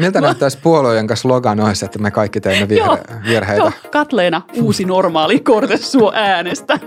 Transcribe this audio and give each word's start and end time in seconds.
Miltä 0.00 0.20
näyttäisi 0.20 0.58
puolueen 0.62 1.06
kanssa 1.06 1.22
slogan 1.22 1.60
olisi, 1.60 1.84
että 1.84 1.98
me 1.98 2.10
kaikki 2.10 2.40
teemme 2.40 2.66
virhe- 2.74 3.28
virheitä? 3.28 3.62
Joo, 3.62 3.72
Katleena 3.90 4.42
uusi 4.54 4.84
normaali 4.84 5.40
kortessuo 5.40 6.12
äänestä. 6.14 6.78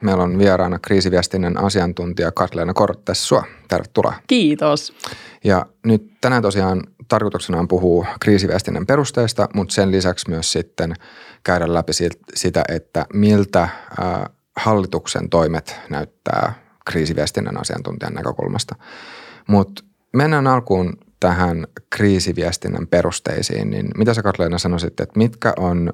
Meillä 0.00 0.22
on 0.22 0.38
vieraana 0.38 0.78
kriisiviestinnän 0.78 1.56
asiantuntija 1.56 2.32
Katleena 2.32 2.74
Kortessua. 2.74 3.44
Tervetuloa. 3.68 4.14
Kiitos. 4.26 4.92
Ja 5.44 5.66
nyt 5.84 6.12
tänään 6.20 6.42
tosiaan 6.42 6.82
tarkoituksena 7.08 7.58
on 7.58 7.68
puhua 7.68 8.06
kriisiviestinnän 8.20 8.86
perusteista, 8.86 9.48
mutta 9.54 9.74
sen 9.74 9.90
lisäksi 9.90 10.30
myös 10.30 10.52
sitten 10.52 10.94
käydä 11.42 11.74
läpi 11.74 11.92
sitä, 12.34 12.64
että 12.68 13.06
miltä 13.12 13.68
hallituksen 14.56 15.30
toimet 15.30 15.80
näyttää 15.90 16.63
kriisiviestinnän 16.90 17.60
asiantuntijan 17.60 18.14
näkökulmasta. 18.14 18.74
Mutta 19.46 19.84
mennään 20.12 20.46
alkuun 20.46 20.92
tähän 21.20 21.66
kriisiviestinnän 21.90 22.86
perusteisiin, 22.86 23.70
niin 23.70 23.88
mitä 23.96 24.14
sä 24.14 24.22
Katleena 24.22 24.58
sanoisit, 24.58 25.00
että 25.00 25.18
mitkä 25.18 25.52
on, 25.58 25.92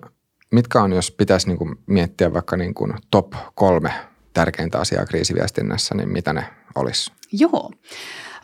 mitkä 0.52 0.82
on 0.82 0.92
jos 0.92 1.10
pitäisi 1.10 1.46
niinku 1.46 1.74
miettiä 1.86 2.34
vaikka 2.34 2.56
niinku 2.56 2.88
top 3.10 3.32
kolme 3.54 3.92
tärkeintä 4.32 4.78
asiaa 4.78 5.06
kriisiviestinnässä, 5.06 5.94
niin 5.94 6.08
mitä 6.08 6.32
ne 6.32 6.44
olisi? 6.74 7.12
Joo. 7.32 7.70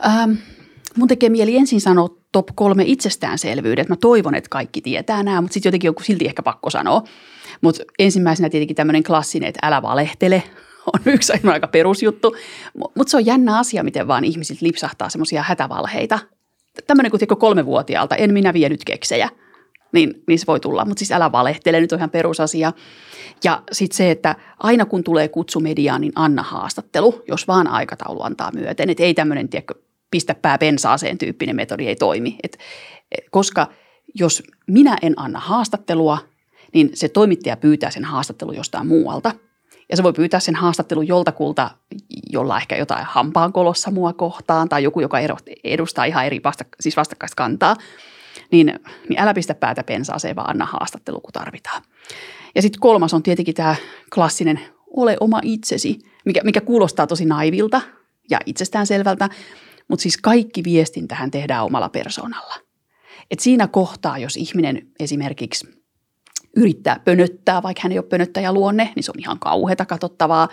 Ähm, 0.05 0.31
mun 0.95 1.07
tekee 1.07 1.29
mieli 1.29 1.57
ensin 1.57 1.81
sanoa 1.81 2.09
top 2.31 2.47
kolme 2.55 2.83
itsestäänselvyydet. 2.85 3.89
Mä 3.89 3.95
toivon, 3.95 4.35
että 4.35 4.49
kaikki 4.49 4.81
tietää 4.81 5.23
nämä, 5.23 5.41
mutta 5.41 5.53
sitten 5.53 5.67
jotenkin 5.69 5.89
on 5.89 5.95
silti 6.01 6.25
ehkä 6.25 6.43
pakko 6.43 6.69
sanoa. 6.69 7.03
Mutta 7.61 7.83
ensimmäisenä 7.99 8.49
tietenkin 8.49 8.75
tämmöinen 8.75 9.03
klassinen, 9.03 9.49
että 9.49 9.67
älä 9.67 9.81
valehtele– 9.81 10.43
on 10.93 10.99
yksi 11.13 11.33
aika 11.51 11.67
perusjuttu. 11.67 12.35
Mutta 12.95 13.11
se 13.11 13.17
on 13.17 13.25
jännä 13.25 13.59
asia, 13.59 13.83
miten 13.83 14.07
vaan 14.07 14.23
ihmisiltä 14.23 14.65
lipsahtaa 14.65 15.09
semmoisia 15.09 15.43
hätävalheita. 15.43 16.19
Tämmöinen 16.87 17.11
kuin 17.11 17.39
kolmevuotiaalta, 17.39 18.15
en 18.15 18.33
minä 18.33 18.53
vienyt 18.53 18.83
keksejä, 18.83 19.29
niin, 19.91 20.23
niin 20.27 20.39
se 20.39 20.47
voi 20.47 20.59
tulla. 20.59 20.85
Mutta 20.85 20.99
siis 20.99 21.11
älä 21.11 21.31
valehtele, 21.31 21.79
nyt 21.79 21.91
on 21.91 21.99
ihan 21.99 22.09
perusasia. 22.09 22.73
Ja 23.43 23.61
sitten 23.71 23.97
se, 23.97 24.11
että 24.11 24.35
aina 24.59 24.85
kun 24.85 25.03
tulee 25.03 25.27
kutsu 25.27 25.59
mediaan, 25.59 26.01
niin 26.01 26.13
anna 26.15 26.43
haastattelu, 26.43 27.23
jos 27.27 27.47
vaan 27.47 27.67
aikataulu 27.67 28.21
antaa 28.21 28.51
myöten. 28.51 28.89
Että 28.89 29.03
ei 29.03 29.13
tämmöinen, 29.13 29.49
tiedätkö, 29.49 29.73
pistä 30.11 30.35
pää 30.35 30.57
pensaaseen 30.57 31.17
tyyppinen 31.17 31.55
metodi 31.55 31.87
ei 31.87 31.95
toimi. 31.95 32.35
Et, 32.43 32.57
koska 33.31 33.67
jos 34.15 34.43
minä 34.67 34.97
en 35.01 35.13
anna 35.17 35.39
haastattelua, 35.39 36.17
niin 36.73 36.89
se 36.93 37.09
toimittaja 37.09 37.57
pyytää 37.57 37.91
sen 37.91 38.05
haastattelun 38.05 38.55
jostain 38.55 38.87
muualta– 38.87 39.31
ja 39.89 39.97
se 39.97 40.03
voi 40.03 40.13
pyytää 40.13 40.39
sen 40.39 40.55
haastattelun 40.55 41.07
joltakulta, 41.07 41.71
jolla 42.29 42.57
ehkä 42.57 42.75
jotain 42.75 43.05
hampaan 43.05 43.53
kolossa 43.53 43.91
mua 43.91 44.13
kohtaan 44.13 44.69
tai 44.69 44.83
joku, 44.83 45.01
joka 45.01 45.17
edustaa 45.63 46.05
ihan 46.05 46.25
eri 46.25 46.41
vasta, 46.43 46.65
siis 46.79 46.97
vastakkaista 46.97 47.35
kantaa. 47.35 47.75
Niin, 48.51 48.79
niin 49.09 49.19
älä 49.19 49.33
pistä 49.33 49.55
päätä 49.55 49.83
pensaaseen, 49.83 50.35
vaan 50.35 50.49
anna 50.49 50.65
haastattelu, 50.65 51.19
kun 51.19 51.33
tarvitaan. 51.33 51.81
Ja 52.55 52.61
sitten 52.61 52.79
kolmas 52.79 53.13
on 53.13 53.23
tietenkin 53.23 53.55
tämä 53.55 53.75
klassinen 54.13 54.59
ole 54.95 55.17
oma 55.19 55.39
itsesi, 55.43 55.99
mikä, 56.25 56.41
mikä 56.43 56.61
kuulostaa 56.61 57.07
tosi 57.07 57.25
naivilta 57.25 57.81
ja 58.29 58.39
itsestäänselvältä, 58.45 59.29
mutta 59.87 60.03
siis 60.03 60.17
kaikki 60.17 60.63
viestintähän 60.63 61.31
tehdään 61.31 61.65
omalla 61.65 61.89
persoonalla. 61.89 62.55
Et 63.31 63.39
siinä 63.39 63.67
kohtaa, 63.67 64.17
jos 64.17 64.37
ihminen 64.37 64.87
esimerkiksi 64.99 65.76
yrittää 66.57 66.99
pönöttää, 67.05 67.63
vaikka 67.63 67.81
hän 67.83 67.91
ei 67.91 67.97
ole 67.97 68.05
pönöttäjäluonne, 68.05 68.89
niin 68.95 69.03
se 69.03 69.11
on 69.11 69.19
ihan 69.19 69.39
kauheata 69.39 69.85
katsottavaa. 69.85 70.49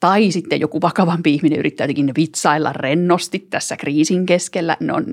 Tai 0.00 0.30
sitten 0.30 0.60
joku 0.60 0.80
vakavampi 0.80 1.34
ihminen 1.34 1.58
yrittää 1.58 1.84
jotenkin 1.84 2.12
vitsailla 2.16 2.72
rennosti 2.72 3.38
tässä 3.38 3.76
kriisin 3.76 4.26
keskellä. 4.26 4.76
Ne 4.80 4.92
on, 4.92 5.04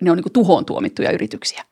ne 0.00 0.10
on 0.10 0.16
niin 0.16 0.32
tuhoon 0.32 0.64
tuomittuja 0.64 1.10
yrityksiä. 1.10 1.64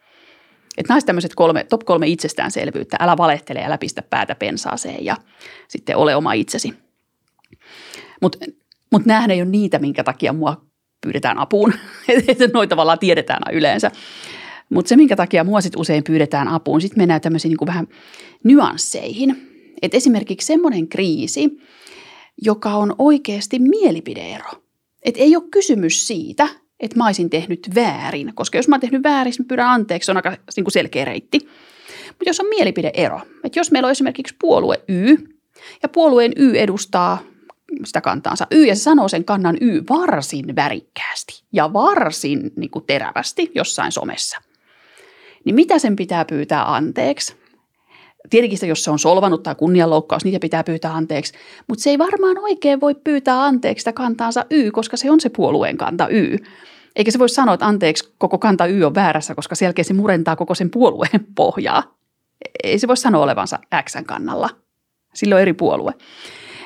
Että 0.79 0.93
näistä 0.93 1.07
tämmöiset 1.07 1.35
kolme, 1.35 1.65
top 1.65 1.85
kolme 1.85 2.07
itsestäänselvyyttä. 2.07 2.97
Älä 3.01 3.17
valehtele, 3.17 3.65
älä 3.65 3.79
pistä 3.79 4.03
päätä 4.03 4.35
pensaaseen 4.35 5.05
ja 5.05 5.17
sitten 5.69 5.97
ole 5.97 6.17
oma 6.17 6.33
itsesi. 6.33 6.75
Mutta 8.23 8.39
mut 8.93 9.07
näähän 9.07 9.31
ei 9.31 9.43
ole 9.43 9.51
niitä, 9.51 9.79
minkä 9.79 10.05
takia 10.05 10.33
mua 10.33 10.61
pyydetään 11.01 11.39
apuun. 11.39 11.73
Noita 12.55 12.71
tavallaan 12.71 12.99
tiedetään 12.99 13.43
yleensä. 13.53 13.91
Mutta 14.71 14.89
se, 14.89 14.97
minkä 14.97 15.17
takia 15.17 15.45
mua 15.45 15.61
sit 15.61 15.77
usein 15.77 16.05
pyydetään 16.05 16.49
apuun, 16.49 16.81
sitten 16.81 16.99
mennään 16.99 17.21
tämmöisiin 17.21 17.51
niin 17.51 17.67
vähän 17.67 17.89
nyansseihin. 18.45 19.49
Et 19.83 19.95
esimerkiksi 19.95 20.47
semmoinen 20.47 20.89
kriisi, 20.89 21.59
joka 22.43 22.75
on 22.75 22.95
oikeasti 22.99 23.59
mielipideero. 23.59 24.51
Et 25.03 25.15
ei 25.19 25.37
ole 25.37 25.45
kysymys 25.51 26.07
siitä, 26.07 26.49
että 26.81 26.97
mä 26.97 27.07
olisin 27.07 27.31
tehnyt 27.31 27.71
väärin, 27.75 28.33
koska 28.35 28.59
jos 28.59 28.69
mä 28.69 28.75
oon 28.75 28.81
tehnyt 28.81 29.03
väärin, 29.03 29.35
mä 29.39 29.45
pyydän 29.49 29.69
anteeksi, 29.69 30.07
se 30.07 30.13
on 30.13 30.17
aika 30.17 30.37
niin 30.57 30.65
kuin 30.65 30.73
selkeä 30.73 31.05
reitti. 31.05 31.39
Mutta 32.09 32.27
jos 32.27 32.41
on 32.41 32.47
mielipideero, 32.47 33.21
että 33.45 33.59
jos 33.59 33.71
meillä 33.71 33.87
on 33.87 33.93
esimerkiksi 33.93 34.37
puolue 34.41 34.81
Y, 34.89 35.17
ja 35.83 35.89
puolueen 35.89 36.33
Y 36.37 36.53
edustaa 36.55 37.23
sitä 37.85 38.01
kantaansa 38.01 38.47
Y, 38.51 38.65
ja 38.65 38.77
se 38.77 38.83
sanoo 38.83 39.09
sen 39.09 39.25
kannan 39.25 39.59
Y 39.61 39.83
varsin 39.91 40.57
värikkäästi 40.57 41.43
ja 41.53 41.73
varsin 41.73 42.51
niin 42.57 42.71
kuin 42.71 42.85
terävästi 42.87 43.51
jossain 43.55 43.93
somessa 43.93 44.39
niin 45.49 45.55
mitä 45.55 45.79
sen 45.79 45.97
pitää 45.97 46.25
pyytää 46.25 46.75
anteeksi? 46.75 47.37
Tietenkin 48.31 48.59
se, 48.59 48.67
jos 48.67 48.85
se 48.85 48.91
on 48.91 48.99
solvanut 48.99 49.43
tai 49.43 49.55
kunnianloukkaus, 49.55 50.25
niitä 50.25 50.39
pitää 50.39 50.65
pyytää 50.65 50.95
anteeksi. 50.95 51.33
Mutta 51.69 51.83
se 51.83 51.91
ei 51.91 51.99
varmaan 51.99 52.39
oikein 52.39 52.81
voi 52.81 52.95
pyytää 52.95 53.45
anteeksi 53.45 53.81
sitä 53.81 53.93
kantaansa 53.93 54.45
Y, 54.51 54.71
koska 54.71 54.97
se 54.97 55.11
on 55.11 55.21
se 55.21 55.29
puolueen 55.29 55.77
kanta 55.77 56.09
Y. 56.09 56.37
Eikä 56.97 57.11
se 57.11 57.19
voi 57.19 57.29
sanoa, 57.29 57.55
että 57.55 57.67
anteeksi, 57.67 58.15
koko 58.19 58.39
kanta 58.39 58.67
Y 58.67 58.85
on 58.85 58.95
väärässä, 58.95 59.35
koska 59.35 59.55
selkeä 59.55 59.85
se 59.85 59.95
murentaa 59.95 60.37
koko 60.37 60.55
sen 60.55 60.71
puolueen 60.71 61.27
pohjaa. 61.37 61.95
Ei 62.65 62.79
se 62.79 62.89
voi 62.89 62.97
sanoa 62.97 63.23
olevansa 63.23 63.59
X 63.85 63.97
kannalla. 64.07 64.49
Sillä 65.15 65.35
on 65.35 65.43
eri 65.43 65.53
puolue. 65.53 65.95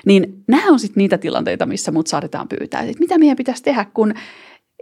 Niin 0.07 0.45
nämä 0.49 0.69
on 0.69 0.79
sitten 0.79 1.01
niitä 1.01 1.19
tilanteita, 1.19 1.67
missä 1.67 1.93
mut 1.93 2.07
saatetaan 2.07 2.49
pyytää. 2.49 2.81
Että 2.81 2.99
mitä 2.99 3.19
meidän 3.19 3.37
pitäisi 3.37 3.63
tehdä, 3.63 3.87
kun 3.95 4.15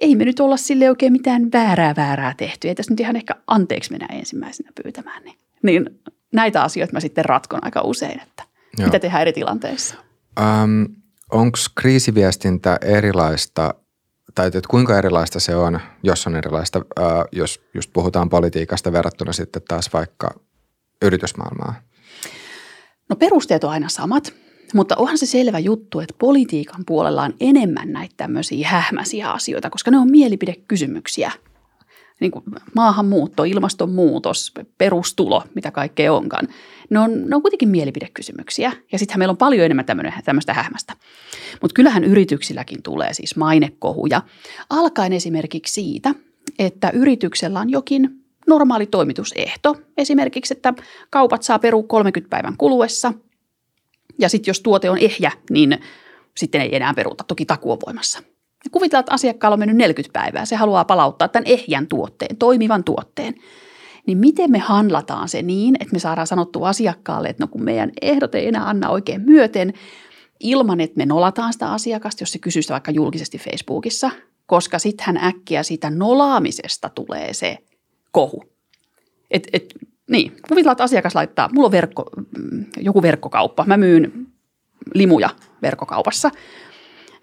ei 0.01 0.17
me 0.17 0.25
nyt 0.25 0.41
olla 0.41 0.57
sille 0.57 0.91
oikein 0.91 1.13
mitään 1.13 1.53
väärää 1.53 1.95
väärää 1.97 2.35
tehty. 2.37 2.69
Ei 2.69 2.75
tässä 2.75 2.93
nyt 2.93 3.01
ihan 3.01 3.17
ehkä 3.17 3.35
anteeksi 3.47 3.91
mennä 3.91 4.07
ensimmäisenä 4.07 4.71
pyytämään. 4.83 5.23
Niin, 5.25 5.37
niin 5.63 6.01
näitä 6.33 6.63
asioita 6.63 6.93
mä 6.93 7.01
sitten 7.01 7.25
ratkon 7.25 7.65
aika 7.65 7.81
usein, 7.83 8.21
että 8.21 8.43
Joo. 8.79 8.87
mitä 8.87 8.99
tehdään 8.99 9.23
eri 9.23 9.33
tilanteissa. 9.33 9.95
Ähm, 10.41 10.83
Onko 11.33 11.59
kriisiviestintä 11.75 12.79
erilaista 12.81 13.75
tai 14.35 14.47
että 14.47 14.61
kuinka 14.69 14.99
erilaista 14.99 15.41
se 15.41 15.57
on, 15.57 15.81
jos 16.03 16.27
on 16.27 16.37
erilaista, 16.37 16.81
äh, 17.01 17.05
jos 17.33 17.61
just 17.75 17.91
puhutaan 17.93 18.29
politiikasta 18.29 18.93
verrattuna 18.93 19.33
sitten 19.33 19.63
taas 19.69 19.93
vaikka 19.93 20.41
yritysmaailmaa? 21.03 21.75
No 23.09 23.17
perusteet 23.17 23.65
on 23.65 23.71
aina 23.71 23.89
samat. 23.89 24.35
Mutta 24.75 24.97
onhan 24.97 25.19
se 25.19 25.27
selvä 25.27 25.59
juttu, 25.59 26.01
että 26.01 26.15
politiikan 26.19 26.85
puolella 26.87 27.23
on 27.23 27.35
enemmän 27.41 27.93
näitä 27.93 28.15
tämmöisiä 28.17 28.69
hähmäisiä 28.69 29.31
asioita, 29.31 29.71
koska 29.71 29.91
ne 29.91 29.99
on 29.99 30.11
mielipidekysymyksiä. 30.11 31.33
Niin 32.21 32.31
kuin 32.31 32.45
maahanmuutto, 32.75 33.45
ilmastonmuutos, 33.45 34.53
perustulo, 34.79 35.43
mitä 35.55 35.71
kaikkea 35.71 36.13
onkaan. 36.13 36.49
Ne 36.91 36.99
on, 36.99 37.29
ne 37.29 37.37
on 37.37 37.43
kuitenkin 37.43 37.69
mielipidekysymyksiä. 37.69 38.73
Ja 38.93 38.99
sittenhän 38.99 39.19
meillä 39.19 39.33
on 39.33 39.37
paljon 39.37 39.65
enemmän 39.65 39.87
tämmöistä 40.25 40.55
hähmästä. 40.55 40.93
Mutta 41.63 41.75
kyllähän 41.75 42.05
yrityksilläkin 42.05 42.83
tulee 42.83 43.15
siis 43.15 43.37
mainekohuja. 43.37 44.23
Alkaen 44.71 45.13
esimerkiksi 45.13 45.75
siitä, 45.75 46.15
että 46.59 46.91
yrityksellä 46.91 47.61
on 47.61 47.71
jokin 47.71 48.25
normaali 48.47 48.87
toimitusehto. 48.87 49.77
Esimerkiksi, 49.99 50.55
että 50.55 50.75
kaupat 51.11 51.43
saa 51.43 51.59
peru 51.59 51.83
30 51.83 52.31
päivän 52.31 52.57
kuluessa– 52.57 53.13
ja 54.21 54.29
sitten 54.29 54.51
jos 54.51 54.61
tuote 54.61 54.91
on 54.91 54.99
ehjä, 54.99 55.33
niin 55.51 55.79
sitten 56.37 56.61
ei 56.61 56.77
enää 56.77 56.95
peruuta. 56.95 57.25
Toki 57.25 57.47
takuu 57.47 57.73
on 57.73 57.79
voimassa. 57.87 58.19
Ja 58.65 58.71
kuvitellaan, 58.71 59.03
että 59.03 59.15
asiakkaalla 59.15 59.55
on 59.55 59.59
mennyt 59.59 59.77
40 59.77 60.21
päivää. 60.21 60.45
Se 60.45 60.57
haluaa 60.57 60.85
palauttaa 60.85 61.29
tämän 61.29 61.47
ehjän 61.47 61.87
tuotteen, 61.87 62.37
toimivan 62.37 62.85
tuotteen. 62.85 63.35
Niin 64.07 64.19
miten 64.19 64.51
me 64.51 64.59
handlataan 64.59 65.29
se 65.29 65.43
niin, 65.43 65.77
että 65.81 65.93
me 65.93 65.99
saadaan 65.99 66.27
sanottua 66.27 66.69
asiakkaalle, 66.69 67.29
että 67.29 67.43
no 67.43 67.49
kun 67.49 67.65
meidän 67.65 67.93
ehdot 68.03 68.35
ei 68.35 68.49
enää 68.49 68.69
anna 68.69 68.91
oikein 68.91 69.21
myöten, 69.21 69.73
ilman 70.41 70.81
että 70.81 70.99
me 70.99 71.07
nolataan 71.07 71.53
sitä 71.53 71.73
asiakasta, 71.73 72.23
jos 72.23 72.33
se 72.33 72.39
kysyy 72.39 72.63
sitä 72.63 72.73
vaikka 72.73 72.91
julkisesti 72.91 73.39
Facebookissa, 73.39 74.11
koska 74.47 74.79
sittenhän 74.79 75.17
äkkiä 75.17 75.63
siitä 75.63 75.91
nolaamisesta 75.91 76.89
tulee 76.89 77.33
se 77.33 77.59
kohu. 78.11 78.45
Et, 79.31 79.49
et 79.53 79.75
niin, 80.11 80.33
kuvitellaan, 80.49 80.73
että 80.73 80.85
asiakas 80.85 81.15
laittaa, 81.15 81.49
mulla 81.53 81.67
on 81.67 81.73
verkko, 81.73 82.05
mm, 82.39 82.65
joku 82.77 83.03
verkkokauppa, 83.03 83.65
mä 83.67 83.77
myyn 83.77 84.27
limuja 84.95 85.31
verkkokaupassa. 85.63 86.31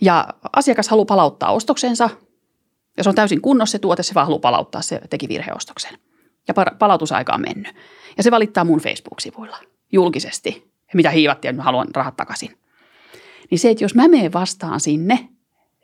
Ja 0.01 0.27
asiakas 0.55 0.87
haluaa 0.89 1.05
palauttaa 1.05 1.51
ostoksensa, 1.51 2.09
ja 2.97 3.03
se 3.03 3.09
on 3.09 3.15
täysin 3.15 3.41
kunnossa 3.41 3.71
se 3.71 3.79
tuote, 3.79 4.03
se 4.03 4.13
vaan 4.13 4.25
haluaa 4.25 4.39
palauttaa, 4.39 4.81
se 4.81 5.01
teki 5.09 5.27
virheostoksen. 5.27 5.97
Ja 6.47 6.53
palautusaika 6.79 7.33
on 7.33 7.41
mennyt. 7.41 7.75
Ja 8.17 8.23
se 8.23 8.31
valittaa 8.31 8.63
mun 8.63 8.79
Facebook-sivuilla 8.79 9.57
julkisesti, 9.91 10.71
mitä 10.93 11.09
hiivattiin, 11.09 11.49
että 11.49 11.59
mä 11.59 11.63
haluan 11.63 11.87
rahat 11.95 12.15
takaisin. 12.15 12.57
Niin 13.51 13.59
se, 13.59 13.69
että 13.69 13.83
jos 13.83 13.95
mä 13.95 14.07
menen 14.07 14.33
vastaan 14.33 14.79
sinne 14.79 15.29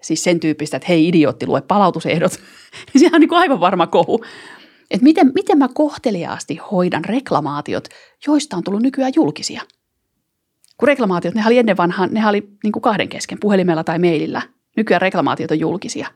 siis 0.02 0.24
sen 0.24 0.40
tyyppistä, 0.40 0.78
että 0.78 0.88
hei 0.90 1.08
idiootti, 1.08 1.48
lue 1.48 1.62
palautusehdot, 1.62 2.32
niin 2.94 3.00
sehän 3.00 3.16
on 3.16 3.22
niin 3.22 3.30
kuin 3.30 3.40
aivan 3.40 3.60
varma 3.60 3.88
kohu. 3.88 4.26
Että 4.92 5.04
miten, 5.04 5.32
miten 5.36 5.58
mä 5.58 5.70
kohteliaasti 5.74 6.60
hoidan 6.72 7.06
reklamaatiot, 7.06 7.88
joista 8.28 8.58
on 8.58 8.64
tullut 8.64 8.82
nykyään 8.82 9.14
julkisia. 9.16 9.62
Kun 10.78 10.88
reklamaatiot, 10.88 11.36
ne 11.36 11.44
oli 11.48 11.58
ennen 11.58 11.78
vanhaan, 11.78 12.10
ne 12.12 12.28
oli 12.28 12.50
niin 12.64 12.72
kuin 12.72 12.84
kahden 12.84 13.10
kesken, 13.10 13.38
puhelimella 13.40 13.84
tai 13.84 14.00
mailillä. 14.00 14.42
Nykyään 14.78 15.02
reklamaatiot 15.02 15.52
on 15.52 15.60
julkisia. 15.60 16.08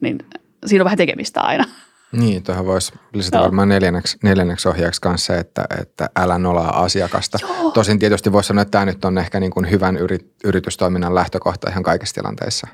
Niin 0.00 0.18
siinä 0.66 0.82
on 0.82 0.84
vähän 0.84 0.96
tekemistä 0.96 1.40
aina. 1.40 1.64
Niin, 2.12 2.42
tuohon 2.42 2.66
voisi 2.66 2.92
lisätä 3.12 3.36
Joo. 3.36 3.44
varmaan 3.44 3.68
neljänneksi, 3.68 4.18
neljänneksi 4.22 4.68
ohjaaksi 4.68 5.00
kanssa, 5.00 5.36
että, 5.36 5.64
että 5.80 6.10
älä 6.16 6.38
nolaa 6.38 6.82
asiakasta. 6.82 7.38
Joo. 7.40 7.70
Tosin 7.70 7.98
tietysti 7.98 8.32
voisi 8.32 8.46
sanoa, 8.46 8.62
että 8.62 8.70
tämä 8.70 8.84
nyt 8.84 9.04
on 9.04 9.18
ehkä 9.18 9.40
niin 9.40 9.50
kuin 9.50 9.70
hyvän 9.70 9.96
yrit, 9.96 10.32
yritystoiminnan 10.44 11.14
lähtökohta 11.14 11.70
ihan 11.70 11.82
kaikissa 11.82 12.14
tilanteissa. 12.14 12.66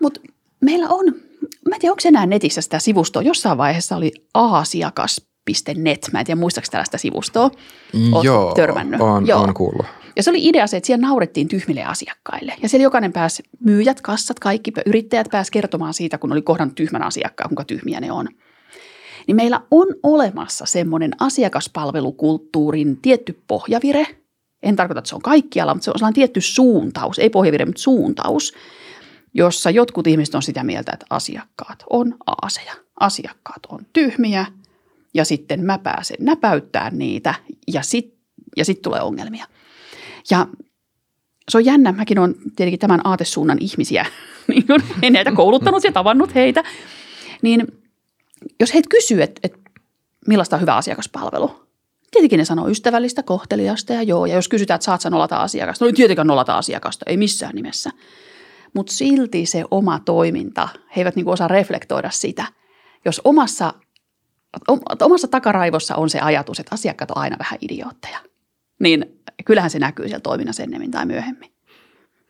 Mutta 0.00 0.20
meillä 0.60 0.88
on, 0.88 1.14
mä 1.68 1.74
en 1.74 1.80
tiedä, 1.80 1.92
onko 1.92 2.02
enää 2.04 2.26
netissä 2.26 2.60
sitä 2.60 2.78
sivustoa. 2.78 3.22
Jossain 3.22 3.58
vaiheessa 3.58 3.96
oli 3.96 4.12
asiakas.net. 4.34 6.08
Mä 6.12 6.20
en 6.20 6.26
tiedä, 6.26 6.40
muistaaks 6.40 6.70
tällaista 6.70 6.98
sivustoa? 6.98 7.50
Oot 8.12 8.24
Joo, 8.24 8.54
törmännyt. 8.54 9.00
On, 9.00 9.26
Joo. 9.26 9.42
on 9.42 9.54
kuullut. 9.54 9.86
Ja 10.16 10.22
se 10.22 10.30
oli 10.30 10.48
idea 10.48 10.66
se, 10.66 10.76
että 10.76 10.86
siellä 10.86 11.06
naurettiin 11.06 11.48
tyhmille 11.48 11.84
asiakkaille. 11.84 12.54
Ja 12.62 12.68
siellä 12.68 12.82
jokainen 12.82 13.12
pääsi, 13.12 13.42
myyjät, 13.60 14.00
kassat, 14.00 14.40
kaikki 14.40 14.72
yrittäjät 14.86 15.28
pääsi 15.30 15.52
kertomaan 15.52 15.94
siitä, 15.94 16.18
kun 16.18 16.32
oli 16.32 16.42
kohdannut 16.42 16.74
tyhmän 16.74 17.02
asiakkaan, 17.02 17.50
kuinka 17.50 17.64
tyhmiä 17.64 18.00
ne 18.00 18.12
on. 18.12 18.28
Niin 19.26 19.36
meillä 19.36 19.60
on 19.70 19.86
olemassa 20.02 20.66
semmoinen 20.66 21.10
asiakaspalvelukulttuurin 21.20 22.96
tietty 22.96 23.42
pohjavire. 23.46 24.06
En 24.62 24.76
tarkoita, 24.76 24.98
että 24.98 25.08
se 25.08 25.14
on 25.14 25.22
kaikkialla, 25.22 25.74
mutta 25.74 25.84
se 25.84 25.90
on 25.90 25.98
sellainen 25.98 26.14
tietty 26.14 26.40
suuntaus, 26.40 27.18
ei 27.18 27.30
pohjavire, 27.30 27.64
mutta 27.64 27.82
suuntaus, 27.82 28.54
jossa 29.34 29.70
jotkut 29.70 30.06
ihmiset 30.06 30.34
on 30.34 30.42
sitä 30.42 30.64
mieltä, 30.64 30.92
että 30.92 31.06
asiakkaat 31.10 31.84
on 31.90 32.16
aaseja. 32.26 32.74
Asiakkaat 33.00 33.66
on 33.68 33.86
tyhmiä 33.92 34.46
ja 35.14 35.24
sitten 35.24 35.64
mä 35.64 35.78
pääsen 35.78 36.16
näpäyttää 36.20 36.90
niitä 36.90 37.34
ja 37.72 37.82
sitten 37.82 38.22
ja 38.56 38.64
sit 38.64 38.82
tulee 38.82 39.00
ongelmia. 39.00 39.46
Ja 40.30 40.46
se 41.48 41.58
on 41.58 41.64
jännä, 41.64 41.92
mäkin 41.92 42.18
olen 42.18 42.34
tietenkin 42.56 42.78
tämän 42.78 43.00
aatesuunnan 43.04 43.58
ihmisiä, 43.60 44.06
niin 44.48 44.64
en 45.02 45.12
näitä 45.12 45.32
kouluttanut 45.32 45.84
ja 45.84 45.92
tavannut 45.92 46.34
heitä, 46.34 46.64
niin 47.42 47.66
jos 48.60 48.74
heitä 48.74 48.88
kysyy, 48.88 49.22
että, 49.22 49.40
että 49.42 49.58
millaista 50.26 50.56
on 50.56 50.62
hyvä 50.62 50.76
asiakaspalvelu, 50.76 51.62
tietenkin 52.10 52.38
ne 52.38 52.44
sanoo 52.44 52.68
ystävällistä, 52.68 53.22
kohteliasta 53.22 53.92
ja 53.92 54.02
joo. 54.02 54.26
Ja 54.26 54.34
jos 54.34 54.48
kysytään, 54.48 54.76
että 54.76 54.84
saat 54.84 55.00
sä 55.00 55.10
nolata 55.10 55.36
asiakasta, 55.36 55.84
no 55.84 55.86
ei 55.86 55.92
tietenkään 55.92 56.26
nolata 56.26 56.58
asiakasta, 56.58 57.04
ei 57.08 57.16
missään 57.16 57.54
nimessä. 57.54 57.90
Mutta 58.74 58.92
silti 58.92 59.46
se 59.46 59.64
oma 59.70 59.98
toiminta, 59.98 60.68
he 60.96 61.00
eivät 61.00 61.16
niinku 61.16 61.30
osaa 61.30 61.48
reflektoida 61.48 62.10
sitä. 62.10 62.46
Jos 63.04 63.20
omassa, 63.24 63.74
omassa 65.00 65.28
takaraivossa 65.28 65.96
on 65.96 66.10
se 66.10 66.20
ajatus, 66.20 66.60
että 66.60 66.74
asiakkaat 66.74 67.10
on 67.10 67.18
aina 67.18 67.36
vähän 67.38 67.58
idiootteja, 67.62 68.18
niin 68.80 69.22
kyllähän 69.44 69.70
se 69.70 69.78
näkyy 69.78 70.08
siellä 70.08 70.20
toiminnassa 70.20 70.62
ennemmin 70.62 70.90
tai 70.90 71.06
myöhemmin. 71.06 71.52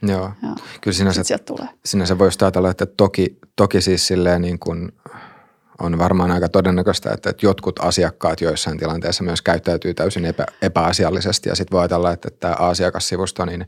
Joo, 0.02 0.32
Joo. 0.42 0.56
kyllä 0.80 0.94
sinänsä, 0.94 1.38
tulee. 1.38 1.68
sinänsä 1.84 2.18
voisi 2.18 2.38
ajatella, 2.42 2.70
että 2.70 2.86
toki, 2.86 3.38
toki 3.56 3.80
siis 3.80 4.06
silleen 4.06 4.42
niin 4.42 4.58
kuin 4.58 4.92
on 5.78 5.98
varmaan 5.98 6.30
aika 6.30 6.48
todennäköistä, 6.48 7.10
että, 7.12 7.30
että 7.30 7.46
jotkut 7.46 7.78
asiakkaat 7.82 8.40
joissain 8.40 8.78
tilanteissa 8.78 9.24
myös 9.24 9.42
käyttäytyy 9.42 9.94
täysin 9.94 10.24
epä, 10.24 10.46
epäasiallisesti 10.62 11.48
ja 11.48 11.54
sitten 11.54 11.72
voi 11.72 11.80
ajatella, 11.80 12.12
että, 12.12 12.28
että 12.28 12.40
tämä 12.40 12.68
asiakassivusto, 12.68 13.44
niin 13.44 13.66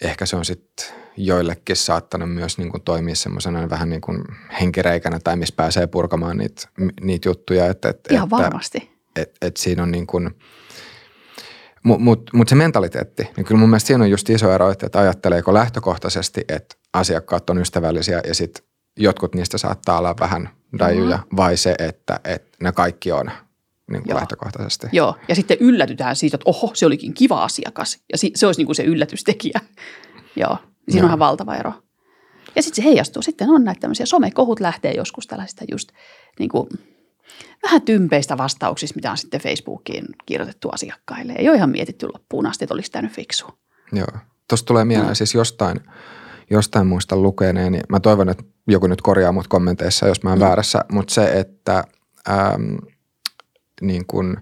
ehkä 0.00 0.26
se 0.26 0.36
on 0.36 0.44
sitten 0.44 0.86
joillekin 1.26 1.76
saattanut 1.76 2.34
myös 2.34 2.58
niin 2.58 2.70
kuin 2.70 2.82
toimia 2.82 3.14
semmoisena 3.14 3.70
vähän 3.70 3.90
niin 3.90 4.00
kuin 4.00 4.24
henkireikänä 4.60 5.18
tai 5.24 5.36
missä 5.36 5.54
pääsee 5.56 5.86
purkamaan 5.86 6.36
niitä, 6.36 6.68
niitä 7.00 7.28
juttuja. 7.28 7.66
Että, 7.66 7.88
että, 7.88 8.14
Ihan 8.14 8.30
varmasti. 8.30 8.78
Että, 8.78 9.22
että, 9.22 9.46
että 9.46 9.62
siinä 9.62 9.82
on 9.82 9.90
niin 9.90 10.06
kuin– 10.06 10.30
mutta 11.82 12.04
mut, 12.04 12.30
mut 12.32 12.48
se 12.48 12.54
mentaliteetti, 12.54 13.28
niin 13.36 13.44
kyllä 13.44 13.58
mun 13.58 13.68
mielestä 13.68 13.86
siinä 13.86 14.04
on 14.04 14.10
just 14.10 14.30
iso 14.30 14.52
ero, 14.52 14.70
että, 14.70 14.86
että 14.86 14.98
ajatteleeko 14.98 15.54
lähtökohtaisesti, 15.54 16.40
että 16.48 16.76
asiakkaat 16.92 17.50
on 17.50 17.58
ystävällisiä 17.58 18.20
ja 18.26 18.34
sitten 18.34 18.64
jotkut 18.98 19.34
niistä 19.34 19.58
saattaa 19.58 19.98
olla 19.98 20.14
vähän 20.20 20.50
dajuja, 20.78 21.16
mm-hmm. 21.16 21.36
vai 21.36 21.56
se, 21.56 21.74
että, 21.78 22.20
että 22.24 22.56
ne 22.62 22.72
kaikki 22.72 23.12
on 23.12 23.30
niin 23.90 24.02
kuin 24.02 24.10
Joo. 24.10 24.18
lähtökohtaisesti. 24.18 24.86
Joo, 24.92 25.16
ja 25.28 25.34
sitten 25.34 25.56
yllätytään 25.60 26.16
siitä, 26.16 26.34
että 26.34 26.50
oho, 26.50 26.70
se 26.74 26.86
olikin 26.86 27.14
kiva 27.14 27.44
asiakas, 27.44 27.98
ja 28.12 28.18
se 28.34 28.46
olisi 28.46 28.60
niin 28.60 28.66
kuin 28.66 28.76
se 28.76 28.82
yllätystekijä. 28.82 29.60
Joo, 30.36 30.58
siinä 30.88 31.04
on 31.04 31.08
ihan 31.08 31.18
valtava 31.18 31.56
ero. 31.56 31.72
Ja 32.56 32.62
sitten 32.62 32.82
se 32.84 32.88
heijastuu. 32.88 33.22
Sitten 33.22 33.50
on 33.50 33.64
näitä 33.64 33.80
tämmöisiä 33.80 34.06
somekohut 34.06 34.60
lähtee 34.60 34.92
joskus 34.92 35.26
tällaista 35.26 35.64
just 35.70 35.88
niin 36.38 36.50
kuin 36.50 36.68
vähän 37.62 37.82
tympeistä 37.82 38.38
vastauksista, 38.38 38.96
mitä 38.96 39.10
on 39.10 39.18
sitten 39.18 39.40
Facebookiin 39.40 40.06
kirjoitettu 40.26 40.68
asiakkaille. 40.68 41.32
Ei 41.32 41.48
ole 41.48 41.56
ihan 41.56 41.70
mietitty 41.70 42.06
loppuun 42.06 42.46
asti, 42.46 42.64
että 42.64 42.74
olisi 42.74 42.90
tämä 42.90 43.08
fiksu. 43.08 43.46
Joo. 43.92 44.06
Tuosta 44.48 44.66
tulee 44.66 44.84
mieleen 44.84 45.08
no. 45.08 45.14
siis 45.14 45.34
jostain, 45.34 45.80
jostain 46.50 46.86
muista 46.86 47.16
lukeneen, 47.16 47.72
niin 47.72 47.84
mä 47.88 48.00
toivon, 48.00 48.28
että 48.28 48.44
joku 48.68 48.86
nyt 48.86 49.02
korjaa 49.02 49.32
mut 49.32 49.48
kommenteissa, 49.48 50.08
jos 50.08 50.22
mä 50.22 50.30
oon 50.30 50.38
no. 50.38 50.46
väärässä, 50.46 50.84
mutta 50.92 51.14
se, 51.14 51.38
että 51.38 51.84
äm, 52.28 52.78
niin 53.80 54.06
kun 54.06 54.40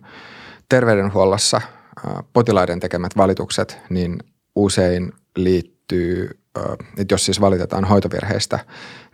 terveydenhuollossa 0.68 1.56
ä, 1.56 2.22
potilaiden 2.32 2.80
tekemät 2.80 3.16
valitukset, 3.16 3.78
niin 3.90 4.18
usein 4.56 5.12
liittyy, 5.36 5.75
ä, 6.58 6.76
että 6.98 7.14
jos 7.14 7.24
siis 7.24 7.40
valitetaan 7.40 7.84
hoitovirheistä, 7.84 8.58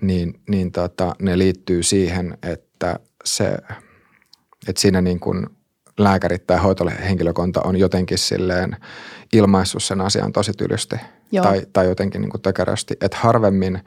niin, 0.00 0.40
niin 0.48 0.72
tota, 0.72 1.14
ne 1.22 1.38
liittyy 1.38 1.82
siihen, 1.82 2.38
että 2.42 2.98
se, 3.24 3.56
että 4.68 4.80
siinä 4.80 5.00
niin 5.00 5.20
kuin 5.20 5.46
lääkärit 5.98 6.46
tai 6.46 6.58
hoitohenkilökunta 6.58 7.60
on 7.64 7.76
jotenkin 7.76 8.18
silleen 8.18 8.76
ilmaissut 9.32 9.82
sen 9.82 10.00
asian 10.00 10.32
tosi 10.32 10.52
tylysti 10.52 10.96
tai, 11.42 11.62
tai 11.72 11.86
jotenkin 11.86 12.20
niin 12.20 12.30
kuin 12.30 12.42
tökerösti. 12.42 12.96
Että 13.00 13.16
harvemmin 13.20 13.80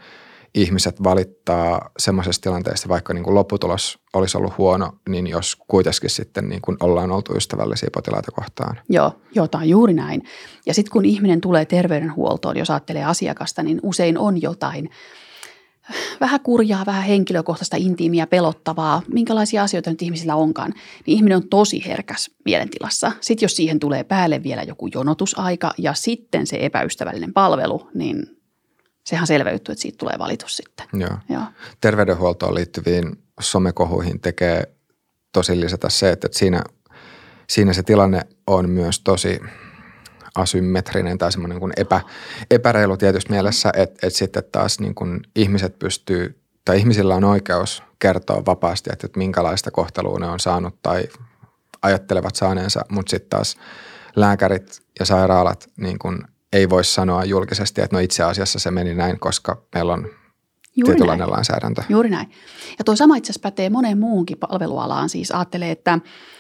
ihmiset 0.55 1.03
valittaa 1.03 1.89
semmoisessa 1.99 2.41
tilanteessa, 2.41 2.89
vaikka 2.89 3.13
niin 3.13 3.23
kuin 3.23 3.35
lopputulos 3.35 3.99
olisi 4.13 4.37
ollut 4.37 4.57
huono, 4.57 4.91
niin 5.09 5.27
jos 5.27 5.55
kuitenkin 5.67 6.09
sitten 6.09 6.49
niin 6.49 6.61
kuin 6.61 6.77
ollaan 6.79 7.11
oltu 7.11 7.35
ystävällisiä 7.35 7.89
potilaita 7.93 8.31
kohtaan. 8.31 8.79
Joo, 8.89 9.11
joo 9.35 9.47
tämä 9.47 9.61
on 9.61 9.69
juuri 9.69 9.93
näin. 9.93 10.23
Ja 10.65 10.73
sitten 10.73 10.91
kun 10.91 11.05
ihminen 11.05 11.41
tulee 11.41 11.65
terveydenhuoltoon, 11.65 12.57
jos 12.57 12.69
ajattelee 12.69 13.03
asiakasta, 13.03 13.63
niin 13.63 13.79
usein 13.83 14.17
on 14.17 14.41
jotain– 14.41 14.89
vähän 16.21 16.39
kurjaa, 16.39 16.85
vähän 16.85 17.03
henkilökohtaista, 17.03 17.77
intiimiä, 17.79 18.27
pelottavaa, 18.27 19.01
minkälaisia 19.13 19.63
asioita 19.63 19.89
nyt 19.89 20.01
ihmisillä 20.01 20.35
onkaan, 20.35 20.73
niin 21.05 21.17
ihminen 21.17 21.35
on 21.35 21.49
tosi 21.49 21.85
herkäs 21.85 22.31
mielentilassa. 22.45 23.11
Sitten 23.21 23.45
jos 23.45 23.55
siihen 23.55 23.79
tulee 23.79 24.03
päälle 24.03 24.43
vielä 24.43 24.63
joku 24.63 24.87
jonotusaika 24.93 25.73
ja 25.77 25.93
sitten 25.93 26.47
se 26.47 26.57
epäystävällinen 26.61 27.33
palvelu, 27.33 27.89
niin 27.93 28.34
sehän 29.05 29.27
selveytyy, 29.27 29.73
että 29.73 29.81
siitä 29.81 29.97
tulee 29.97 30.15
valitus 30.19 30.57
sitten. 30.57 30.87
Joo. 30.93 31.17
Joo. 31.29 31.43
Terveydenhuoltoon 31.81 32.55
liittyviin 32.55 33.23
somekohuihin 33.39 34.19
tekee 34.19 34.63
tosi 35.31 35.59
lisätä 35.59 35.89
se, 35.89 36.09
että 36.09 36.27
siinä, 36.31 36.63
siinä 37.49 37.73
se 37.73 37.83
tilanne 37.83 38.21
on 38.47 38.69
myös 38.69 38.99
tosi– 38.99 39.39
asymmetrinen 40.35 41.17
tai 41.17 41.31
semmoinen 41.31 41.59
kuin 41.59 41.73
epä, 41.77 42.01
epäreilu 42.51 42.97
tietysti 42.97 43.31
mielessä, 43.31 43.69
että, 43.75 44.07
että 44.07 44.19
sitten 44.19 44.43
taas 44.51 44.79
niin 44.79 44.95
kuin 44.95 45.21
ihmiset 45.35 45.79
pystyy 45.79 46.41
tai 46.65 46.77
ihmisillä 46.77 47.15
on 47.15 47.23
oikeus 47.23 47.83
kertoa 47.99 48.45
vapaasti, 48.45 48.89
että, 48.93 49.07
että 49.07 49.17
minkälaista 49.17 49.71
kohtelua 49.71 50.19
ne 50.19 50.27
on 50.27 50.39
saanut 50.39 50.75
tai 50.81 51.07
ajattelevat 51.81 52.35
saaneensa, 52.35 52.85
mutta 52.89 53.09
sitten 53.09 53.29
taas 53.29 53.57
lääkärit 54.15 54.81
ja 54.99 55.05
sairaalat 55.05 55.69
niin 55.77 55.99
kuin 55.99 56.19
ei 56.55 56.69
voi 56.69 56.83
sanoa 56.83 57.25
julkisesti, 57.25 57.81
että 57.81 57.95
no 57.95 57.99
itse 57.99 58.23
asiassa 58.23 58.59
se 58.59 58.71
meni 58.71 58.93
näin, 58.93 59.19
koska 59.19 59.61
meillä 59.75 59.93
on 59.93 60.07
Juuri 60.75 60.93
tietynlainen 60.93 61.19
näin. 61.19 61.31
lainsäädäntö. 61.31 61.83
Juuri 61.89 62.09
näin. 62.09 62.31
Ja 62.77 62.83
tuo 62.85 62.95
sama 62.95 63.15
itse 63.15 63.31
asiassa 63.31 63.49
pätee 63.49 63.69
moneen 63.69 63.99
muuhunkin 63.99 64.37
palvelualaan. 64.37 65.09
Siis 65.09 65.31
ajattelee, 65.31 65.71
että 65.71 65.99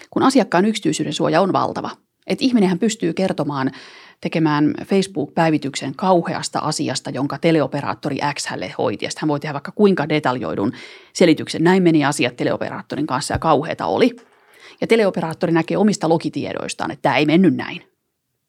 kun 0.09 0.23
asiakkaan 0.23 0.65
yksityisyyden 0.65 1.13
suoja 1.13 1.41
on 1.41 1.53
valtava– 1.53 1.89
että 2.27 2.45
ihminenhän 2.45 2.79
pystyy 2.79 3.13
kertomaan, 3.13 3.71
tekemään 4.21 4.73
Facebook-päivityksen 4.85 5.95
kauheasta 5.95 6.59
asiasta, 6.59 7.09
jonka 7.09 7.37
teleoperaattori 7.37 8.17
X 8.33 8.45
hälle 8.45 8.73
hoiti. 8.77 9.05
Ja 9.05 9.11
hän 9.17 9.27
voi 9.27 9.39
tehdä 9.39 9.53
vaikka 9.53 9.71
kuinka 9.71 10.09
detaljoidun 10.09 10.71
selityksen. 11.13 11.63
Näin 11.63 11.83
meni 11.83 12.05
asiat 12.05 12.35
teleoperaattorin 12.35 13.07
kanssa 13.07 13.33
ja 13.33 13.39
kauheata 13.39 13.85
oli. 13.85 14.15
Ja 14.81 14.87
teleoperaattori 14.87 15.53
näkee 15.53 15.77
omista 15.77 16.09
logitiedoistaan, 16.09 16.91
että 16.91 17.01
tämä 17.01 17.17
ei 17.17 17.25
mennyt 17.25 17.55
näin. 17.55 17.81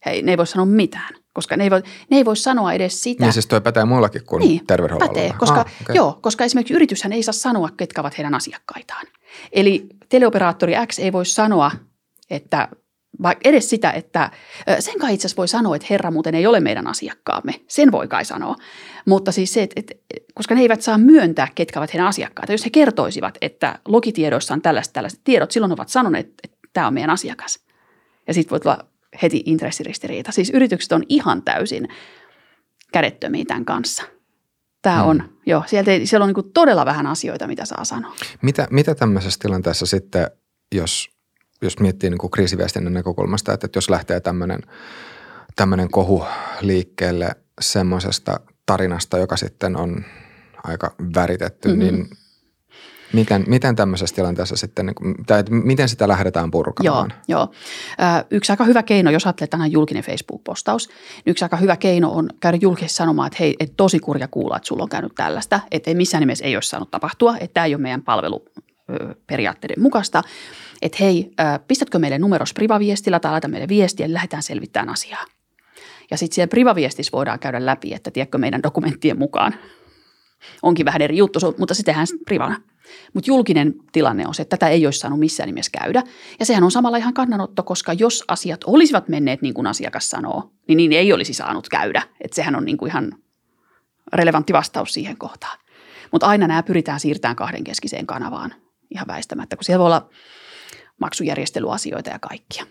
Hei, 0.06 0.23
ne 0.23 0.32
ei 0.32 0.37
voi 0.37 0.46
sanoa 0.46 0.66
mitään, 0.66 1.14
koska 1.37 1.57
ne 1.57 1.64
ei 1.64 1.71
voi, 1.71 1.83
ne 2.11 2.16
ei 2.16 2.25
voi 2.25 2.37
sanoa 2.37 2.73
edes 2.73 3.02
sitä. 3.02 3.25
Niin 3.25 3.33
siis 3.33 3.47
toi 3.47 3.61
pätee 3.61 3.85
muillakin 3.85 4.25
kuin 4.26 4.40
niin, 4.40 4.66
terveydenhuollolla. 4.66 5.14
Pätee, 5.14 5.33
koska, 5.38 5.61
ah, 5.61 5.66
okay. 5.83 5.97
joo, 5.97 6.19
koska 6.23 6.45
esimerkiksi 6.45 6.75
yrityshän 6.75 7.12
ei 7.12 7.23
saa 7.23 7.33
sanoa, 7.33 7.69
ketkä 7.76 8.00
ovat 8.00 8.19
heidän 8.19 8.35
asiakkaitaan. 8.35 9.07
Eli 9.52 9.87
teleoperaattori 10.09 10.75
X 10.87 10.99
ei 10.99 11.12
voi 11.12 11.26
sanoa, 11.26 11.71
että 12.31 12.69
Vaikka 13.23 13.49
edes 13.49 13.71
sitä, 13.71 13.90
että 13.90 14.31
sen 14.78 14.99
kai 14.99 15.14
itse 15.14 15.26
asiassa 15.26 15.37
voi 15.37 15.49
sanoa, 15.49 15.76
että 15.76 15.87
herra 15.90 16.11
muuten 16.11 16.35
ei 16.35 16.47
ole 16.47 16.61
meidän 16.61 16.87
asiakkaamme. 16.87 17.55
Sen 17.69 17.93
voi 17.93 18.09
kai 18.09 18.25
sanoa. 18.25 18.57
Mutta 19.07 19.33
siis 19.33 19.52
se, 19.52 19.62
että, 19.62 19.75
että 19.81 19.95
koska 20.35 20.55
ne 20.55 20.61
eivät 20.61 20.83
saa 20.83 20.99
myöntää, 20.99 21.49
ketkä 21.55 21.81
ovat 21.81 21.93
heidän 21.93 22.07
asiakkaita. 22.07 22.52
Jos 22.52 22.64
he 22.64 22.71
kertoisivat, 22.71 23.38
että 23.40 23.78
logitiedoissa 23.88 24.55
on 24.55 24.62
tällaiset, 24.62 24.93
tällaiset 24.93 25.21
tiedot, 25.25 25.50
silloin 25.50 25.73
ovat 25.73 25.88
sanoneet, 25.88 26.26
että 26.45 26.59
tämä 26.73 26.87
on 26.87 26.95
meidän 26.95 27.11
asiakas. 27.11 27.59
Ja 28.28 28.35
sitten 28.35 28.50
voi 28.50 28.61
tulla 28.61 28.87
heti 29.23 29.43
intressiristiriita. 29.47 30.33
Siis 30.33 30.51
yritykset 30.51 30.93
on 30.93 31.03
ihan 31.09 31.43
täysin 31.43 31.89
kädettömiä 32.93 33.45
tämän 33.49 33.65
kanssa. 33.65 34.03
Tämä 34.83 35.01
hmm. 35.01 35.11
on, 35.11 35.23
joo, 35.47 35.63
sieltä 35.67 35.91
ei, 35.91 36.07
siellä 36.07 36.25
on 36.25 36.33
niin 36.33 36.53
todella 36.53 36.87
vähän 36.87 37.07
asioita, 37.07 37.47
mitä 37.47 37.65
saa 37.65 37.85
sanoa. 37.85 38.15
Mitä, 38.43 38.69
mitä 38.71 38.95
tämmöisessä 38.95 39.39
tilanteessa 39.43 39.87
sitten, 39.87 40.31
jos, 40.75 41.11
jos 41.63 41.81
miettii 41.81 42.11
niin 42.11 42.31
kriisiviestinnän 42.31 42.93
näkökulmasta, 42.93 43.53
että, 43.53 43.67
että 43.67 43.77
jos 43.77 43.91
lähtee 43.91 44.21
tämmöinen, 44.21 44.61
tämmöinen 45.57 45.91
kohu 45.91 46.25
liikkeelle 46.61 47.31
semmoisesta 47.61 48.41
tarinasta, 48.67 49.19
joka 49.19 49.37
sitten 49.37 49.77
on 49.77 50.05
aika 50.65 50.95
väritetty, 51.15 51.69
mm-hmm. 51.69 51.83
niin 51.83 52.09
Miten, 53.13 53.45
miten 53.47 53.77
tämmöisessä 53.77 54.17
tilanteessa 54.17 54.57
sitten, 54.57 54.87
niin 54.87 55.15
tai 55.27 55.45
miten 55.49 55.89
sitä 55.89 56.09
lähdetään 56.09 56.51
purkamaan? 56.51 57.13
Joo, 57.29 57.39
joo. 57.39 57.55
Yksi 58.31 58.53
aika 58.53 58.65
hyvä 58.65 58.83
keino, 58.83 59.11
jos 59.11 59.27
ajattelee 59.27 59.49
tänään 59.49 59.73
julkinen 59.73 60.05
Facebook-postaus, 60.05 60.89
niin 60.89 61.31
yksi 61.31 61.45
aika 61.45 61.57
hyvä 61.57 61.77
keino 61.77 62.13
on 62.13 62.29
käydä 62.41 62.59
julkisesti 62.61 62.97
sanomaan, 62.97 63.27
että 63.27 63.37
hei, 63.41 63.57
et 63.61 63.73
tosi 63.77 63.99
kurja 63.99 64.29
kuulla, 64.29 64.57
että 64.57 64.67
sulla 64.67 64.83
on 64.83 64.89
käynyt 64.89 65.15
tällaista, 65.15 65.61
että 65.71 65.95
missään 65.95 66.21
nimessä 66.21 66.45
ei 66.45 66.57
olisi 66.57 66.69
saanut 66.69 66.91
tapahtua, 66.91 67.37
että 67.37 67.55
tämä 67.55 67.67
ei 67.67 67.75
ole 67.75 67.83
meidän 67.83 68.03
palveluperiaatteiden 68.03 69.83
mukaista, 69.83 70.23
että 70.83 70.99
hei, 71.01 71.31
pistätkö 71.69 71.99
meille 71.99 72.19
numeros 72.19 72.55
privaviestillä 72.55 73.21
tai 73.21 73.31
laita 73.31 73.49
meille 73.49 73.69
viestiä, 73.69 74.07
niin 74.07 74.15
lähdetään 74.15 74.43
selvittämään 74.43 74.89
asiaa. 74.89 75.25
Ja 76.11 76.17
sitten 76.17 76.35
siellä 76.35 76.51
privaviestissä 76.51 77.13
voidaan 77.13 77.39
käydä 77.39 77.67
läpi, 77.67 77.95
että 77.95 78.11
tiedätkö 78.11 78.39
meidän 78.39 78.63
dokumenttien 78.63 79.19
mukaan 79.19 79.55
onkin 80.62 80.87
vähän 80.87 81.02
eri 81.02 81.16
juttu, 81.16 81.38
mutta 81.59 81.75
se 81.75 81.83
tehdään 81.83 82.07
privana. 82.25 82.61
Mutta 83.14 83.31
julkinen 83.31 83.75
tilanne 83.93 84.26
on 84.26 84.35
se, 84.35 84.43
että 84.43 84.57
tätä 84.57 84.69
ei 84.69 84.87
olisi 84.87 84.99
saanut 84.99 85.19
missään 85.19 85.47
nimessä 85.47 85.78
käydä. 85.81 86.02
Ja 86.40 86.47
sehän 86.47 86.64
on 86.64 86.71
samalla 86.71 86.97
ihan 86.97 87.14
kannanotto, 87.14 87.62
koska 87.62 87.93
jos 87.93 88.25
asiat 88.28 88.61
olisivat 88.64 89.09
menneet 89.09 89.43
niin 89.43 89.55
kuin 89.55 89.66
asiakas 89.66 90.11
sanoo, 90.11 90.50
niin 90.69 90.76
niin 90.76 90.93
ei 90.93 91.12
olisi 91.12 91.33
saanut 91.33 91.69
käydä. 91.69 92.02
Että 92.21 92.35
sehän 92.35 92.57
on 92.57 92.64
niin 92.64 92.76
kuin 92.76 92.90
ihan 92.90 93.12
relevantti 94.12 94.52
vastaus 94.52 94.95
siihen 94.95 95.16
kohtaan. 95.16 95.59
Mutta 96.12 96.26
aina 96.26 96.47
nämä 96.47 96.62
pyritään 96.62 97.00
siirtämään 97.00 97.37
kahdenkeskiseen 97.37 98.07
kanavaan 98.07 98.55
ihan 98.90 99.07
väistämättä, 99.07 99.57
kun 99.57 99.64
siellä 99.64 99.78
voi 99.78 99.87
olla 99.87 100.11
maksujärjestelyasioita 101.00 102.11
ja 102.11 102.19
kaikkia. 102.19 102.66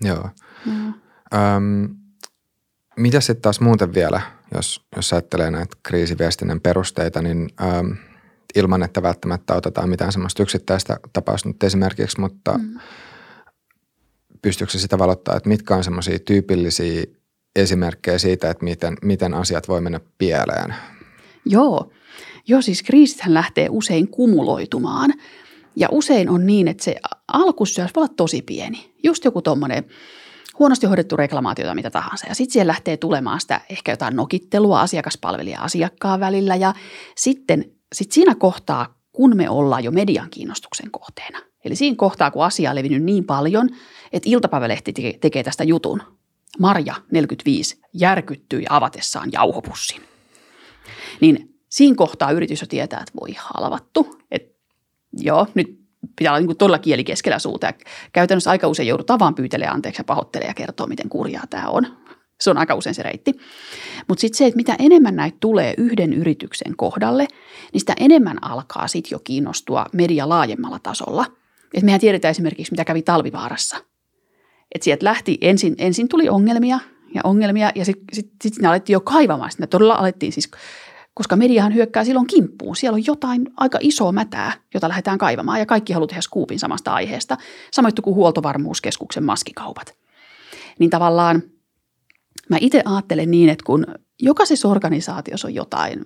Joo. 0.00 0.28
Mm. 0.66 0.94
Öm, 1.34 1.88
mitä 2.96 3.20
sitten 3.20 3.42
taas 3.42 3.60
muuten 3.60 3.94
vielä, 3.94 4.20
jos, 4.54 4.80
jos 4.96 5.12
ajattelee 5.12 5.50
näitä 5.50 5.76
kriisiviestinnän 5.82 6.60
perusteita, 6.60 7.22
niin 7.22 7.48
öm, 7.60 7.96
ilman, 8.54 8.82
että 8.82 9.02
välttämättä 9.02 9.54
otetaan 9.54 9.88
mitään 9.88 10.12
semmoista 10.12 10.42
yksittäistä 10.42 10.96
tapausta 11.12 11.48
nyt 11.48 11.62
esimerkiksi, 11.62 12.20
mutta 12.20 12.58
mm. 12.58 12.78
pystyykö 14.42 14.72
se 14.72 14.78
sitä 14.78 14.98
valottaa, 14.98 15.36
että 15.36 15.48
mitkä 15.48 15.76
on 15.76 15.84
semmoisia 15.84 16.18
tyypillisiä 16.18 17.04
esimerkkejä 17.56 18.18
siitä, 18.18 18.50
että 18.50 18.64
miten, 18.64 18.96
miten 19.02 19.34
asiat 19.34 19.68
voi 19.68 19.80
mennä 19.80 20.00
pieleen? 20.18 20.74
Joo. 21.44 21.90
Joo, 22.48 22.62
siis 22.62 22.82
kriisithän 22.82 23.34
lähtee 23.34 23.68
usein 23.70 24.08
kumuloitumaan. 24.08 25.12
Ja 25.76 25.88
usein 25.90 26.30
on 26.30 26.46
niin, 26.46 26.68
että 26.68 26.84
se 26.84 26.96
alkusyös 27.32 27.90
voi 27.96 28.02
olla 28.02 28.14
tosi 28.16 28.42
pieni. 28.42 28.94
Just 29.02 29.24
joku 29.24 29.42
tuommoinen 29.42 29.84
huonosti 30.58 30.86
hoidettu 30.86 31.16
reklamaatio 31.16 31.64
tai 31.64 31.74
mitä 31.74 31.90
tahansa. 31.90 32.26
Ja 32.28 32.34
sitten 32.34 32.52
siellä 32.52 32.70
lähtee 32.70 32.96
tulemaan 32.96 33.40
sitä 33.40 33.60
ehkä 33.70 33.92
jotain 33.92 34.16
nokittelua 34.16 34.80
asiakaspalvelija 34.80 35.60
asiakkaan 35.60 36.20
välillä. 36.20 36.56
Ja 36.56 36.74
sitten 37.16 37.64
sit 37.92 38.12
siinä 38.12 38.34
kohtaa, 38.34 38.98
kun 39.12 39.36
me 39.36 39.50
ollaan 39.50 39.84
jo 39.84 39.90
median 39.90 40.30
kiinnostuksen 40.30 40.90
kohteena, 40.90 41.38
eli 41.64 41.76
siinä 41.76 41.96
kohtaa, 41.96 42.30
kun 42.30 42.44
asia 42.44 42.70
on 42.70 42.76
levinnyt 42.76 43.02
niin 43.02 43.24
paljon, 43.24 43.68
että 44.12 44.28
iltapäivälehti 44.30 44.92
tekee 45.20 45.42
tästä 45.42 45.64
jutun. 45.64 46.02
Marja 46.58 46.94
45 47.10 47.80
järkyttyi 47.92 48.64
avatessaan 48.68 49.32
jauhopussin. 49.32 50.02
Niin 51.20 51.54
siinä 51.68 51.96
kohtaa 51.96 52.30
yritys 52.30 52.60
jo 52.60 52.66
tietää, 52.66 53.00
että 53.00 53.20
voi 53.20 53.34
halvattu. 53.38 54.20
Että 54.30 54.58
joo, 55.12 55.46
nyt 55.54 55.83
pitää 56.16 56.32
olla 56.32 56.46
niin 56.46 56.56
todella 56.56 56.78
kieli 56.78 57.04
keskellä 57.04 57.38
suuta. 57.38 57.66
Ja 57.66 57.72
käytännössä 58.12 58.50
aika 58.50 58.68
usein 58.68 58.88
joudutaan 58.88 59.18
vaan 59.18 59.34
pyytelemään 59.34 59.74
anteeksi 59.74 60.00
ja 60.00 60.04
pahoittelemaan 60.04 60.50
ja 60.50 60.54
kertoa, 60.54 60.86
miten 60.86 61.08
kurjaa 61.08 61.44
tämä 61.50 61.68
on. 61.68 61.86
Se 62.40 62.50
on 62.50 62.58
aika 62.58 62.74
usein 62.74 62.94
se 62.94 63.02
reitti. 63.02 63.32
Mutta 64.08 64.20
sitten 64.20 64.38
se, 64.38 64.46
että 64.46 64.56
mitä 64.56 64.76
enemmän 64.78 65.16
näitä 65.16 65.36
tulee 65.40 65.74
yhden 65.78 66.12
yrityksen 66.12 66.76
kohdalle, 66.76 67.26
niin 67.72 67.80
sitä 67.80 67.94
enemmän 68.00 68.44
alkaa 68.44 68.88
sitten 68.88 69.16
jo 69.16 69.18
kiinnostua 69.24 69.86
media 69.92 70.28
laajemmalla 70.28 70.78
tasolla. 70.78 71.26
Et 71.74 71.82
mehän 71.82 72.00
tiedetään 72.00 72.30
esimerkiksi, 72.30 72.72
mitä 72.72 72.84
kävi 72.84 73.02
Talvivaarassa. 73.02 73.76
Että 74.74 74.84
sieltä 74.84 75.04
lähti, 75.04 75.38
ensin, 75.40 75.74
ensin 75.78 76.08
tuli 76.08 76.28
ongelmia 76.28 76.78
ja 77.14 77.20
ongelmia 77.24 77.72
ja 77.74 77.84
sitten 77.84 78.04
sit, 78.12 78.32
sit 78.42 78.64
alettiin 78.64 78.94
jo 78.94 79.00
kaivamaan. 79.00 79.50
Sitten 79.50 79.68
todella 79.68 79.94
alettiin 79.94 80.32
siis 80.32 80.50
koska 81.14 81.36
mediahan 81.36 81.74
hyökkää 81.74 82.04
silloin 82.04 82.26
kimppuun. 82.26 82.76
Siellä 82.76 82.96
on 82.96 83.06
jotain 83.06 83.50
aika 83.56 83.78
isoa 83.80 84.12
mätää, 84.12 84.52
jota 84.74 84.88
lähdetään 84.88 85.18
kaivamaan. 85.18 85.58
Ja 85.58 85.66
kaikki 85.66 85.92
haluaa 85.92 86.08
tehdä 86.08 86.20
skuupin 86.20 86.58
samasta 86.58 86.94
aiheesta, 86.94 87.36
samoin 87.70 87.94
kuin 88.02 88.14
huoltovarmuuskeskuksen 88.14 89.24
maskikaupat. 89.24 89.94
Niin 90.78 90.90
tavallaan 90.90 91.42
mä 92.50 92.56
itse 92.60 92.82
ajattelen 92.84 93.30
niin, 93.30 93.48
että 93.48 93.64
kun 93.66 93.86
jokaisessa 94.22 94.68
organisaatiossa 94.68 95.48
on 95.48 95.54
jotain 95.54 96.02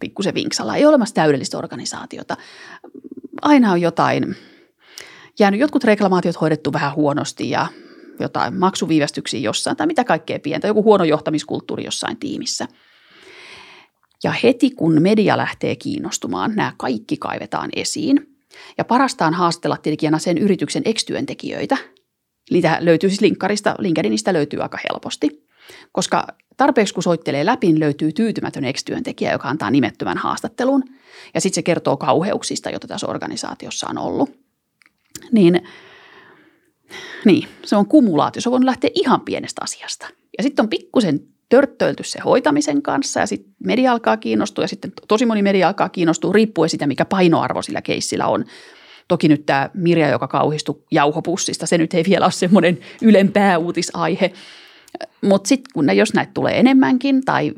pikkusen 0.00 0.34
vinksalla, 0.34 0.76
ei 0.76 0.84
ole 0.84 0.88
olemassa 0.88 1.14
täydellistä 1.14 1.58
organisaatiota, 1.58 2.36
aina 3.42 3.72
on 3.72 3.80
jotain 3.80 4.36
jäänyt 5.38 5.60
jotkut 5.60 5.84
reklamaatiot 5.84 6.40
hoidettu 6.40 6.72
vähän 6.72 6.94
huonosti 6.94 7.50
ja 7.50 7.66
jotain 8.20 8.58
maksuviivästyksiä 8.58 9.40
jossain 9.40 9.76
tai 9.76 9.86
mitä 9.86 10.04
kaikkea 10.04 10.38
pientä, 10.38 10.66
joku 10.66 10.82
huono 10.82 11.04
johtamiskulttuuri 11.04 11.84
jossain 11.84 12.16
tiimissä– 12.16 12.68
ja 14.22 14.32
heti 14.42 14.70
kun 14.70 15.02
media 15.02 15.36
lähtee 15.36 15.76
kiinnostumaan, 15.76 16.54
nämä 16.56 16.72
kaikki 16.76 17.16
kaivetaan 17.16 17.70
esiin. 17.76 18.36
Ja 18.78 18.84
parastaan 18.84 19.34
haastella 19.34 19.76
tietenkin 19.76 20.20
sen 20.20 20.38
yrityksen 20.38 20.82
ex-työntekijöitä. 20.84 21.76
Niitä 22.50 22.78
löytyy 22.80 23.10
siis 23.10 23.20
linkkarista, 23.20 23.74
LinkedInistä 23.78 24.32
löytyy 24.32 24.62
aika 24.62 24.78
helposti. 24.90 25.44
Koska 25.92 26.26
tarpeeksi 26.56 26.94
kun 26.94 27.02
soittelee 27.02 27.46
läpi, 27.46 27.66
niin 27.66 27.80
löytyy 27.80 28.12
tyytymätön 28.12 28.64
ex-työntekijä, 28.64 29.32
joka 29.32 29.48
antaa 29.48 29.70
nimettömän 29.70 30.18
haastattelun. 30.18 30.84
Ja 31.34 31.40
sitten 31.40 31.54
se 31.54 31.62
kertoo 31.62 31.96
kauheuksista, 31.96 32.70
joita 32.70 32.88
tässä 32.88 33.06
organisaatiossa 33.06 33.86
on 33.90 33.98
ollut. 33.98 34.30
Niin, 35.32 35.62
niin 37.24 37.48
se 37.64 37.76
on 37.76 37.86
kumulaatio. 37.86 38.42
Se 38.42 38.48
on 38.48 38.66
lähteä 38.66 38.90
ihan 38.94 39.20
pienestä 39.20 39.60
asiasta. 39.64 40.06
Ja 40.38 40.42
sitten 40.42 40.62
on 40.62 40.68
pikkusen 40.68 41.33
törttöilty 41.48 42.04
se 42.04 42.20
hoitamisen 42.20 42.82
kanssa 42.82 43.20
ja 43.20 43.26
sitten 43.26 43.54
media 43.64 43.92
alkaa 43.92 44.16
kiinnostua 44.16 44.64
ja 44.64 44.68
sitten 44.68 44.92
tosi 45.08 45.26
moni 45.26 45.42
media 45.42 45.68
alkaa 45.68 45.88
kiinnostua 45.88 46.32
riippuen 46.32 46.70
sitä, 46.70 46.86
mikä 46.86 47.04
painoarvo 47.04 47.62
sillä 47.62 47.82
keissillä 47.82 48.26
on. 48.26 48.44
Toki 49.08 49.28
nyt 49.28 49.46
tämä 49.46 49.70
Mirja, 49.74 50.08
joka 50.08 50.28
kauhistui 50.28 50.82
jauhopussista, 50.90 51.66
se 51.66 51.78
nyt 51.78 51.94
ei 51.94 52.04
vielä 52.08 52.24
ole 52.24 52.32
semmoinen 52.32 52.78
ylempää 53.02 53.58
uutisaihe. 53.58 54.32
Mutta 55.22 55.48
sitten 55.48 55.70
kun 55.74 55.86
ne, 55.86 55.94
jos 55.94 56.14
näitä 56.14 56.32
tulee 56.34 56.60
enemmänkin 56.60 57.24
tai, 57.24 57.52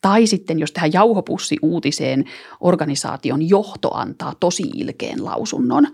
tai 0.00 0.26
sitten 0.26 0.58
jos 0.58 0.72
tähän 0.72 0.92
jauhopussi-uutiseen 0.92 2.24
organisaation 2.60 3.48
johto 3.48 3.94
antaa 3.94 4.34
tosi 4.40 4.62
ilkeen 4.74 5.24
lausunnon, 5.24 5.86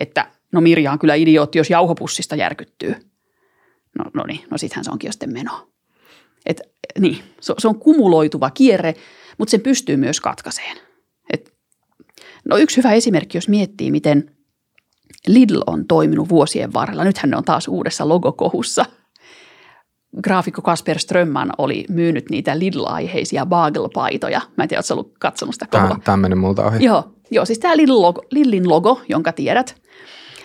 että 0.00 0.30
no 0.52 0.60
Mirja 0.60 0.92
on 0.92 0.98
kyllä 0.98 1.14
idiootti, 1.14 1.58
jos 1.58 1.70
jauhopussista 1.70 2.36
järkyttyy. 2.36 2.94
No, 3.98 4.04
no 4.14 4.24
niin, 4.26 4.40
no 4.50 4.58
sittenhän 4.58 4.84
se 4.84 4.90
onkin 4.90 5.08
jo 5.08 5.12
sitten 5.12 5.32
meno. 5.32 5.68
Et, 6.46 6.60
niin, 6.98 7.18
se, 7.40 7.54
se 7.58 7.68
on 7.68 7.78
kumuloituva 7.78 8.50
kierre, 8.50 8.94
mutta 9.38 9.50
sen 9.50 9.60
pystyy 9.60 9.96
myös 9.96 10.20
katkaiseen. 10.20 10.76
Et, 11.32 11.54
no 12.44 12.56
yksi 12.56 12.76
hyvä 12.76 12.92
esimerkki, 12.92 13.36
jos 13.36 13.48
miettii, 13.48 13.90
miten 13.90 14.30
Lidl 15.26 15.60
on 15.66 15.86
toiminut 15.86 16.28
vuosien 16.28 16.72
varrella. 16.72 17.04
Nythän 17.04 17.30
ne 17.30 17.36
on 17.36 17.44
taas 17.44 17.68
uudessa 17.68 18.08
logokohussa. 18.08 18.84
Graafikko 20.22 20.62
Kasper 20.62 20.98
Strömman 20.98 21.52
oli 21.58 21.84
myynyt 21.88 22.30
niitä 22.30 22.58
Lidl-aiheisia 22.58 23.46
bagel-paitoja. 23.46 24.40
Mä 24.56 24.64
en 24.64 24.68
tiedä, 24.68 24.78
oletko 24.78 24.94
ollut 24.94 25.14
katsonut 25.18 25.54
sitä 25.54 25.66
kohua. 25.70 25.98
Tämä 26.04 26.16
meni 26.16 26.34
multa 26.34 26.66
ohi. 26.66 26.84
Joo, 26.84 27.14
joo 27.30 27.44
siis 27.44 27.58
tämä 27.58 27.76
Lidl 27.76 28.02
logo, 28.02 28.22
Lidlin 28.30 28.68
logo, 28.68 29.00
jonka 29.08 29.32
tiedät, 29.32 29.82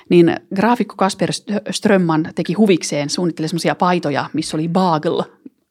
niin 0.10 0.36
graafikko 0.56 0.96
Kasper 0.98 1.30
Strömman 1.72 2.30
teki 2.36 2.54
huvikseen, 2.54 3.10
suunnitteli 3.10 3.48
semmoisia 3.48 3.76
paitoja, 3.76 4.30
missä 4.34 4.58
oli 4.58 4.70
bagel 4.70 5.24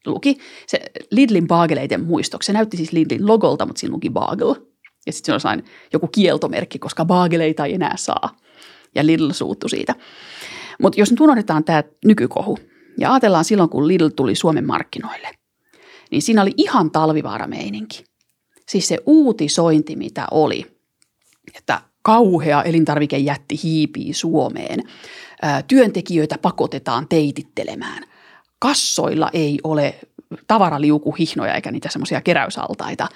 luki 0.06 0.38
se 0.66 0.80
Lidlin 1.10 1.46
baageleiden 1.46 2.04
muistoksi. 2.04 2.46
Se 2.46 2.52
näytti 2.52 2.76
siis 2.76 2.92
Lidlin 2.92 3.26
logolta, 3.26 3.66
mutta 3.66 3.80
siinä 3.80 3.94
luki 3.94 4.10
bagel. 4.10 4.54
Ja 5.06 5.12
sitten 5.12 5.40
se 5.40 5.48
on 5.48 5.62
joku 5.92 6.08
kieltomerkki, 6.08 6.78
koska 6.78 7.04
baageleita 7.04 7.66
ei 7.66 7.74
enää 7.74 7.96
saa. 7.96 8.36
Ja 8.94 9.06
Lidl 9.06 9.30
suuttu 9.30 9.68
siitä. 9.68 9.94
Mutta 10.82 11.00
jos 11.00 11.10
nyt 11.10 11.20
unohdetaan 11.20 11.64
tämä 11.64 11.82
nykykohu 12.04 12.58
ja 12.98 13.12
ajatellaan 13.12 13.44
silloin, 13.44 13.70
kun 13.70 13.88
Lidl 13.88 14.08
tuli 14.08 14.34
Suomen 14.34 14.66
markkinoille, 14.66 15.28
niin 16.10 16.22
siinä 16.22 16.42
oli 16.42 16.50
ihan 16.56 16.90
talvivaarameininki. 16.90 18.04
Siis 18.68 18.88
se 18.88 18.98
uutisointi, 19.06 19.96
mitä 19.96 20.26
oli, 20.30 20.66
että 21.56 21.80
kauhea 22.02 22.62
elintarvikejätti 22.62 23.60
hiipii 23.62 24.14
Suomeen. 24.14 24.82
Työntekijöitä 25.68 26.38
pakotetaan 26.38 27.08
teitittelemään. 27.08 28.02
Kassoilla 28.62 29.30
ei 29.32 29.58
ole 29.64 29.94
tavaraliukuhihnoja 30.46 31.54
eikä 31.54 31.70
niitä 31.70 31.88
semmoisia 31.88 32.20
keräysaltaita. 32.20 33.08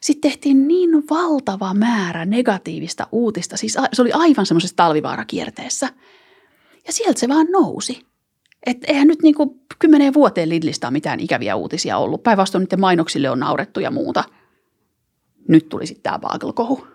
Sitten 0.00 0.30
tehtiin 0.30 0.68
niin 0.68 0.90
valtava 1.10 1.74
määrä 1.74 2.24
negatiivista 2.24 3.06
uutista, 3.12 3.56
siis 3.56 3.76
se 3.92 4.02
oli 4.02 4.12
aivan 4.12 4.46
semmoisessa 4.46 4.76
talvivaarakierteessä. 4.76 5.88
Ja 6.86 6.92
sieltä 6.92 7.20
se 7.20 7.28
vaan 7.28 7.46
nousi. 7.52 8.06
Et 8.66 8.78
eihän 8.88 9.08
nyt 9.08 9.22
niinku 9.22 9.62
kymmeneen 9.78 10.14
vuoteen 10.14 10.48
Lidlistä 10.48 10.86
ole 10.86 10.92
mitään 10.92 11.20
ikäviä 11.20 11.56
uutisia 11.56 11.98
ollut. 11.98 12.22
Päinvastoin 12.22 12.62
niiden 12.62 12.80
mainoksille 12.80 13.30
on 13.30 13.40
naurettu 13.40 13.80
ja 13.80 13.90
muuta. 13.90 14.24
Nyt 15.48 15.68
tuli 15.68 15.86
sitten 15.86 16.02
tämä 16.02 16.18
Bagel-kohu. 16.18 16.86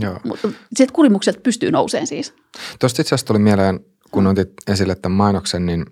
Joo. 0.00 0.20
Mutta 0.24 0.48
sieltä 0.74 0.92
kurimukset 0.92 1.42
pystyy 1.42 1.70
nouseen 1.70 2.06
siis. 2.06 2.34
Tuosta 2.78 3.02
itse 3.02 3.14
asiassa 3.14 3.26
tuli 3.26 3.38
mieleen, 3.38 3.80
kun 4.10 4.26
otit 4.26 4.52
esille 4.66 4.94
tämän 4.94 5.16
mainoksen, 5.16 5.66
niin 5.66 5.86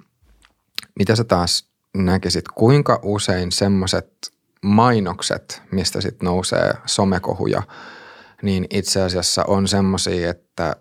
mitä 0.99 1.17
sä 1.17 1.25
taas 1.25 1.71
näkisit, 1.97 2.45
kuinka 2.49 3.01
usein 3.03 3.53
semmoiset 3.53 4.33
mainokset, 4.63 5.63
mistä 5.71 6.01
sitten 6.01 6.27
nousee 6.27 6.73
somekohuja, 6.87 7.63
niin 8.43 8.67
itse 8.71 9.03
asiassa 9.03 9.45
on 9.49 9.69
semmoisia, 9.69 10.31
että 10.31 10.77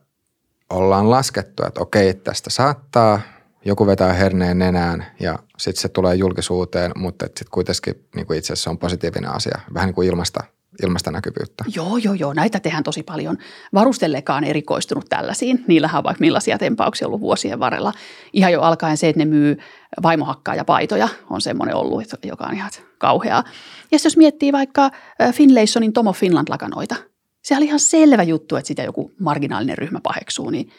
ollaan 0.69 1.09
laskettu, 1.09 1.63
että 1.67 1.81
okei, 1.81 2.13
tästä 2.13 2.49
saattaa 2.49 3.21
joku 3.65 3.87
vetää 3.87 4.13
herneen 4.13 4.59
nenään 4.59 5.05
ja 5.19 5.39
sitten 5.57 5.81
se 5.81 5.89
tulee 5.89 6.15
julkisuuteen, 6.15 6.91
mutta 6.95 7.25
sitten 7.25 7.47
kuitenkin 7.51 8.07
niin 8.15 8.33
itse 8.33 8.53
asiassa 8.53 8.69
on 8.69 8.77
positiivinen 8.77 9.31
asia, 9.31 9.59
vähän 9.73 9.87
niin 9.87 9.95
kuin 9.95 10.07
ilmasta 10.07 10.43
ilmasta 10.83 11.11
näkyvyyttä. 11.11 11.63
Joo, 11.75 11.97
joo, 11.97 12.13
joo. 12.13 12.33
Näitä 12.33 12.59
tehdään 12.59 12.83
tosi 12.83 13.03
paljon. 13.03 13.37
Varustellekaan 13.73 14.43
erikoistunut 14.43 15.05
tällaisiin. 15.09 15.63
Niillähän 15.67 15.97
on 15.97 16.03
vaikka 16.03 16.21
millaisia 16.21 16.57
tempauksia 16.57 17.07
ollut 17.07 17.21
vuosien 17.21 17.59
varrella. 17.59 17.93
Ihan 18.33 18.51
jo 18.51 18.61
alkaen 18.61 18.97
se, 18.97 19.09
että 19.09 19.19
ne 19.19 19.25
myy 19.25 19.57
vaimohakkaa 20.03 20.55
ja 20.55 20.65
paitoja 20.65 21.09
on 21.29 21.41
semmoinen 21.41 21.75
ollut, 21.75 22.03
joka 22.23 22.43
on 22.43 22.53
ihan 22.53 22.71
kauheaa. 22.97 23.43
Ja 23.91 23.97
jos 24.03 24.17
miettii 24.17 24.51
vaikka 24.51 24.91
Finlaysonin 25.33 25.93
Tomo 25.93 26.13
Finland-lakanoita, 26.13 26.95
se 27.43 27.57
oli 27.57 27.65
ihan 27.65 27.79
selvä 27.79 28.23
juttu, 28.23 28.55
että 28.55 28.67
sitä 28.67 28.83
joku 28.83 29.11
marginaalinen 29.19 29.77
ryhmä 29.77 29.99
paheksuu, 30.03 30.49
niin 30.49 30.69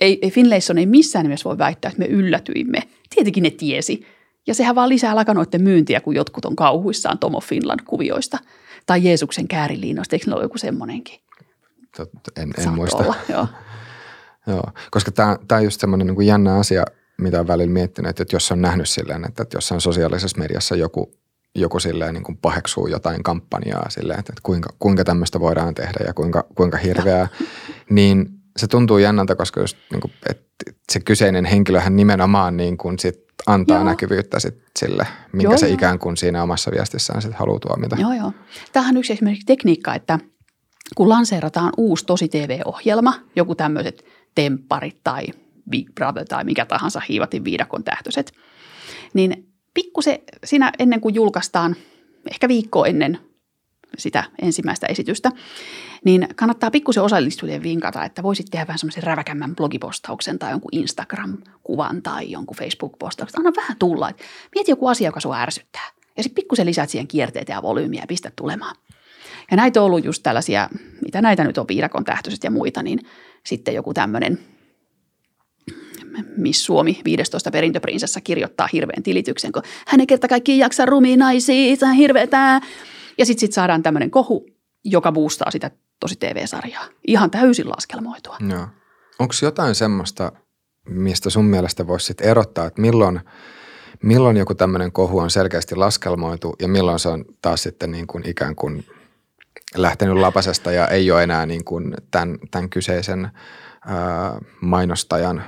ei, 0.00 0.18
ei 0.22 0.30
Finlayson 0.30 0.78
ei 0.78 0.86
missään 0.86 1.22
nimessä 1.22 1.48
voi 1.48 1.58
väittää, 1.58 1.88
että 1.88 1.98
me 1.98 2.06
yllätyimme. 2.06 2.82
Tietenkin 3.14 3.42
ne 3.42 3.50
tiesi. 3.50 4.06
Ja 4.46 4.54
sehän 4.54 4.74
vaan 4.74 4.88
lisää 4.88 5.16
lakanoiden 5.16 5.62
myyntiä, 5.62 6.00
kun 6.00 6.14
jotkut 6.14 6.44
on 6.44 6.56
kauhuissaan 6.56 7.18
Tomo 7.18 7.40
Finland-kuvioista– 7.40 8.38
tai 8.86 9.04
Jeesuksen 9.04 9.48
kääriliinoista, 9.48 10.16
eikö 10.16 10.30
ne 10.30 10.34
ole 10.34 10.42
joku 10.42 10.58
semmoinenkin? 10.58 11.20
En, 12.36 12.50
en 12.58 12.72
muista. 12.72 12.96
Olla, 12.96 13.14
joo. 13.28 13.46
joo. 14.46 14.64
Koska 14.90 15.10
tämä, 15.10 15.38
tämä 15.48 15.58
on 15.58 15.64
just 15.64 15.80
semmoinen 15.80 16.06
niin 16.06 16.14
kuin 16.14 16.26
jännä 16.26 16.56
asia, 16.56 16.84
mitä 17.18 17.40
on 17.40 17.46
välillä 17.46 17.72
miettinyt, 17.72 18.20
että 18.20 18.36
jos 18.36 18.52
on 18.52 18.62
nähnyt 18.62 18.88
silleen, 18.88 19.24
että, 19.24 19.42
että 19.42 19.56
jossain 19.56 19.80
sosiaalisessa 19.80 20.38
mediassa 20.38 20.76
joku, 20.76 21.14
joku 21.54 21.80
silleen 21.80 22.14
niin 22.14 22.24
kuin 22.24 22.38
paheksuu 22.38 22.86
jotain 22.86 23.22
kampanjaa 23.22 23.90
silleen, 23.90 24.18
että, 24.18 24.32
että 24.32 24.40
kuinka, 24.42 24.70
kuinka 24.78 25.04
tämmöistä 25.04 25.40
voidaan 25.40 25.74
tehdä 25.74 26.04
ja 26.06 26.14
kuinka, 26.14 26.44
kuinka 26.54 26.78
hirveää, 26.78 27.28
niin 27.90 28.28
se 28.56 28.66
tuntuu 28.66 28.98
jännältä, 28.98 29.34
koska 29.34 29.60
just 29.60 29.76
niin 29.92 30.00
kuin, 30.00 30.12
että 30.28 30.44
se 30.92 31.00
kyseinen 31.00 31.44
henkilöhän 31.44 31.96
nimenomaan 31.96 32.56
niin 32.56 32.76
kuin 32.76 32.98
sit 32.98 33.31
antaa 33.46 33.76
joo. 33.76 33.84
näkyvyyttä 33.84 34.40
sit 34.40 34.62
sille, 34.78 35.06
minkä 35.32 35.48
joo, 35.48 35.58
se 35.58 35.66
joo. 35.66 35.74
ikään 35.74 35.98
kuin 35.98 36.16
siinä 36.16 36.42
omassa 36.42 36.70
viestissään 36.70 37.22
sit 37.22 37.34
haluaa 37.34 37.58
tuomita. 37.58 37.96
Joo, 38.00 38.12
joo. 38.12 38.32
Tämähän 38.72 38.92
on 38.94 38.98
yksi 38.98 39.12
esimerkiksi 39.12 39.46
tekniikka, 39.46 39.94
että 39.94 40.18
kun 40.96 41.08
lanseerataan 41.08 41.72
uusi 41.76 42.06
tosi 42.06 42.28
TV-ohjelma, 42.28 43.14
joku 43.36 43.54
tämmöiset 43.54 44.04
tempparit 44.34 44.96
tai 45.04 45.26
Big 45.70 45.94
Brother 45.94 46.24
tai 46.28 46.44
mikä 46.44 46.66
tahansa 46.66 47.00
hiivatin 47.08 47.44
viidakon 47.44 47.84
tähtöiset, 47.84 48.32
niin 49.14 49.48
pikkusen 49.74 50.18
siinä 50.44 50.72
ennen 50.78 51.00
kuin 51.00 51.14
julkaistaan, 51.14 51.76
ehkä 52.30 52.48
viikko 52.48 52.84
ennen 52.84 53.18
sitä 53.98 54.24
ensimmäistä 54.42 54.86
esitystä, 54.86 55.30
niin 56.04 56.28
kannattaa 56.36 56.70
pikkusen 56.70 57.02
osallistujien 57.02 57.62
vinkata, 57.62 58.04
että 58.04 58.22
voisit 58.22 58.46
tehdä 58.50 58.66
vähän 58.66 58.78
semmoisen 58.78 59.02
räväkämmän 59.02 59.56
blogipostauksen 59.56 60.38
tai 60.38 60.50
jonkun 60.50 60.70
Instagram-kuvan 60.72 62.02
tai 62.02 62.30
jonkun 62.30 62.56
Facebook-postauksen. 62.56 63.40
Anna 63.40 63.52
vähän 63.56 63.76
tulla, 63.78 64.08
että 64.08 64.22
mieti 64.54 64.70
joku 64.70 64.86
asia, 64.86 65.08
joka 65.08 65.20
sua 65.20 65.40
ärsyttää. 65.40 65.90
Ja 66.16 66.22
sitten 66.22 66.42
pikkusen 66.42 66.66
lisäät 66.66 66.90
siihen 66.90 67.08
kierteitä 67.08 67.52
ja 67.52 67.62
volyymiä 67.62 68.02
ja 68.02 68.06
pistä 68.06 68.32
tulemaan. 68.36 68.76
Ja 69.50 69.56
näitä 69.56 69.80
on 69.80 69.86
ollut 69.86 70.04
just 70.04 70.22
tällaisia, 70.22 70.68
mitä 71.04 71.22
näitä 71.22 71.44
nyt 71.44 71.58
on, 71.58 71.68
viidakon 71.68 72.04
tähtöiset 72.04 72.44
ja 72.44 72.50
muita, 72.50 72.82
niin 72.82 72.98
sitten 73.44 73.74
joku 73.74 73.94
tämmöinen 73.94 74.38
Miss 76.36 76.64
Suomi 76.64 77.00
15 77.04 77.50
perintöprinsessa 77.50 78.20
kirjoittaa 78.20 78.68
hirveän 78.72 79.02
tilityksen, 79.02 79.52
kun 79.52 79.62
hän 79.86 80.00
ei 80.00 80.06
kerta 80.06 80.28
kaikki 80.28 80.58
jaksa 80.58 80.86
rumia 80.86 81.16
naisia, 81.16 81.76
se 81.76 81.86
on 81.86 81.92
hirveetä. 81.92 82.60
Ja 83.18 83.26
sitten 83.26 83.40
sit 83.40 83.52
saadaan 83.52 83.82
tämmöinen 83.82 84.10
kohu, 84.10 84.46
joka 84.84 85.12
boostaa 85.12 85.50
sitä 85.50 85.70
tosi 86.00 86.16
TV-sarjaa. 86.16 86.84
Ihan 87.06 87.30
täysin 87.30 87.68
laskelmoitua. 87.68 88.36
Joo. 88.48 88.66
Onko 89.18 89.34
jotain 89.42 89.74
semmoista, 89.74 90.32
mistä 90.88 91.30
sun 91.30 91.44
mielestä 91.44 91.86
voisi 91.86 92.14
erottaa, 92.20 92.66
että 92.66 92.80
milloin, 92.80 93.20
milloin 94.02 94.36
joku 94.36 94.54
tämmöinen 94.54 94.92
kohu 94.92 95.18
on 95.18 95.30
selkeästi 95.30 95.76
laskelmoitu 95.76 96.56
ja 96.60 96.68
milloin 96.68 96.98
se 96.98 97.08
on 97.08 97.24
taas 97.42 97.62
sitten 97.62 97.90
niin 97.90 98.06
kuin 98.06 98.28
ikään 98.28 98.56
kuin 98.56 98.86
lähtenyt 99.76 100.16
lapasesta 100.16 100.72
ja 100.72 100.88
ei 100.88 101.10
ole 101.10 101.22
enää 101.22 101.46
niin 101.46 101.64
kuin 101.64 101.94
tämän, 102.10 102.38
tämän 102.50 102.70
kyseisen 102.70 103.30
ää, 103.86 104.38
mainostajan 104.60 105.44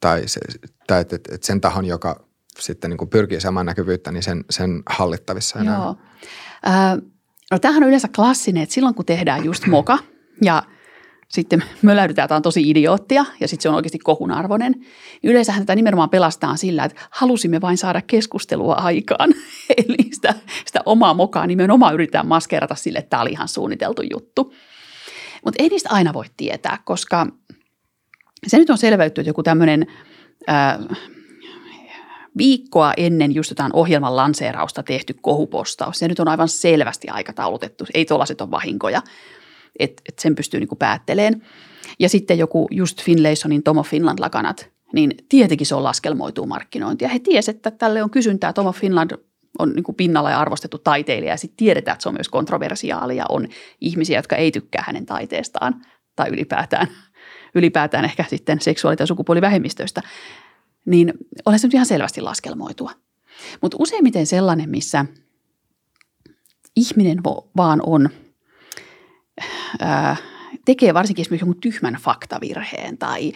tai, 0.00 0.22
se, 0.26 0.40
tai 0.86 1.00
et, 1.00 1.12
et, 1.12 1.28
et 1.32 1.42
sen 1.42 1.60
tahon, 1.60 1.84
joka 1.84 2.24
sitten 2.58 2.90
niin 2.90 2.98
kuin 2.98 3.10
pyrkii 3.10 3.40
saman 3.40 3.66
näkyvyyttä, 3.66 4.12
niin 4.12 4.22
sen, 4.22 4.44
sen 4.50 4.82
hallittavissa 4.86 5.58
enää. 5.58 5.76
Joo. 5.76 5.96
No 7.50 7.58
tämähän 7.58 7.82
on 7.82 7.88
yleensä 7.88 8.08
klassinen, 8.16 8.62
että 8.62 8.74
silloin 8.74 8.94
kun 8.94 9.04
tehdään 9.04 9.44
just 9.44 9.66
moka 9.66 9.98
ja 10.42 10.62
sitten 11.28 11.64
möläydytään, 11.82 12.28
tämä 12.28 12.36
on 12.36 12.42
tosi 12.42 12.70
idioottia 12.70 13.24
ja 13.40 13.48
sitten 13.48 13.62
se 13.62 13.68
on 13.68 13.74
oikeasti 13.74 13.98
kohun 13.98 14.30
arvoinen. 14.30 14.72
Niin 14.72 15.30
yleensähän 15.30 15.62
tätä 15.62 15.74
nimenomaan 15.74 16.10
pelastaa 16.10 16.56
sillä, 16.56 16.84
että 16.84 17.00
halusimme 17.10 17.60
vain 17.60 17.78
saada 17.78 18.02
keskustelua 18.06 18.74
aikaan. 18.74 19.30
Eli 19.86 20.08
sitä, 20.12 20.34
sitä 20.66 20.80
omaa 20.86 21.14
mokaa 21.14 21.46
nimenomaan 21.46 21.94
yritetään 21.94 22.26
maskeerata 22.26 22.74
sille, 22.74 22.98
että 22.98 23.10
tämä 23.10 23.22
oli 23.22 23.30
ihan 23.30 23.48
suunniteltu 23.48 24.02
juttu. 24.10 24.54
Mutta 25.44 25.62
ei 25.62 25.68
niistä 25.68 25.88
aina 25.92 26.12
voi 26.12 26.24
tietää, 26.36 26.78
koska 26.84 27.26
se 28.46 28.58
nyt 28.58 28.70
on 28.70 28.78
selveytty, 28.78 29.20
että 29.20 29.30
joku 29.30 29.42
tämmöinen 29.42 29.86
viikkoa 32.38 32.92
ennen 32.96 33.34
just 33.34 33.50
jotain 33.50 33.74
ohjelman 33.74 34.16
lanseerausta 34.16 34.82
tehty 34.82 35.14
kohupostaus. 35.20 35.98
Se 35.98 36.08
nyt 36.08 36.20
on 36.20 36.28
aivan 36.28 36.48
selvästi 36.48 37.08
aikataulutettu. 37.08 37.84
Ei 37.94 38.04
tuollaiset 38.04 38.40
ole 38.40 38.50
vahinkoja, 38.50 39.02
että 39.78 40.02
et 40.08 40.18
sen 40.18 40.34
pystyy 40.34 40.60
niinku 40.60 40.76
päätteleen. 40.76 41.42
Ja 41.98 42.08
sitten 42.08 42.38
joku 42.38 42.68
just 42.70 43.02
Finlaysonin 43.02 43.62
Tomo 43.62 43.82
Finland 43.82 44.18
lakanat, 44.20 44.70
niin 44.92 45.14
tietenkin 45.28 45.66
se 45.66 45.74
on 45.74 45.84
laskelmoituu 45.84 46.46
markkinointia. 46.46 47.08
He 47.08 47.18
tiesivät, 47.18 47.56
että 47.56 47.70
tälle 47.70 48.02
on 48.02 48.10
kysyntää. 48.10 48.52
Tomo 48.52 48.72
Finland 48.72 49.10
on 49.58 49.72
niin 49.72 49.84
kuin 49.84 49.96
pinnalla 49.96 50.30
ja 50.30 50.40
arvostettu 50.40 50.78
taiteilija 50.78 51.32
ja 51.32 51.36
sitten 51.36 51.56
tiedetään, 51.56 51.94
että 51.94 52.02
se 52.02 52.08
on 52.08 52.14
myös 52.14 52.28
kontroversiaali 52.28 53.16
ja 53.16 53.24
on 53.28 53.48
ihmisiä, 53.80 54.18
jotka 54.18 54.36
ei 54.36 54.50
tykkää 54.50 54.84
hänen 54.86 55.06
taiteestaan 55.06 55.74
tai 56.16 56.28
ylipäätään, 56.28 56.86
ylipäätään 57.54 58.04
ehkä 58.04 58.24
sitten 58.28 58.60
seksuaali- 58.60 58.96
tai 58.96 59.06
sukupuolivähemmistöistä 59.06 60.02
niin 60.86 61.12
olen 61.46 61.58
se 61.58 61.66
nyt 61.66 61.74
ihan 61.74 61.86
selvästi 61.86 62.20
laskelmoitua. 62.20 62.92
Mutta 63.60 63.76
useimmiten 63.80 64.26
sellainen, 64.26 64.70
missä 64.70 65.04
ihminen 66.76 67.18
vaan 67.56 67.80
on, 67.86 68.08
ää, 69.80 70.16
tekee 70.64 70.94
varsinkin 70.94 71.22
esimerkiksi 71.22 71.44
jonkun 71.46 71.60
tyhmän 71.60 71.94
faktavirheen 71.94 72.98
tai 72.98 73.32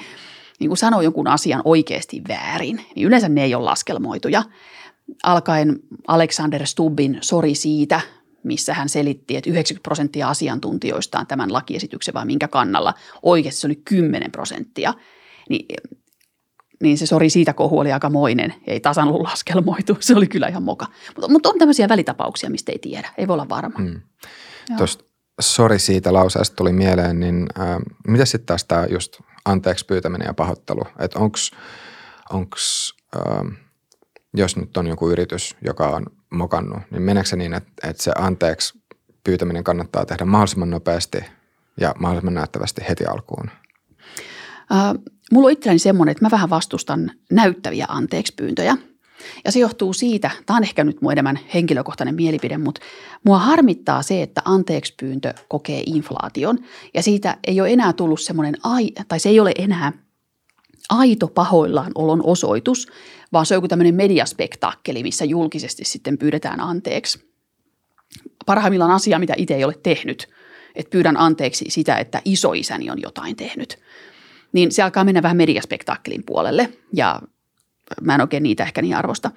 niin 0.61 0.69
kuin 0.69 0.79
sanoo 0.79 1.01
jonkun 1.01 1.29
asian 1.29 1.63
oikeasti 1.65 2.23
väärin, 2.29 2.85
niin 2.95 3.07
yleensä 3.07 3.29
ne 3.29 3.45
ei 3.45 3.55
ole 3.55 3.65
laskelmoituja. 3.65 4.43
Alkaen 5.23 5.79
Alexander 6.09 6.67
Stubbin 6.67 7.19
sori 7.21 7.55
siitä, 7.55 8.01
missä 8.43 8.75
hän 8.75 8.89
selitti, 8.89 9.37
että 9.37 9.51
90 9.51 9.83
prosenttia 9.83 10.29
asiantuntijoista 10.29 11.19
on 11.19 11.27
tämän 11.27 11.53
lakiesityksen 11.53 12.15
vai 12.15 12.27
minkä 12.27 12.49
kannalla. 12.49 12.95
Oikeasti 13.23 13.61
se 13.61 13.67
oli 13.67 13.83
10 13.85 14.33
prosenttia. 14.33 14.95
Niin 15.49 15.67
niin 16.83 16.99
se 16.99 17.07
sori 17.07 17.31
siitä 17.31 17.53
kohu 17.53 17.79
oli 17.79 17.93
aika 17.93 18.11
moinen. 18.11 18.55
Ei 18.67 18.81
tasan 18.81 19.09
ollut 19.09 19.23
laskelmoitu. 19.23 19.97
Se 20.01 20.15
oli 20.17 20.27
kyllä 20.27 20.49
ihan 20.49 20.63
moka. 20.63 20.87
Mutta, 21.17 21.29
mutta 21.29 21.49
on 21.49 21.59
tämmöisiä 21.59 21.89
välitapauksia, 21.89 22.51
mistä 22.51 22.73
ei 22.73 22.79
tiedä. 22.79 23.09
Ei 23.19 23.29
voi 23.29 23.35
olla 23.35 23.49
varma. 23.49 23.79
Hmm. 23.79 24.01
Tuosta 24.77 25.05
sori 25.41 25.79
siitä 25.79 26.13
lauseesta 26.13 26.57
tuli 26.57 26.73
mieleen, 26.73 27.21
niin 27.21 27.47
ää, 27.59 27.81
mitä 28.07 28.25
sitten 28.25 28.47
taas 28.47 28.65
tämä 28.65 28.87
just 28.91 29.21
anteeksi 29.45 29.87
pyytäminen 29.87 30.27
ja 30.27 30.35
pahoittelu, 30.35 30.83
että 30.99 31.19
onks, 31.19 31.51
onks 32.31 32.95
ää, 33.15 33.45
jos 34.35 34.57
nyt 34.57 34.77
on 34.77 34.87
joku 34.87 35.11
yritys, 35.11 35.57
joka 35.65 35.89
on 35.89 36.07
mokannut, 36.31 36.83
niin 36.91 37.03
meneekö 37.03 37.29
se 37.29 37.37
niin, 37.37 37.55
että, 37.55 37.89
että 37.89 38.03
se 38.03 38.13
anteeksi 38.19 38.79
pyytäminen 39.25 39.65
kannattaa 39.65 40.07
tehdä 40.07 40.25
mahdollisimman 40.25 40.71
nopeasti 40.71 41.19
ja 41.81 41.95
mahdollisimman 41.99 42.35
näyttävästi 42.35 42.83
heti 42.89 43.05
alkuun? 43.05 43.51
Äh, 44.73 44.95
mulla 45.33 45.47
on 45.47 45.53
itselläni 45.53 45.79
semmoinen, 45.79 46.11
että 46.11 46.25
mä 46.25 46.31
vähän 46.31 46.51
vastustan 46.51 47.11
näyttäviä 47.33 47.87
anteeksi 47.89 48.35
pyyntöjä. 48.37 48.77
Ja 49.45 49.53
se 49.53 49.59
johtuu 49.59 49.93
siitä, 49.93 50.31
tämä 50.47 50.57
on 50.57 50.63
ehkä 50.63 50.85
nyt 50.85 51.03
mun 51.03 51.13
enemmän 51.13 51.39
henkilökohtainen 51.55 52.15
mielipide, 52.15 52.59
mutta 52.59 52.81
mua 53.25 53.39
harmittaa 53.39 54.03
se, 54.03 54.23
että 54.23 54.43
anteeksi 54.45 54.95
pyyntö 55.01 55.35
kokee 55.49 55.83
inflaation. 55.87 56.59
Ja 56.95 57.03
siitä 57.03 57.37
ei 57.47 57.61
ole 57.61 57.73
enää 57.73 57.93
tullut 57.93 58.21
semmoinen, 58.21 58.57
ai, 58.63 58.89
tai 59.09 59.21
se 59.21 59.29
ei 59.29 59.41
ole 59.41 59.53
enää 59.59 59.93
aito 60.89 61.29
pahoillaan 61.29 61.93
olon 61.95 62.23
osoitus, 62.25 62.89
vaan 63.33 63.47
se 63.47 63.55
on 63.55 63.57
joku 63.57 63.69
tämmöinen 63.69 63.95
mediaspektaakkeli, 63.95 65.03
missä 65.03 65.25
julkisesti 65.25 65.85
sitten 65.85 66.19
pyydetään 66.19 66.61
anteeksi. 66.61 67.27
Parhaimmillaan 68.47 68.91
asia, 68.91 69.19
mitä 69.19 69.35
itse 69.37 69.55
ei 69.55 69.65
ole 69.65 69.79
tehnyt, 69.83 70.29
että 70.75 70.91
pyydän 70.91 71.17
anteeksi 71.17 71.65
sitä, 71.69 71.97
että 71.97 72.23
isoisäni 72.25 72.91
on 72.91 73.03
jotain 73.03 73.37
tehnyt. 73.37 73.79
Niin 74.57 74.73
se 74.73 74.83
alkaa 74.83 75.05
mennä 75.05 75.23
vähän 75.23 75.37
mediaspektaakkelin 75.37 76.23
puolelle 76.27 76.73
ja 76.93 77.21
mä 78.01 78.15
en 78.15 78.21
oikein 78.21 78.43
niitä 78.43 78.63
ehkä 78.63 78.83
niin 78.83 78.97
arvosta. 78.97 79.31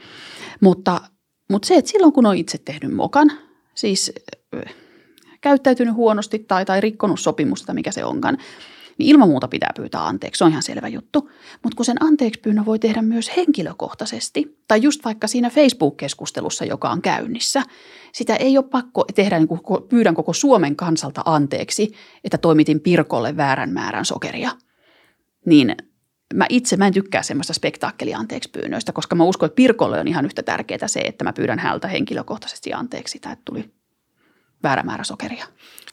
Mutta, 0.62 1.01
mutta 1.49 1.67
se, 1.67 1.75
että 1.75 1.91
silloin 1.91 2.13
kun 2.13 2.25
on 2.25 2.36
itse 2.38 2.58
tehnyt 2.58 2.95
mokan, 2.95 3.32
siis 3.75 4.13
käyttäytynyt 5.41 5.95
huonosti 5.95 6.39
tai, 6.39 6.65
tai 6.65 6.82
rikkonut 6.82 7.19
sopimusta, 7.19 7.73
mikä 7.73 7.91
se 7.91 8.05
onkaan, 8.05 8.38
niin 8.97 9.10
ilman 9.10 9.29
muuta 9.29 9.47
pitää 9.47 9.71
pyytää 9.75 10.08
anteeksi, 10.08 10.38
se 10.38 10.43
on 10.43 10.51
ihan 10.51 10.63
selvä 10.63 10.88
juttu. 10.88 11.29
Mutta 11.63 11.75
kun 11.75 11.86
sen 11.86 12.03
anteeksi 12.03 12.39
pyynnön 12.39 12.65
voi 12.65 12.79
tehdä 12.79 13.01
myös 13.01 13.32
henkilökohtaisesti, 13.38 14.58
tai 14.67 14.82
just 14.82 15.05
vaikka 15.05 15.27
siinä 15.27 15.49
Facebook-keskustelussa, 15.49 16.65
joka 16.65 16.89
on 16.89 17.01
käynnissä, 17.01 17.63
sitä 18.12 18.36
ei 18.36 18.58
ole 18.58 18.65
pakko 18.65 19.05
tehdä, 19.15 19.39
niin 19.39 19.47
kuin 19.47 19.84
pyydän 19.89 20.15
koko 20.15 20.34
Suomen 20.34 20.75
kansalta 20.75 21.21
anteeksi, 21.25 21.91
että 22.23 22.38
toimitin 22.38 22.79
Pirkolle 22.79 23.38
väärän 23.38 23.69
määrän 23.69 24.05
sokeria. 24.05 24.51
Niin 25.45 25.75
mä 26.34 26.45
itse 26.49 26.78
mä 26.78 26.88
en 26.88 26.93
tykkää 26.93 27.23
semmoista 27.23 27.54
spektaakkelia 27.54 28.17
anteeksi 28.17 28.49
pyynnöistä, 28.49 28.91
koska 28.91 29.15
mä 29.15 29.23
uskon, 29.23 29.47
että 29.47 29.56
Pirkolle 29.56 29.99
on 29.99 30.08
ihan 30.08 30.25
yhtä 30.25 30.43
tärkeää 30.43 30.88
se, 30.88 30.99
että 30.99 31.23
mä 31.23 31.34
pyydän 31.34 31.60
häneltä 31.60 31.88
henkilökohtaisesti 31.88 32.73
anteeksi 32.73 33.12
sitä, 33.12 33.32
että 33.32 33.45
tuli 33.45 33.71
väärä 34.63 34.84
määrä 34.84 35.04
sokeria. 35.04 35.45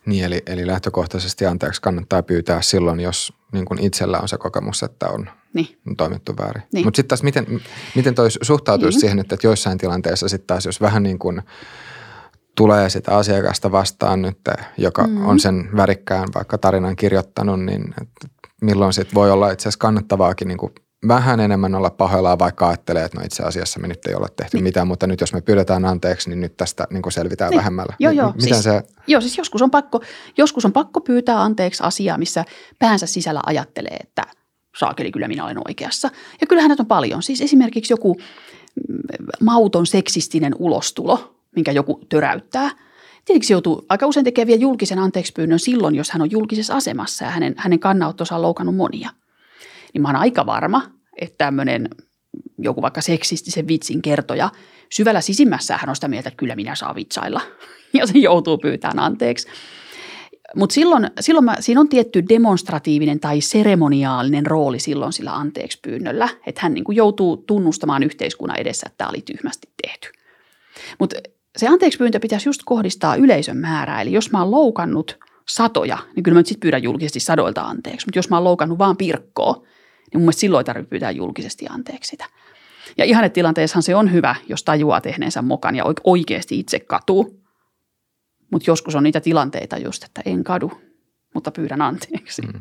Niin, 0.07 0.25
eli, 0.25 0.43
eli 0.47 0.67
lähtökohtaisesti 0.67 1.47
anteeksi 1.47 1.83
kannattaa 1.83 2.23
pyytää 2.23 2.63
silloin, 2.63 3.01
jos 3.01 3.33
niin 3.53 3.65
kuin 3.65 3.79
itsellä 3.79 4.21
on 4.21 4.29
se 4.29 4.39
kokemus, 4.39 4.83
että 4.83 5.09
on 5.09 5.31
niin. 5.55 5.79
toimittu 5.97 6.35
väärin. 6.39 6.63
Niin. 6.73 6.87
Mutta 6.87 6.97
sitten 6.97 7.09
taas 7.09 7.23
miten, 7.23 7.47
miten 7.95 8.15
toi 8.15 8.31
suhtautuisi 8.43 8.97
niin. 8.97 9.01
siihen, 9.01 9.19
että, 9.19 9.35
että 9.35 9.47
joissain 9.47 9.79
tilanteissa 9.79 10.29
sitten 10.29 10.47
taas, 10.47 10.67
jos 10.67 10.81
vähän 10.81 11.03
niin 11.03 11.19
kuin 11.19 11.43
tulee 12.55 12.91
sitä 12.91 13.17
asiakasta 13.17 13.73
vastaan 13.73 14.23
nyt, 14.23 14.39
joka 14.79 15.07
mm. 15.07 15.27
on 15.27 15.41
sen 15.41 15.69
värikkään 15.77 16.29
vaikka 16.35 16.59
tarinan 16.59 16.97
kirjoittanut, 16.97 17.65
niin 17.65 17.95
milloin 18.63 18.93
sitten 18.93 19.15
voi 19.15 19.31
olla 19.31 19.51
itse 19.51 19.63
asiassa 19.63 19.79
kannattavaakin 19.79 20.49
niin 20.49 20.59
kuin 20.59 20.73
vähän 21.09 21.41
enemmän 21.41 21.75
olla 21.75 21.91
pahoillaan, 21.91 22.39
vaikka 22.39 22.69
ajattelee, 22.69 23.05
että 23.05 23.19
no 23.19 23.25
itse 23.25 23.43
asiassa 23.43 23.81
me 23.81 23.89
nyt 23.89 24.07
ei 24.07 24.15
ole 24.15 24.29
tehty 24.37 24.57
niin. 24.57 24.65
mitään, 24.65 24.89
mutta 24.89 25.07
nyt 25.07 25.21
jos 25.21 25.33
me 25.33 25.41
pyydetään 25.41 25.85
anteeksi, 25.85 26.31
niin 26.31 26.41
nyt 26.41 26.57
tästä 26.57 26.87
niin 26.91 27.03
selvitään 27.09 27.51
niin. 27.51 27.59
vähemmällä. 27.59 27.95
Joo, 27.99 28.13
joo. 28.13 28.33
Miten 28.33 28.49
siis, 28.49 28.65
se... 28.65 28.83
joo, 29.07 29.21
siis 29.21 29.39
joskus 29.39 29.63
on, 29.63 29.71
pakko, 29.71 30.01
joskus 30.37 30.65
on 30.65 30.73
pakko 30.73 31.01
pyytää 31.01 31.43
anteeksi 31.43 31.83
asiaa, 31.83 32.19
missä 32.19 32.45
päänsä 32.79 33.07
sisällä 33.07 33.41
ajattelee, 33.47 33.97
että 33.97 34.23
saakeli 34.79 35.13
kyllä 35.13 35.29
minä 35.29 35.45
olen 35.45 35.69
oikeassa. 35.69 36.11
Ja 36.41 36.47
kyllähän 36.47 36.69
näitä 36.69 36.83
on 36.83 36.87
paljon. 36.87 37.23
Siis 37.23 37.41
esimerkiksi 37.41 37.93
joku 37.93 38.15
mm, 38.15 38.97
mauton 39.41 39.87
seksistinen 39.87 40.53
ulostulo, 40.59 41.37
minkä 41.57 41.73
joku 41.73 42.01
töräyttää– 42.09 42.71
Tietenkin 43.27 43.55
joutuu 43.55 43.87
aika 43.89 44.07
usein 44.07 44.25
tekemään 44.25 44.47
vielä 44.47 44.61
julkisen 44.61 44.99
anteekspyynnön 44.99 45.59
silloin, 45.59 45.95
jos 45.95 46.11
hän 46.11 46.23
on 46.23 46.31
julkisessa 46.31 46.75
asemassa 46.75 47.25
ja 47.25 47.31
hänen, 47.31 47.55
hänen 47.57 47.79
kannanottonsa 47.79 48.37
on 48.37 48.43
loukannut 48.43 48.77
monia. 48.77 49.11
Niin 49.95 50.03
mä 50.03 50.09
oon 50.09 50.17
aika 50.17 50.47
varma, 50.47 50.83
että 51.21 51.35
tämmöinen 51.39 51.89
joku 52.59 52.83
vaikka 52.83 53.01
seksistisen 53.01 53.69
vitsin 53.69 54.03
kertoja, 54.03 54.51
syvällä 54.93 55.21
sisimmässä 55.21 55.77
hän 55.77 55.89
on 55.89 55.95
sitä 55.95 56.09
mieltä, 56.09 56.29
että 56.29 56.39
kyllä 56.39 56.57
minä 56.57 56.75
saa 56.75 56.95
vitsailla. 56.95 57.41
Ja 57.93 58.07
se 58.07 58.19
joutuu 58.19 58.59
pyytämään 58.59 58.99
anteeksi. 58.99 59.49
Mutta 60.57 60.75
silloin, 60.75 61.11
silloin 61.21 61.45
mä, 61.45 61.57
siinä 61.61 61.81
on 61.81 61.89
tietty 61.89 62.25
demonstratiivinen 62.29 63.21
tai 63.21 63.41
seremoniaalinen 63.41 64.47
rooli 64.47 64.79
silloin 64.79 65.13
sillä 65.13 65.35
anteeksi 65.35 65.79
pyynnöllä, 65.83 66.29
että 66.47 66.61
hän 66.63 66.75
niin 66.75 66.85
joutuu 66.91 67.37
tunnustamaan 67.37 68.03
yhteiskunnan 68.03 68.59
edessä, 68.59 68.87
että 68.87 68.99
tämä 68.99 69.11
oli 69.11 69.23
tyhmästi 69.23 69.69
tehty. 69.83 70.09
Mutta 70.99 71.17
se 71.57 71.69
anteeksi 71.69 71.99
pyyntö 71.99 72.21
pitäisi 72.21 72.49
just 72.49 72.61
kohdistaa 72.65 73.17
yleisön 73.17 73.57
määrää. 73.57 74.03
Eli 74.03 74.13
jos 74.13 74.33
mä 74.33 74.39
oon 74.39 74.51
loukannut 74.51 75.19
satoja, 75.49 75.99
niin 76.17 76.23
kyllä 76.23 76.35
mä 76.35 76.41
nyt 76.41 76.47
sitten 76.47 76.61
pyydän 76.61 76.83
julkisesti 76.83 77.21
sadoilta 77.21 77.63
anteeksi. 77.63 78.07
Mutta 78.07 78.19
jos 78.19 78.31
mä 78.31 78.37
oon 78.37 78.45
loukannut 78.45 78.79
vaan 78.79 78.97
pirkkoa, 78.97 79.53
niin 79.55 79.65
mun 80.13 80.23
mielestä 80.23 80.41
silloin 80.41 80.61
ei 80.61 80.65
tarvitse 80.65 80.91
pyytää 80.91 81.11
julkisesti 81.11 81.67
anteeksi 81.71 82.11
sitä. 82.11 82.25
Ja 82.99 83.05
ihannetilanteessahan 83.05 83.83
se 83.83 83.95
on 83.95 84.13
hyvä, 84.13 84.35
jos 84.49 84.65
tajuaa 84.65 85.01
tehneensä 85.01 85.43
mokan 85.43 85.77
ja 85.77 85.85
oikeasti 86.05 86.59
itse 86.59 86.81
katuu. 86.81 87.43
Mutta 88.53 88.71
joskus 88.71 88.95
on 88.95 89.03
niitä 89.03 89.21
tilanteita 89.21 89.79
just, 89.79 90.05
että 90.05 90.23
en 90.25 90.45
kadu, 90.45 90.73
mutta 91.35 91.51
pyydän 91.51 91.83
anteeksi. 91.83 92.43
Mm. 92.43 92.61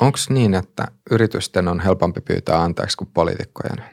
Onko 0.00 0.18
niin, 0.28 0.54
että 0.54 0.88
yritysten 1.10 1.68
on 1.68 1.80
helpompi 1.80 2.20
pyytää 2.20 2.62
anteeksi 2.62 2.96
kuin 2.96 3.10
poliitikkojen? 3.14 3.84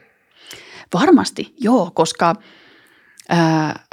Varmasti, 0.94 1.54
joo, 1.60 1.90
koska 1.94 2.34
ää, 3.28 3.85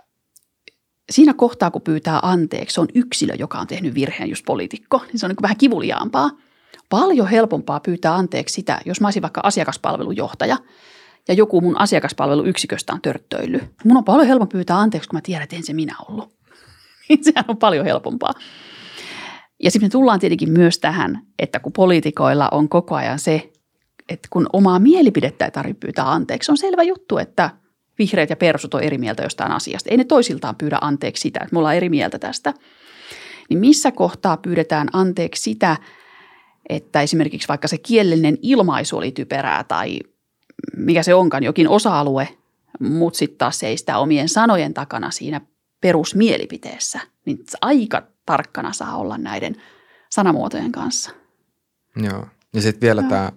siinä 1.12 1.34
kohtaa, 1.34 1.72
kun 1.72 1.82
pyytää 1.82 2.20
anteeksi, 2.22 2.82
on 2.82 2.88
yksilö, 2.96 3.34
joka 3.40 3.60
on 3.60 3.68
tehnyt 3.68 3.96
virheen, 3.96 4.30
just 4.30 4.46
poliitikko, 4.46 5.02
niin 5.08 5.20
se 5.20 5.26
on 5.26 5.30
niin 5.30 5.42
vähän 5.42 5.58
kivuliaampaa. 5.58 6.30
Paljon 6.90 7.28
helpompaa 7.28 7.80
pyytää 7.80 8.16
anteeksi 8.16 8.54
sitä, 8.54 8.82
jos 8.86 9.02
mä 9.02 9.08
olisin 9.08 9.22
vaikka 9.22 9.42
asiakaspalvelujohtaja 9.44 10.58
ja 11.28 11.34
joku 11.34 11.62
mun 11.62 11.80
asiakaspalveluyksiköstä 11.80 12.94
on 12.94 13.02
törttöily. 13.02 13.62
Mun 13.86 13.98
on 13.98 14.04
paljon 14.04 14.28
helpompi 14.28 14.52
pyytää 14.52 14.80
anteeksi, 14.80 15.10
kun 15.10 15.18
mä 15.18 15.22
tiedän, 15.22 15.44
että 15.44 15.56
en 15.56 15.64
se 15.64 15.74
minä 15.74 15.96
ollut. 16.10 16.34
Sehän 17.22 17.46
on 17.48 17.58
paljon 17.58 17.86
helpompaa. 17.86 18.34
Ja 19.64 19.72
sitten 19.72 19.88
me 19.88 19.92
tullaan 19.92 20.20
tietenkin 20.20 20.52
myös 20.52 20.80
tähän, 20.80 21.22
että 21.40 21.60
kun 21.60 21.74
poliitikoilla 21.74 22.50
on 22.52 22.70
koko 22.70 22.96
ajan 22.96 23.20
se, 23.20 23.52
että 24.10 24.28
kun 24.32 24.48
omaa 24.54 24.80
mielipidettä 24.80 25.46
ei 25.46 25.52
tarvitse 25.52 25.80
pyytää 25.80 26.12
anteeksi, 26.12 26.52
on 26.52 26.58
selvä 26.58 26.84
juttu, 26.84 27.18
että– 27.18 27.50
vihreät 28.04 28.30
ja 28.30 28.36
persut 28.36 28.74
on 28.74 28.84
eri 28.84 28.98
mieltä 28.98 29.24
jostain 29.24 29.52
asiasta. 29.52 29.90
Ei 29.90 29.98
ne 29.98 30.04
toisiltaan 30.04 30.56
pyydä 30.56 30.78
anteeksi 30.82 31.22
sitä, 31.22 31.40
että 31.44 31.54
me 31.54 31.60
ollaan 31.60 31.76
eri 31.76 31.90
mieltä 31.90 32.20
tästä. 32.20 32.54
Niin 33.50 33.60
missä 33.60 33.92
kohtaa 33.92 34.38
pyydetään 34.38 34.88
anteeksi 34.94 35.42
sitä, 35.42 35.78
että 36.70 37.02
esimerkiksi 37.02 37.48
vaikka 37.48 37.68
se 37.68 37.78
kielellinen 37.78 38.38
ilmaisu 38.42 38.98
oli 38.98 39.12
typerää 39.12 39.64
tai 39.64 40.00
mikä 40.78 41.04
se 41.04 41.14
onkaan, 41.14 41.44
jokin 41.44 41.70
osa-alue, 41.70 42.30
mutta 42.80 43.18
sitten 43.18 43.38
taas 43.38 43.60
seistää 43.60 44.00
omien 44.00 44.30
sanojen 44.30 44.74
takana 44.74 45.12
siinä 45.12 45.42
perusmielipiteessä, 45.82 47.00
niin 47.26 47.38
aika 47.62 48.04
tarkkana 48.26 48.74
saa 48.74 48.98
olla 48.98 49.18
näiden 49.18 49.56
sanamuotojen 50.10 50.72
kanssa. 50.72 51.12
Joo. 51.96 52.28
Ja 52.54 52.62
sitten 52.62 52.82
vielä 52.82 53.04
tämä 53.04 53.32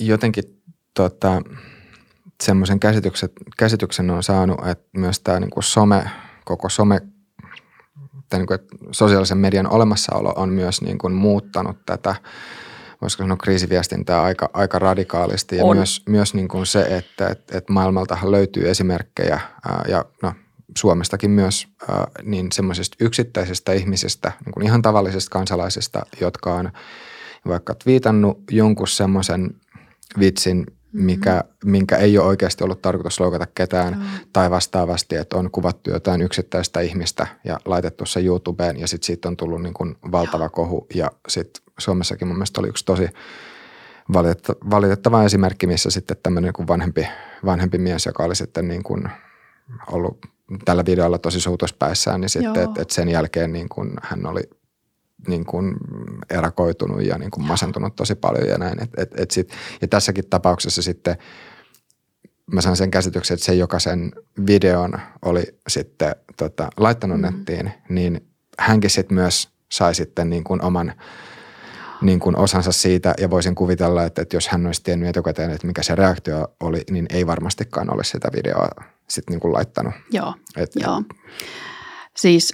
jotenkin 0.00 0.44
tota, 0.94 1.42
semmoisen 2.42 2.80
käsityksen, 2.80 3.28
käsityksen 3.58 4.10
on 4.10 4.22
saanut, 4.22 4.66
että 4.66 4.98
myös 4.98 5.20
tämä 5.20 5.40
niin 5.40 5.50
kuin 5.50 5.64
some, 5.64 6.10
koko 6.44 6.68
some, 6.68 7.00
tai 8.28 8.38
niin 8.38 8.46
kuin, 8.46 8.54
että 8.54 8.76
sosiaalisen 8.90 9.38
median 9.38 9.72
olemassaolo 9.72 10.32
on 10.36 10.48
myös 10.48 10.82
niin 10.82 10.98
kuin 10.98 11.12
muuttanut 11.12 11.76
tätä, 11.86 12.14
voisiko 13.00 13.22
sanoa 13.22 13.36
kriisiviestintää 13.36 14.22
aika, 14.22 14.50
aika 14.52 14.78
radikaalisti. 14.78 15.56
Ja 15.56 15.64
on. 15.64 15.76
myös, 15.76 16.02
myös 16.08 16.34
niin 16.34 16.48
kuin 16.48 16.66
se, 16.66 16.80
että, 16.82 17.28
että, 17.28 17.58
että 17.58 17.72
maailmalta 17.72 18.18
löytyy 18.22 18.70
esimerkkejä 18.70 19.40
ää, 19.68 19.84
ja 19.88 20.04
no, 20.22 20.32
Suomestakin 20.78 21.30
myös 21.30 21.68
ää, 21.88 22.06
niin 22.22 22.52
semmoisista 22.52 22.96
yksittäisistä 23.00 23.72
ihmisistä, 23.72 24.32
niin 24.44 24.52
kuin 24.52 24.66
ihan 24.66 24.82
tavallisista 24.82 25.30
kansalaisista, 25.30 26.06
jotka 26.20 26.54
on 26.54 26.70
vaikka 27.48 27.74
viitannut 27.86 28.38
jonkun 28.50 28.88
semmoisen 28.88 29.50
vitsin, 30.18 30.66
mikä, 31.04 31.34
mm-hmm. 31.34 31.70
minkä 31.70 31.96
ei 31.96 32.18
ole 32.18 32.26
oikeasti 32.26 32.64
ollut 32.64 32.82
tarkoitus 32.82 33.20
loukata 33.20 33.46
ketään 33.54 33.94
mm. 33.94 34.04
tai 34.32 34.50
vastaavasti, 34.50 35.16
että 35.16 35.36
on 35.36 35.50
kuvattu 35.50 35.90
jotain 35.90 36.22
yksittäistä 36.22 36.80
ihmistä 36.80 37.26
ja 37.44 37.58
laitettu 37.64 38.06
se 38.06 38.20
YouTubeen 38.20 38.80
ja 38.80 38.88
sitten 38.88 39.06
siitä 39.06 39.28
on 39.28 39.36
tullut 39.36 39.62
niin 39.62 39.74
kuin 39.74 39.96
valtava 40.12 40.44
Joo. 40.44 40.50
kohu 40.50 40.86
ja 40.94 41.10
sitten 41.28 41.62
Suomessakin 41.78 42.28
mun 42.28 42.36
mielestä 42.36 42.60
oli 42.60 42.68
yksi 42.68 42.84
tosi 42.84 43.08
valitettava 44.70 45.24
esimerkki, 45.24 45.66
missä 45.66 45.90
sitten 45.90 46.16
tämmöinen 46.22 46.52
niin 46.58 46.68
vanhempi, 46.68 47.08
vanhempi 47.44 47.78
mies, 47.78 48.06
joka 48.06 48.24
oli 48.24 48.36
sitten 48.36 48.68
niin 48.68 48.82
kuin 48.82 49.08
ollut 49.90 50.18
tällä 50.64 50.84
videolla 50.86 51.18
tosi 51.18 51.40
suutuspäissään, 51.40 52.20
niin 52.20 52.28
sitten, 52.28 52.62
että 52.62 52.82
et 52.82 52.90
sen 52.90 53.08
jälkeen 53.08 53.52
niin 53.52 53.68
kun 53.68 53.94
hän 54.02 54.26
oli 54.26 54.42
niin 55.28 55.44
kuin 55.44 55.74
erakoitunut 56.30 57.02
ja 57.02 57.18
niin 57.18 57.30
kuin 57.30 57.46
masentunut 57.46 57.96
tosi 57.96 58.14
paljon 58.14 58.48
ja 58.48 58.58
näin. 58.58 58.82
Et, 58.82 58.90
et, 58.96 59.20
et 59.20 59.30
sit, 59.30 59.52
ja 59.80 59.88
tässäkin 59.88 60.24
tapauksessa 60.30 60.82
sitten 60.82 61.16
mä 62.52 62.60
sain 62.60 62.76
sen 62.76 62.90
käsityksen, 62.90 63.34
että 63.34 63.46
se, 63.46 63.54
joka 63.54 63.78
sen 63.78 64.12
videon 64.46 64.92
oli 65.24 65.58
sitten 65.68 66.16
tota, 66.36 66.68
laittanut 66.76 67.18
mm. 67.18 67.22
nettiin, 67.22 67.72
niin 67.88 68.26
hänkin 68.58 68.90
sitten 68.90 69.14
myös 69.14 69.48
sai 69.72 69.94
sitten 69.94 70.30
niin 70.30 70.44
kuin 70.44 70.62
oman 70.62 70.92
niin 72.00 72.20
kuin 72.20 72.36
osansa 72.36 72.72
siitä 72.72 73.14
ja 73.18 73.30
voisin 73.30 73.54
kuvitella, 73.54 74.04
että, 74.04 74.22
että 74.22 74.36
jos 74.36 74.48
hän 74.48 74.66
olisi 74.66 74.82
tiennyt 74.82 75.08
etukäteen, 75.08 75.50
että 75.50 75.66
mikä 75.66 75.82
se 75.82 75.94
reaktio 75.94 76.48
oli, 76.60 76.82
niin 76.90 77.06
ei 77.10 77.26
varmastikaan 77.26 77.94
olisi 77.94 78.10
sitä 78.10 78.28
videoa 78.36 78.68
sitten 79.08 79.32
niin 79.32 79.40
kuin 79.40 79.52
laittanut. 79.52 79.94
Joo, 80.10 80.34
Et, 80.56 80.70
joo. 80.74 81.02
Siis 82.16 82.52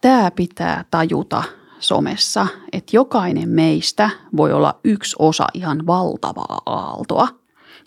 tämä 0.00 0.30
pitää 0.30 0.84
tajuta 0.90 1.42
somessa, 1.80 2.46
että 2.72 2.96
jokainen 2.96 3.48
meistä 3.48 4.10
voi 4.36 4.52
olla 4.52 4.80
yksi 4.84 5.16
osa 5.18 5.46
ihan 5.54 5.86
valtavaa 5.86 6.62
aaltoa. 6.66 7.28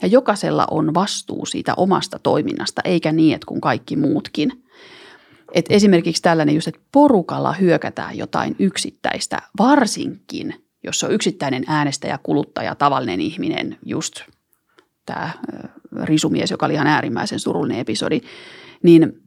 Ja 0.01 0.07
jokaisella 0.07 0.67
on 0.71 0.93
vastuu 0.93 1.45
siitä 1.45 1.73
omasta 1.77 2.19
toiminnasta, 2.19 2.81
eikä 2.85 3.11
niin, 3.11 3.35
että 3.35 3.45
kun 3.45 3.61
kaikki 3.61 3.95
muutkin. 3.95 4.63
Et 5.53 5.65
esimerkiksi 5.69 6.21
tällainen 6.21 6.55
just, 6.55 6.67
että 6.67 6.81
porukalla 6.91 7.53
hyökätään 7.53 8.17
jotain 8.17 8.55
yksittäistä, 8.59 9.41
varsinkin 9.59 10.55
jos 10.83 11.03
on 11.03 11.11
yksittäinen 11.11 11.63
äänestäjä, 11.67 12.19
kuluttaja, 12.23 12.75
tavallinen 12.75 13.21
ihminen, 13.21 13.77
just 13.85 14.21
tämä 15.05 15.31
risumies, 16.03 16.51
joka 16.51 16.65
oli 16.65 16.73
ihan 16.73 16.87
äärimmäisen 16.87 17.39
surullinen 17.39 17.79
episodi, 17.79 18.21
niin 18.83 19.22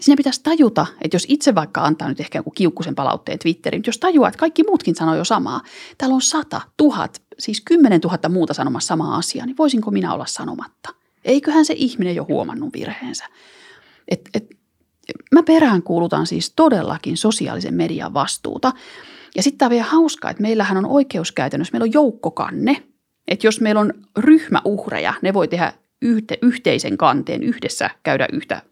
siinä 0.00 0.16
pitäisi 0.16 0.42
tajuta, 0.42 0.86
että 1.00 1.14
jos 1.14 1.26
itse 1.28 1.54
vaikka 1.54 1.80
antaa 1.80 2.08
nyt 2.08 2.20
ehkä 2.20 2.38
joku 2.38 2.50
kiukkusen 2.50 2.94
palautteen 2.94 3.38
Twitteriin, 3.38 3.82
jos 3.86 3.98
tajuaa, 3.98 4.28
että 4.28 4.38
kaikki 4.38 4.62
muutkin 4.62 4.94
sanoo 4.94 5.14
jo 5.14 5.24
samaa, 5.24 5.60
täällä 5.98 6.14
on 6.14 6.22
sata, 6.22 6.60
tuhat, 6.76 7.22
siis 7.38 7.60
kymmenen 7.60 8.00
tuhatta 8.00 8.28
muuta 8.28 8.54
sanomassa 8.54 8.88
samaa 8.88 9.16
asiaa, 9.16 9.46
niin 9.46 9.56
voisinko 9.56 9.90
minä 9.90 10.14
olla 10.14 10.26
sanomatta? 10.26 10.94
Eiköhän 11.24 11.64
se 11.64 11.74
ihminen 11.76 12.16
jo 12.16 12.26
huomannut 12.28 12.72
virheensä. 12.72 13.24
Et, 14.08 14.20
et, 14.34 14.50
mä 15.32 15.42
perään 15.42 15.82
kuulutan 15.82 16.26
siis 16.26 16.52
todellakin 16.56 17.16
sosiaalisen 17.16 17.74
median 17.74 18.14
vastuuta. 18.14 18.72
Ja 19.36 19.42
sitten 19.42 19.58
tämä 19.58 19.66
on 19.66 19.70
vielä 19.70 19.84
hauskaa, 19.84 20.30
että 20.30 20.42
meillähän 20.42 20.76
on 20.76 20.86
oikeuskäytännössä, 20.86 21.72
meillä 21.72 21.84
on 21.84 21.92
joukkokanne, 21.92 22.82
että 23.28 23.46
jos 23.46 23.60
meillä 23.60 23.80
on 23.80 23.92
ryhmä 24.18 24.62
uhreja, 24.64 25.14
ne 25.22 25.34
voi 25.34 25.48
tehdä 25.48 25.72
yhte, 26.02 26.38
yhteisen 26.42 26.96
kanteen, 26.96 27.42
yhdessä 27.42 27.90
käydä 28.02 28.26
yhtä 28.32 28.62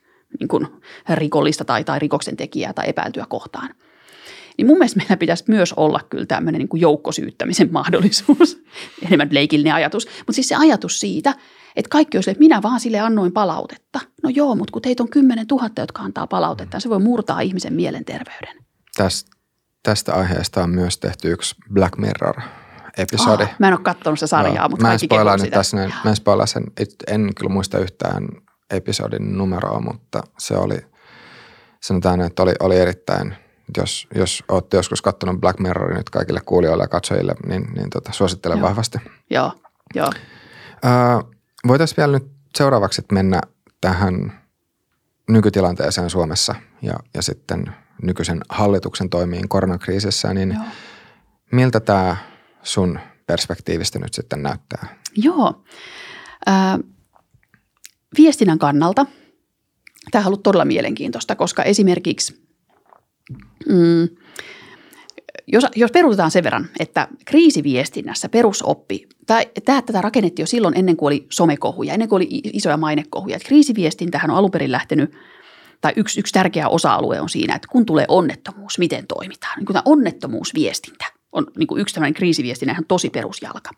niin 0.40 0.49
kuin 0.49 0.66
rikollista 1.14 1.64
tai, 1.64 1.85
tai 1.85 1.99
rikoksen 1.99 2.37
tekijää 2.37 2.73
tai 2.73 2.88
epäiltyä 2.88 3.27
kohtaan. 3.29 3.75
Niin 4.59 4.66
mun 4.66 4.79
mielestä 4.79 4.99
meillä 4.99 5.16
pitäisi 5.16 5.45
myös 5.49 5.73
olla 5.73 6.01
kyllä 6.11 6.27
tämmöinen 6.27 6.59
niin 6.59 6.69
kuin 6.69 6.81
joukkosyyttämisen 6.81 7.69
mahdollisuus. 7.81 8.62
Enemmän 9.07 9.29
leikillinen 9.31 9.75
ajatus. 9.75 10.07
Mutta 10.07 10.33
siis 10.33 10.49
se 10.49 10.55
ajatus 10.55 11.01
siitä, 11.01 11.35
että 11.77 11.88
kaikki 11.88 12.16
olisi, 12.16 12.31
että 12.31 12.38
minä 12.38 12.62
vaan 12.62 12.81
sille 12.81 13.01
annoin 13.01 13.33
palautetta. 13.33 14.01
No 14.23 14.31
joo, 14.31 14.55
mutta 14.55 14.73
kun 14.73 14.83
teitä 14.83 15.03
on 15.03 15.09
10 15.09 15.47
000, 15.51 15.69
jotka 15.79 16.03
antaa 16.03 16.27
palautetta, 16.27 16.81
se 16.81 16.88
voi 16.88 16.99
murtaa 16.99 17.40
ihmisen 17.40 17.73
mielenterveyden. 17.73 18.57
Tästä, 18.97 19.31
tästä 19.83 20.14
aiheesta 20.14 20.62
on 20.62 20.71
myös 20.71 20.99
tehty 20.99 21.31
yksi 21.33 21.55
Black 21.73 21.97
Mirror 21.97 22.40
episodi. 22.97 23.43
Oh, 23.43 23.51
mä 23.59 23.69
en 23.69 23.75
ole 23.75 23.81
katsonut 23.83 24.19
sitä 24.19 24.27
sarjaa, 24.27 24.69
mutta 24.69 24.87
mä 24.87 24.93
en 24.93 24.99
spoilaa 24.99 25.37
nyt 25.37 25.51
tässä 25.51 25.77
näin, 25.77 25.95
mä 26.05 26.11
en 26.11 26.16
spoilaa 26.16 26.47
sen, 26.47 26.64
en 27.07 27.31
kyllä 27.35 27.53
muista 27.53 27.79
yhtään 27.79 28.29
episodin 28.70 29.38
numeroa, 29.38 29.80
mutta 29.80 30.22
se 30.38 30.56
oli, 30.56 30.87
sanotaan, 31.80 32.20
että 32.20 32.42
oli, 32.42 32.52
oli 32.61 32.76
erittäin, 32.76 33.35
jos, 33.76 34.09
jos 34.14 34.44
olette 34.48 34.76
joskus 34.76 35.02
katsonut 35.02 35.40
Black 35.40 35.59
Mirrorin 35.59 35.96
nyt 35.96 36.11
kaikille 36.11 36.40
kuulijoille 36.46 36.85
ja 36.85 36.88
katsojille, 36.88 37.35
niin, 37.46 37.72
niin 37.74 37.90
tota, 37.90 38.12
suosittelen 38.12 38.59
joo. 38.59 38.68
vahvasti. 38.68 38.98
Joo, 39.30 39.52
joo. 39.94 40.11
Äh, 40.85 41.30
voitaisiin 41.66 41.96
vielä 41.96 42.12
nyt 42.12 42.30
seuraavaksi 42.56 43.02
mennä 43.12 43.40
tähän 43.80 44.40
nykytilanteeseen 45.28 46.11
Suomessa 46.11 46.54
ja, 46.83 46.94
ja 47.14 47.22
sitten 47.22 47.74
nykyisen 48.02 48.40
hallituksen 48.48 49.11
toimiin 49.11 49.48
koronakriisissä, 49.48 50.35
niin 50.35 50.52
Joo. 50.54 50.64
miltä 51.52 51.80
tämä 51.80 52.16
sun 52.62 52.98
perspektiivistä 53.26 53.98
nyt 53.98 54.14
sitten 54.14 54.42
näyttää? 54.42 54.96
Joo. 55.16 55.64
Äh, 56.48 56.78
viestinnän 58.18 58.59
kannalta 58.59 59.07
tämä 60.11 60.23
on 60.23 60.27
ollut 60.27 60.42
todella 60.42 60.64
mielenkiintoista, 60.64 61.37
koska 61.37 61.62
esimerkiksi 61.62 62.42
mm, 63.68 64.09
jos, 65.46 65.64
jos 65.77 65.90
perutetaan 65.90 66.31
sen 66.31 66.44
verran, 66.44 66.68
että 66.79 67.09
kriisiviestinnässä 67.25 68.29
perusoppi, 68.29 69.09
tai 69.27 69.46
tämä, 69.64 69.83
tätä 69.83 70.01
rakennettiin 70.01 70.42
jo 70.42 70.46
silloin 70.46 70.79
ennen 70.79 70.96
kuin 70.96 71.07
oli 71.07 71.27
somekohuja, 71.31 71.94
ennen 71.94 72.09
kuin 72.09 72.16
oli 72.16 72.29
isoja 72.53 72.77
mainekohuja. 72.77 73.37
Että 73.37 73.49
kriisiviestintähän 73.49 74.31
on 74.31 74.37
alun 74.37 74.51
perin 74.51 74.73
lähtenyt, 74.73 75.12
tai 75.81 75.92
yksi, 75.96 76.20
yksi 76.20 76.33
tärkeä 76.33 76.68
osa-alue 76.68 77.20
on 77.20 77.29
siinä, 77.29 77.55
että 77.55 77.68
kun 77.73 77.87
tulee 77.87 78.05
onnettomuus, 78.09 78.79
miten 78.79 79.07
toimitaan. 79.07 79.59
Niin 79.59 79.66
tämä 79.66 79.83
onnettomuusviestintä 79.85 81.05
on 81.33 81.46
niin 81.57 81.66
kuin 81.66 81.81
yksi 81.81 81.94
tämmöinen 81.94 82.14
kriisiviestinnä 82.14 82.73
ihan 82.73 82.85
tosi 82.88 83.11
perusjalka. 83.11 83.70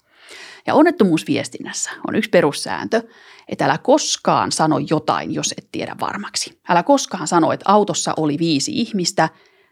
Ja 0.67 0.75
onnettomuusviestinnässä 0.75 1.91
on 2.09 2.15
yksi 2.15 2.31
perussääntö, 2.31 3.03
että 3.49 3.65
älä 3.65 3.79
koskaan 3.79 4.53
sano 4.53 4.79
jotain, 4.91 5.35
jos 5.35 5.55
et 5.59 5.69
tiedä 5.73 5.97
varmaksi. 6.01 6.61
Älä 6.69 6.83
koskaan 6.83 7.29
sano, 7.29 7.53
että 7.53 7.65
autossa 7.69 8.15
oli 8.17 8.39
viisi 8.39 8.73
ihmistä, 8.81 9.29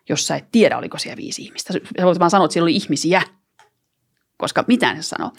jos 0.08 0.26
sä 0.26 0.36
et 0.36 0.48
tiedä, 0.52 0.78
oliko 0.78 0.98
siellä 0.98 1.16
viisi 1.16 1.42
ihmistä. 1.42 1.72
Sä 1.72 2.06
voit 2.06 2.18
vaan 2.18 2.30
sanoa, 2.30 2.44
että 2.44 2.52
siellä 2.52 2.64
oli 2.64 2.76
ihmisiä, 2.76 3.22
koska 4.38 4.64
mitään 4.68 4.96
se 4.96 5.02
sanoo. 5.02 5.30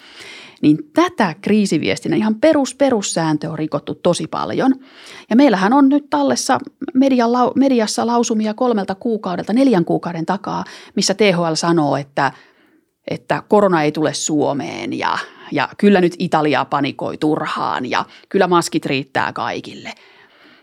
Niin 0.62 0.78
tätä 0.94 1.36
kriisiviestinnän 1.42 2.20
ihan 2.20 2.36
perus, 2.36 2.76
perussääntö 2.76 3.50
on 3.50 3.60
rikottu 3.60 3.96
tosi 3.96 4.28
paljon. 4.28 4.76
Ja 5.30 5.36
meillähän 5.36 5.74
on 5.74 5.90
nyt 5.90 6.10
tallessa 6.10 6.60
mediassa 7.56 8.08
lausumia 8.08 8.54
kolmelta 8.54 8.96
kuukaudelta, 8.96 9.54
neljän 9.54 9.86
kuukauden 9.86 10.26
takaa, 10.26 10.64
missä 10.96 11.14
THL 11.14 11.54
sanoo, 11.54 11.96
että, 11.96 12.32
että 13.12 13.44
korona 13.48 13.84
ei 13.84 13.92
tule 13.92 14.14
Suomeen 14.14 15.00
ja 15.00 15.18
ja 15.52 15.70
kyllä 15.78 16.02
nyt 16.02 16.16
Italia 16.20 16.66
panikoi 16.66 17.18
turhaan 17.18 17.90
ja 17.90 18.06
kyllä 18.30 18.48
maskit 18.48 18.86
riittää 18.86 19.34
kaikille. 19.34 19.94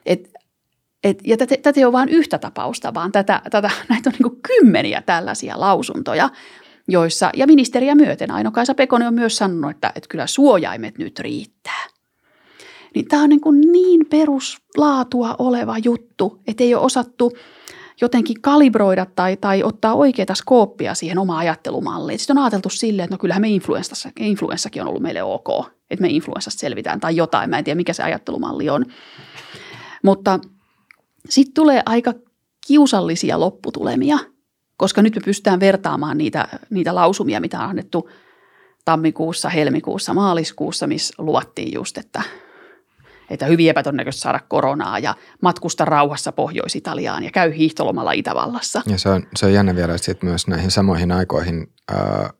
Et, 0.06 0.30
et, 1.04 1.18
ja 1.24 1.36
tätä, 1.36 1.56
tätä 1.62 1.80
ei 1.80 1.84
ole 1.84 1.92
vain 1.92 2.08
yhtä 2.08 2.38
tapausta, 2.38 2.94
vaan 2.94 3.12
tätä, 3.12 3.42
tätä, 3.50 3.70
näitä 3.88 4.10
on 4.10 4.14
niin 4.18 4.42
kymmeniä 4.42 5.02
tällaisia 5.06 5.60
lausuntoja, 5.60 6.30
joissa, 6.88 7.30
ja 7.36 7.46
ministeriä 7.46 7.94
myöten, 7.94 8.30
Aino-Kaisa 8.30 8.74
Pekonen 8.74 9.08
on 9.08 9.14
myös 9.14 9.36
sanonut, 9.36 9.70
että, 9.70 9.92
että 9.94 10.08
kyllä 10.08 10.26
suojaimet 10.26 10.98
nyt 10.98 11.18
riittää. 11.18 11.86
Niin 12.94 13.08
tämä 13.08 13.22
on 13.22 13.28
niin, 13.28 13.72
niin 13.72 14.06
peruslaatua 14.10 15.36
oleva 15.38 15.78
juttu, 15.84 16.40
että 16.46 16.64
ei 16.64 16.74
ole 16.74 16.84
osattu– 16.84 17.32
jotenkin 18.00 18.42
kalibroida 18.42 19.06
tai, 19.06 19.36
tai 19.36 19.62
ottaa 19.62 19.94
oikeita 19.94 20.34
skooppia 20.34 20.94
siihen 20.94 21.18
omaan 21.18 21.38
ajattelumalliin. 21.38 22.18
Sitten 22.18 22.38
on 22.38 22.44
ajateltu 22.44 22.70
silleen, 22.70 23.04
että 23.04 23.14
no 23.14 23.18
kyllähän 23.18 23.42
me 23.42 23.48
influenssakin 24.20 24.82
on 24.82 24.88
ollut 24.88 25.02
meille 25.02 25.22
ok, 25.22 25.48
että 25.90 26.02
me 26.02 26.08
influenssasta 26.08 26.60
selvitään 26.60 27.00
tai 27.00 27.16
jotain. 27.16 27.50
Mä 27.50 27.58
en 27.58 27.64
tiedä, 27.64 27.76
mikä 27.76 27.92
se 27.92 28.02
ajattelumalli 28.02 28.70
on. 28.70 28.84
Mutta 30.02 30.40
sitten 31.28 31.54
tulee 31.54 31.82
aika 31.86 32.14
kiusallisia 32.66 33.40
lopputulemia, 33.40 34.18
koska 34.76 35.02
nyt 35.02 35.14
me 35.14 35.20
pystytään 35.24 35.60
vertaamaan 35.60 36.18
niitä, 36.18 36.48
niitä 36.70 36.94
lausumia, 36.94 37.40
mitä 37.40 37.58
on 37.58 37.68
annettu 37.68 38.10
tammikuussa, 38.84 39.48
helmikuussa, 39.48 40.14
maaliskuussa, 40.14 40.86
missä 40.86 41.14
luvattiin 41.18 41.72
just, 41.74 41.98
että 41.98 42.22
että 43.30 43.46
hyvin 43.46 43.70
epätodennäköistä 43.70 44.20
saada 44.20 44.40
koronaa 44.48 44.98
ja 44.98 45.14
matkusta 45.42 45.84
rauhassa 45.84 46.32
Pohjois-Italiaan 46.32 47.24
ja 47.24 47.30
käy 47.30 47.56
hiihtolomalla 47.56 48.12
Itävallassa. 48.12 48.82
Ja 48.86 48.98
se 48.98 49.08
on, 49.08 49.26
se 49.36 49.46
on 49.46 49.52
jännä 49.52 49.76
vielä 49.76 49.98
sitten 49.98 50.28
myös 50.28 50.46
näihin 50.46 50.70
samoihin 50.70 51.12
aikoihin 51.12 51.72
ää, 51.92 52.30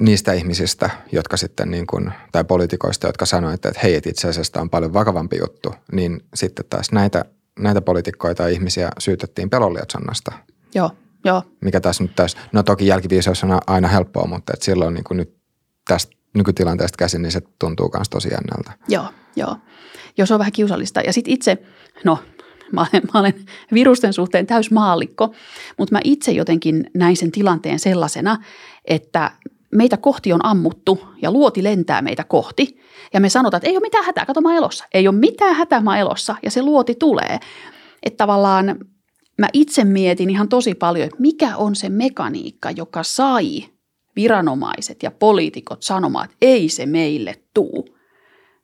niistä 0.00 0.32
ihmisistä, 0.32 0.90
jotka 1.12 1.36
sitten 1.36 1.70
niin 1.70 1.86
kuin, 1.86 2.12
tai 2.32 2.44
poliitikoista, 2.44 3.06
jotka 3.06 3.26
sanoivat, 3.26 3.66
että 3.66 3.80
hei, 3.82 3.94
että 3.94 4.10
itse 4.10 4.28
asiassa 4.28 4.60
on 4.60 4.70
paljon 4.70 4.92
vakavampi 4.92 5.38
juttu, 5.38 5.74
niin 5.92 6.20
sitten 6.34 6.64
taas 6.70 6.92
näitä, 6.92 7.24
näitä 7.58 7.80
poliitikkoita 7.80 8.42
ja 8.42 8.48
ihmisiä 8.48 8.90
syytettiin 8.98 9.50
pelonlietsonnasta. 9.50 10.32
Joo, 10.74 10.90
joo. 11.24 11.42
Mikä 11.60 11.80
taas 11.80 12.00
nyt 12.00 12.14
taas, 12.14 12.36
no 12.52 12.62
toki 12.62 12.86
jälkiviisaus 12.86 13.44
on 13.44 13.58
aina 13.66 13.88
helppoa, 13.88 14.26
mutta 14.26 14.52
et 14.54 14.62
silloin 14.62 14.94
niin 14.94 15.04
kuin 15.04 15.16
nyt 15.16 15.36
tästä 15.88 16.16
nykytilanteesta 16.34 16.96
käsin, 16.96 17.22
niin 17.22 17.32
se 17.32 17.40
tuntuu 17.58 17.90
myös 17.94 18.08
tosi 18.08 18.28
jännältä. 18.28 18.72
Joo, 18.88 19.06
joo. 19.36 19.56
Se 20.24 20.34
on 20.34 20.38
vähän 20.38 20.52
kiusallista. 20.52 21.00
Ja 21.00 21.12
sitten 21.12 21.34
itse, 21.34 21.58
no 22.04 22.18
mä 22.72 22.80
olen, 22.80 23.02
mä 23.14 23.20
olen 23.20 23.34
virusten 23.72 24.12
suhteen 24.12 24.46
täys 24.46 24.70
maallikko, 24.70 25.34
mutta 25.78 25.94
mä 25.94 26.00
itse 26.04 26.32
jotenkin 26.32 26.90
näin 26.94 27.16
sen 27.16 27.32
tilanteen 27.32 27.78
sellaisena, 27.78 28.36
että 28.84 29.30
meitä 29.72 29.96
kohti 29.96 30.32
on 30.32 30.44
ammuttu 30.44 31.08
ja 31.22 31.30
luoti 31.30 31.62
lentää 31.62 32.02
meitä 32.02 32.24
kohti 32.24 32.80
ja 33.12 33.20
me 33.20 33.28
sanotaan, 33.28 33.58
että 33.58 33.68
ei 33.68 33.76
ole 33.76 33.80
mitään 33.80 34.04
hätää, 34.04 34.26
kato 34.26 34.40
mä 34.40 34.56
elossa. 34.56 34.84
Ei 34.94 35.08
ole 35.08 35.16
mitään 35.16 35.54
hätää, 35.54 35.80
mä 35.80 35.98
elossa 35.98 36.36
ja 36.42 36.50
se 36.50 36.62
luoti 36.62 36.94
tulee. 36.94 37.40
Että 38.02 38.16
tavallaan 38.16 38.78
mä 39.38 39.48
itse 39.52 39.84
mietin 39.84 40.30
ihan 40.30 40.48
tosi 40.48 40.74
paljon, 40.74 41.04
että 41.04 41.20
mikä 41.20 41.56
on 41.56 41.76
se 41.76 41.88
mekaniikka, 41.88 42.70
joka 42.70 43.02
sai 43.02 43.64
viranomaiset 44.16 45.02
ja 45.02 45.10
poliitikot 45.10 45.82
sanomaan, 45.82 46.24
että 46.24 46.36
ei 46.42 46.68
se 46.68 46.86
meille 46.86 47.40
tuu. 47.54 47.88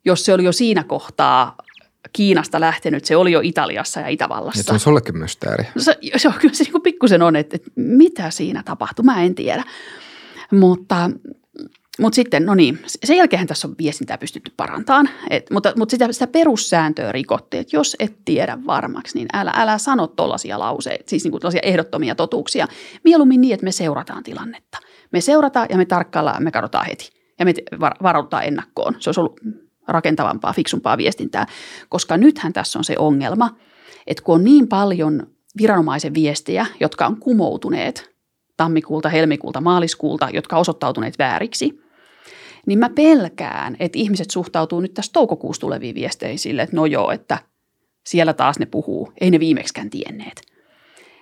Jos 0.04 0.24
se 0.24 0.32
oli 0.32 0.44
jo 0.44 0.52
siinä 0.52 0.84
kohtaa 0.84 1.56
Kiinasta 2.12 2.60
lähtenyt, 2.60 3.04
se 3.04 3.16
oli 3.16 3.32
jo 3.32 3.40
Italiassa 3.42 4.00
ja 4.00 4.08
Itävallassa. 4.08 4.60
Ja 4.60 4.64
se 4.64 4.72
on 4.72 4.80
sullekin 4.80 5.18
mysteeri. 5.18 5.64
Se, 5.78 5.96
se 6.16 6.28
on 6.28 6.34
kyllä 6.34 6.54
se 6.54 6.64
niin 6.64 6.82
pikkusen 6.82 7.22
on, 7.22 7.36
että, 7.36 7.56
että 7.56 7.70
mitä 7.76 8.30
siinä 8.30 8.62
tapahtui, 8.62 9.04
mä 9.04 9.22
en 9.22 9.34
tiedä. 9.34 9.64
Mutta, 10.52 11.10
mutta 12.00 12.16
sitten, 12.16 12.46
no 12.46 12.54
niin, 12.54 12.78
sen 12.86 13.16
jälkeen 13.16 13.46
tässä 13.46 13.68
on 13.68 13.74
viestintää 13.78 14.18
pystytty 14.18 14.52
parantamaan, 14.56 15.08
et, 15.30 15.50
mutta, 15.50 15.72
mutta 15.76 15.90
sitä, 15.90 16.12
sitä 16.12 16.26
perussääntöä 16.26 17.12
rikottiin, 17.12 17.60
että 17.60 17.76
jos 17.76 17.96
et 17.98 18.16
tiedä 18.24 18.58
varmaksi, 18.66 19.18
niin 19.18 19.28
älä, 19.32 19.52
älä 19.56 19.78
sano 19.78 20.06
tuollaisia 20.06 20.58
lauseita, 20.58 21.04
siis 21.06 21.24
niin 21.24 21.32
kuin 21.32 21.42
ehdottomia 21.62 22.14
totuuksia. 22.14 22.68
Mieluummin 23.04 23.40
niin, 23.40 23.54
että 23.54 23.64
me 23.64 23.72
seurataan 23.72 24.22
tilannetta. 24.22 24.78
Me 25.12 25.20
seurataan 25.20 25.66
ja 25.70 25.76
me 25.76 25.84
tarkkaillaan 25.84 26.36
ja 26.36 26.40
me 26.40 26.50
katsotaan 26.50 26.86
heti 26.86 27.10
ja 27.38 27.44
me 27.44 27.54
varaudutaan 28.02 28.44
ennakkoon. 28.44 28.96
Se 28.98 29.08
olisi 29.08 29.20
ollut 29.20 29.40
rakentavampaa, 29.88 30.52
fiksumpaa 30.52 30.96
viestintää, 30.96 31.46
koska 31.88 32.16
nythän 32.16 32.52
tässä 32.52 32.78
on 32.78 32.84
se 32.84 32.94
ongelma, 32.98 33.56
että 34.06 34.22
kun 34.22 34.34
on 34.34 34.44
niin 34.44 34.68
paljon 34.68 35.26
viranomaisen 35.58 36.14
viestiä, 36.14 36.66
jotka 36.80 37.06
on 37.06 37.20
kumoutuneet 37.20 38.14
tammikuulta, 38.56 39.08
helmikuulta, 39.08 39.60
maaliskuulta, 39.60 40.28
jotka 40.32 40.56
on 40.56 40.60
osoittautuneet 40.60 41.18
vääriksi, 41.18 41.80
niin 42.66 42.78
mä 42.78 42.90
pelkään, 42.90 43.76
että 43.80 43.98
ihmiset 43.98 44.30
suhtautuu 44.30 44.80
nyt 44.80 44.94
tässä 44.94 45.12
toukokuussa 45.12 45.60
tuleviin 45.60 45.94
viesteihin 45.94 46.38
sille, 46.38 46.62
että 46.62 46.76
no 46.76 46.86
joo, 46.86 47.10
että 47.10 47.38
siellä 48.06 48.32
taas 48.32 48.58
ne 48.58 48.66
puhuu, 48.66 49.12
ei 49.20 49.30
ne 49.30 49.40
viimeksikään 49.40 49.90
tienneet. 49.90 50.47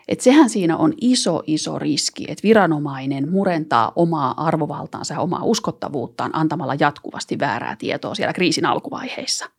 Et 0.09 0.21
sehän 0.21 0.51
siinä 0.51 0.77
on 0.77 0.95
iso, 1.01 1.43
iso 1.47 1.79
riski, 1.79 2.25
että 2.29 2.43
viranomainen 2.43 3.31
murentaa 3.31 3.93
omaa 3.97 4.47
arvovaltaansa 4.47 5.15
ja 5.15 5.21
omaa 5.21 5.45
uskottavuuttaan 5.45 6.31
antamalla 6.35 6.77
jatkuvasti 6.81 7.39
väärää 7.39 7.77
tietoa 7.77 8.15
siellä 8.15 8.33
kriisin 8.33 8.67
alkuvaiheissa. 8.67 9.51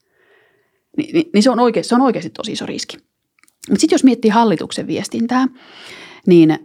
Ni, 0.98 1.10
niin, 1.14 1.30
niin 1.34 1.44
se, 1.44 1.50
on 1.50 1.60
oikeasti, 1.60 1.90
se 1.90 1.96
on 1.96 2.02
oikeasti 2.02 2.30
tosi 2.30 2.52
iso 2.52 2.66
riski. 2.66 2.98
Mutta 3.70 3.82
sitten 3.82 3.94
jos 3.96 4.04
miettii 4.04 4.32
hallituksen 4.32 4.88
viestintää, 4.88 5.48
niin 6.28 6.60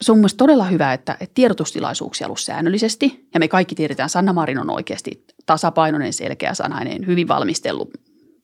se 0.00 0.12
on 0.12 0.18
mielestäni 0.18 0.38
todella 0.38 0.64
hyvä, 0.64 0.92
että, 0.92 1.16
että 1.20 1.34
tiedotustilaisuuksia 1.34 2.26
ollut 2.26 2.40
säännöllisesti. 2.40 3.28
Ja 3.34 3.40
me 3.40 3.48
kaikki 3.48 3.74
tiedetään, 3.74 4.10
Sanna 4.10 4.32
Marin 4.32 4.58
on 4.58 4.70
oikeasti 4.70 5.24
tasapainoinen, 5.46 6.12
selkeä 6.12 6.54
sanainen, 6.54 7.06
hyvin 7.06 7.28
valmistellut 7.28 7.90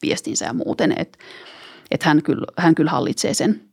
viestinsä 0.02 0.44
ja 0.44 0.52
muuten, 0.52 0.94
että, 0.96 1.18
että 1.90 2.08
hän, 2.08 2.22
kyllä, 2.22 2.46
hän 2.56 2.74
kyllä 2.74 2.90
hallitsee 2.90 3.34
sen. 3.34 3.69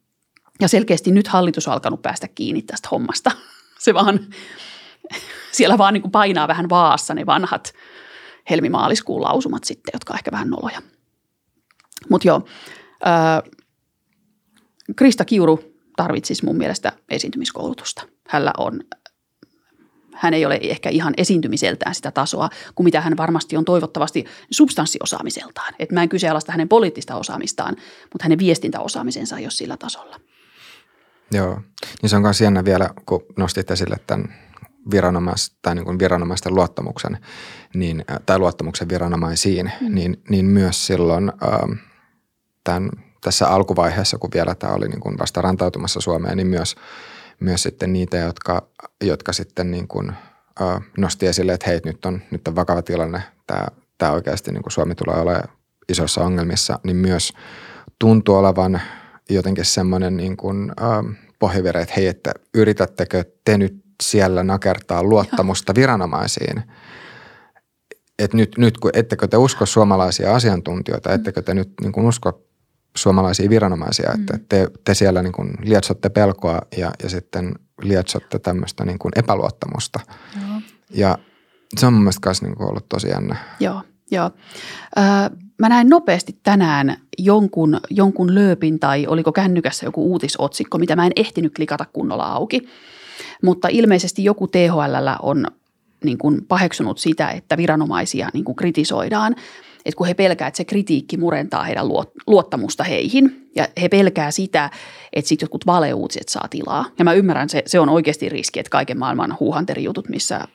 Ja 0.62 0.68
selkeästi 0.68 1.12
nyt 1.12 1.28
hallitus 1.28 1.68
on 1.68 1.74
alkanut 1.74 2.02
päästä 2.02 2.28
kiinni 2.28 2.62
tästä 2.62 2.88
hommasta. 2.92 3.32
Se 3.80 3.94
vaan, 3.94 4.20
siellä 5.52 5.78
vaan 5.78 5.94
niin 5.94 6.02
kuin 6.02 6.12
painaa 6.12 6.48
vähän 6.48 6.70
vaassa 6.70 7.14
ne 7.14 7.26
vanhat 7.26 7.74
helmimaaliskuun 8.50 9.22
lausumat 9.22 9.64
sitten, 9.64 9.92
jotka 9.94 10.14
on 10.14 10.18
ehkä 10.18 10.32
vähän 10.32 10.50
noloja. 10.50 10.82
Mutta 12.10 12.28
joo, 12.28 12.46
äh, 13.08 13.52
Krista 14.96 15.26
Kiuru 15.26 15.60
tarvitsisi 15.96 16.46
mun 16.46 16.58
mielestä 16.58 16.92
esiintymiskoulutusta. 17.10 18.04
Hänellä 18.28 18.54
on, 18.58 18.80
hän 20.14 20.34
ei 20.34 20.46
ole 20.46 20.60
ehkä 20.62 20.90
ihan 20.90 21.14
esiintymiseltään 21.18 21.96
sitä 21.96 22.12
tasoa 22.12 22.50
kuin 22.76 22.86
mitä 22.86 23.02
hän 23.02 23.18
varmasti 23.18 23.58
on 23.58 23.66
toivottavasti 23.66 24.26
substanssiosaamiseltaan. 24.52 25.74
Et 25.80 25.92
mä 25.92 26.04
en 26.04 26.10
kyseenalaista 26.10 26.52
hänen 26.52 26.70
poliittista 26.70 27.16
osaamistaan, 27.16 27.76
mutta 28.14 28.24
hänen 28.24 28.40
viestintäosaamisensa 28.40 29.38
ei 29.38 29.46
ole 29.46 29.52
sillä 29.52 29.78
tasolla. 29.78 30.20
Joo, 31.32 31.62
niin 32.02 32.10
se 32.10 32.16
on 32.16 32.22
myös 32.22 32.42
jännä 32.42 32.66
vielä, 32.66 32.90
kun 33.06 33.26
nostit 33.38 33.72
esille 33.72 33.98
tämän 34.08 34.34
viranomais, 34.92 35.58
tai 35.62 35.76
niin 35.76 35.86
kuin 35.86 36.00
viranomaisten 36.00 36.56
luottamuksen 36.56 37.18
niin, 37.74 38.06
tai 38.26 38.40
luottamuksen 38.40 38.90
viranomaisiin, 38.90 39.72
mm. 39.82 39.96
niin, 39.96 40.24
niin 40.30 40.46
myös 40.46 40.88
silloin 40.88 41.32
ähm, 41.44 41.72
tämän, 42.64 42.90
tässä 43.22 43.48
alkuvaiheessa, 43.48 44.18
kun 44.18 44.30
vielä 44.34 44.56
tämä 44.56 44.74
oli 44.74 44.88
niin 44.88 45.00
kuin 45.00 45.18
vasta 45.20 45.42
rantautumassa 45.42 46.02
Suomeen, 46.02 46.38
niin 46.38 46.48
myös, 46.48 46.76
myös 47.40 47.64
sitten 47.64 47.94
niitä, 47.94 48.18
jotka, 48.18 48.68
jotka 49.04 49.34
sitten 49.34 49.72
niin 49.72 49.88
kuin, 49.88 50.10
äh, 50.62 50.82
nosti 50.98 51.28
esille, 51.28 51.54
että 51.54 51.70
hei, 51.70 51.82
nyt 51.86 52.06
on, 52.06 52.22
nyt 52.32 52.48
on 52.48 52.56
vakava 52.56 52.82
tilanne, 52.82 53.22
tämä, 53.48 53.68
tämä 53.98 54.12
oikeasti 54.12 54.52
niin 54.52 54.64
kuin 54.64 54.72
Suomi 54.72 54.96
tulee 54.96 55.16
olemaan 55.16 55.50
isoissa 55.90 56.22
ongelmissa, 56.22 56.80
niin 56.84 56.98
myös 56.98 57.34
tuntuu 58.00 58.36
olevan– 58.36 58.82
jotenkin 59.30 59.66
semmoinen 59.66 60.18
niin 60.18 60.38
kuin, 60.38 60.72
ähm, 60.82 61.08
pohjavire, 61.40 61.82
että 61.82 61.94
hei, 61.98 62.08
että 62.08 62.32
yritättekö 62.54 63.24
te 63.46 63.58
nyt 63.58 63.84
siellä 64.04 64.44
nakertaa 64.44 65.04
luottamusta 65.04 65.76
viranomaisiin. 65.76 66.64
että 68.20 68.38
nyt, 68.38 68.58
nyt 68.58 68.78
kun 68.78 68.92
ettekö 68.94 69.28
te 69.28 69.38
usko 69.38 69.66
suomalaisia 69.66 70.36
asiantuntijoita, 70.36 71.14
ettekö 71.14 71.42
te 71.42 71.54
nyt 71.54 71.70
niin 71.82 71.92
kuin 71.92 72.06
usko 72.06 72.44
suomalaisia 72.98 73.50
viranomaisia, 73.50 74.12
että 74.20 74.34
mm. 74.34 74.46
te, 74.50 74.68
te 74.84 74.94
siellä 74.94 75.24
niin 75.24 75.34
kuin 75.34 75.54
lietsotte 75.62 76.10
pelkoa 76.10 76.62
ja, 76.78 76.92
ja 77.04 77.10
sitten 77.10 77.56
lietsotte 77.82 78.40
tämmöistä 78.40 78.86
niin 78.86 79.00
kuin 79.00 79.12
epäluottamusta. 79.16 80.00
Joo. 80.36 80.62
Ja 80.90 81.18
se 81.78 81.86
on 81.86 81.94
mun 81.94 82.02
mielestä 82.02 82.30
myös 82.30 82.42
niin 82.42 82.56
kuin 82.56 82.70
ollut 82.70 82.90
tosi 82.90 83.10
jännä. 83.10 83.36
Joo, 83.60 83.82
joo. 84.12 84.32
Äh, 84.98 85.30
mä 85.58 85.70
näin 85.70 85.90
nopeasti 85.90 86.38
tänään 86.44 86.98
jonkun, 87.18 87.80
jonkun 87.90 88.36
lööpin 88.36 88.80
tai 88.80 89.08
oliko 89.08 89.32
kännykässä 89.32 89.86
joku 89.86 90.12
uutisotsikko, 90.12 90.78
mitä 90.78 90.96
mä 90.96 91.06
en 91.06 91.12
ehtinyt 91.16 91.54
klikata 91.56 91.86
kunnolla 91.94 92.26
auki. 92.26 92.68
Mutta 93.44 93.68
ilmeisesti 93.68 94.24
joku 94.24 94.48
THL 94.48 95.08
on 95.22 95.48
niin 96.04 96.18
kuin 96.18 96.46
paheksunut 96.46 96.98
sitä, 96.98 97.30
että 97.30 97.58
viranomaisia 97.58 98.30
niin 98.34 98.44
kuin 98.44 98.56
kritisoidaan, 98.56 99.36
että 99.86 99.98
kun 99.98 100.08
he 100.08 100.14
pelkää, 100.14 100.48
että 100.48 100.58
se 100.58 100.66
kritiikki 100.66 101.18
murentaa 101.18 101.64
heidän 101.64 101.88
luottamusta 102.28 102.84
heihin 102.84 103.50
ja 103.56 103.68
he 103.82 103.90
pelkää 103.90 104.32
sitä, 104.32 104.70
että 105.14 105.30
sitten 105.30 105.44
jotkut 105.46 105.66
valeuutiset 105.66 106.30
saa 106.30 106.48
tilaa. 106.50 106.86
Ja 107.00 107.06
mä 107.06 107.14
ymmärrän, 107.14 107.50
se, 107.50 107.64
se 107.66 107.80
on 107.80 107.90
oikeasti 107.90 108.30
riski, 108.30 108.60
että 108.60 108.70
kaiken 108.70 109.00
maailman 109.00 109.38
huuhanterijutut, 109.40 110.10
missä 110.10 110.48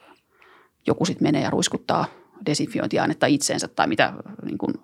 joku 0.86 1.04
sitten 1.04 1.26
menee 1.26 1.42
ja 1.42 1.50
ruiskuttaa– 1.50 2.06
desinfiointiainetta 2.46 3.26
itseensä 3.26 3.68
tai 3.68 3.86
mitä 3.86 4.12
niin 4.44 4.58
kuin, 4.58 4.74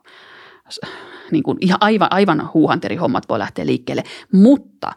niin 1.31 1.42
kuin 1.42 1.59
ihan 1.61 1.79
aivan, 1.81 2.12
aivan 2.12 2.51
huuhanterihommat 2.55 3.29
voi 3.29 3.38
lähteä 3.38 3.66
liikkeelle. 3.66 4.03
Mutta 4.33 4.92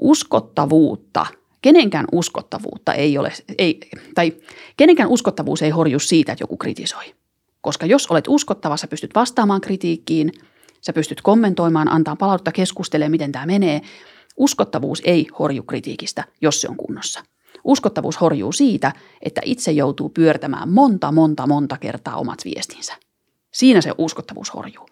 uskottavuutta, 0.00 1.26
kenenkään 1.62 2.06
uskottavuutta 2.12 2.94
ei 2.94 3.18
ole, 3.18 3.32
ei, 3.58 3.80
tai 4.14 4.32
kenenkään 4.76 5.08
uskottavuus 5.08 5.62
ei 5.62 5.70
horju 5.70 5.98
siitä, 5.98 6.32
että 6.32 6.42
joku 6.42 6.56
kritisoi. 6.56 7.14
Koska 7.60 7.86
jos 7.86 8.06
olet 8.06 8.24
uskottava, 8.28 8.76
sä 8.76 8.86
pystyt 8.86 9.10
vastaamaan 9.14 9.60
kritiikkiin, 9.60 10.32
sä 10.80 10.92
pystyt 10.92 11.22
kommentoimaan, 11.22 11.92
antaa 11.92 12.16
palautetta, 12.16 12.52
keskustelemaan, 12.52 13.10
miten 13.10 13.32
tämä 13.32 13.46
menee. 13.46 13.80
Uskottavuus 14.36 15.02
ei 15.04 15.26
horju 15.38 15.62
kritiikistä, 15.62 16.24
jos 16.40 16.60
se 16.60 16.68
on 16.68 16.76
kunnossa. 16.76 17.24
Uskottavuus 17.64 18.20
horjuu 18.20 18.52
siitä, 18.52 18.92
että 19.22 19.40
itse 19.44 19.72
joutuu 19.72 20.08
pyörtämään 20.08 20.68
monta, 20.68 21.12
monta, 21.12 21.46
monta 21.46 21.76
kertaa 21.78 22.16
omat 22.16 22.38
viestinsä. 22.44 22.94
Siinä 23.52 23.80
se 23.80 23.92
uskottavuus 23.98 24.54
horjuu. 24.54 24.88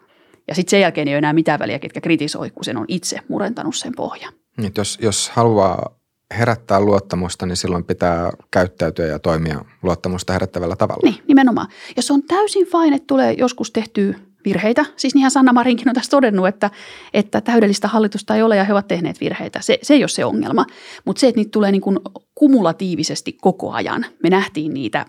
Ja 0.48 0.54
sitten 0.54 0.70
sen 0.70 0.80
jälkeen 0.80 1.08
ei 1.08 1.14
ole 1.14 1.18
enää 1.18 1.32
mitään 1.32 1.60
väliä, 1.60 1.78
ketkä 1.78 2.00
kritisoi, 2.00 2.50
kun 2.50 2.64
sen 2.64 2.76
on 2.76 2.84
itse 2.88 3.18
murentanut 3.28 3.76
sen 3.76 3.92
pohjan. 3.96 4.32
Niin, 4.56 4.72
jos, 4.76 4.98
jos 5.02 5.30
haluaa 5.30 6.00
herättää 6.38 6.80
luottamusta, 6.80 7.46
niin 7.46 7.56
silloin 7.56 7.84
pitää 7.84 8.30
käyttäytyä 8.50 9.06
ja 9.06 9.18
toimia 9.18 9.64
luottamusta 9.82 10.32
herättävällä 10.32 10.76
tavalla. 10.76 11.10
Niin, 11.10 11.22
nimenomaan. 11.28 11.68
Ja 11.96 12.02
se 12.02 12.12
on 12.12 12.22
täysin 12.22 12.66
fine, 12.66 12.96
että 12.96 13.06
tulee 13.06 13.32
joskus 13.32 13.70
tehtyä 13.70 14.14
virheitä. 14.44 14.84
Siis 14.96 15.14
niinhän 15.14 15.30
Sanna 15.30 15.52
Marinkin 15.52 15.88
on 15.88 15.94
tässä 15.94 16.10
todennut, 16.10 16.48
että, 16.48 16.70
että 17.14 17.40
täydellistä 17.40 17.88
hallitusta 17.88 18.36
ei 18.36 18.42
ole 18.42 18.56
ja 18.56 18.64
he 18.64 18.72
ovat 18.72 18.88
tehneet 18.88 19.20
virheitä. 19.20 19.60
Se, 19.60 19.78
se 19.82 19.94
ei 19.94 20.02
ole 20.02 20.08
se 20.08 20.24
ongelma. 20.24 20.66
Mutta 21.04 21.20
se, 21.20 21.28
että 21.28 21.38
niitä 21.38 21.50
tulee 21.50 21.72
niin 21.72 21.82
kuin 21.82 21.98
kumulatiivisesti 22.34 23.32
koko 23.32 23.72
ajan. 23.72 24.06
Me 24.22 24.30
nähtiin 24.30 24.74
niitä 24.74 25.06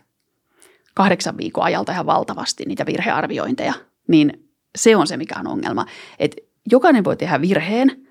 kahdeksan 0.93 1.37
viikon 1.37 1.63
ajalta 1.63 1.91
ihan 1.91 2.05
valtavasti, 2.05 2.63
niitä 2.67 2.85
virhearviointeja. 2.85 3.73
Niin 4.07 4.49
se 4.77 4.95
on 4.95 5.07
se, 5.07 5.17
mikä 5.17 5.35
on 5.39 5.47
ongelma. 5.47 5.85
Et 6.19 6.35
jokainen 6.71 7.03
voi 7.03 7.17
tehdä 7.17 7.41
virheen, 7.41 8.07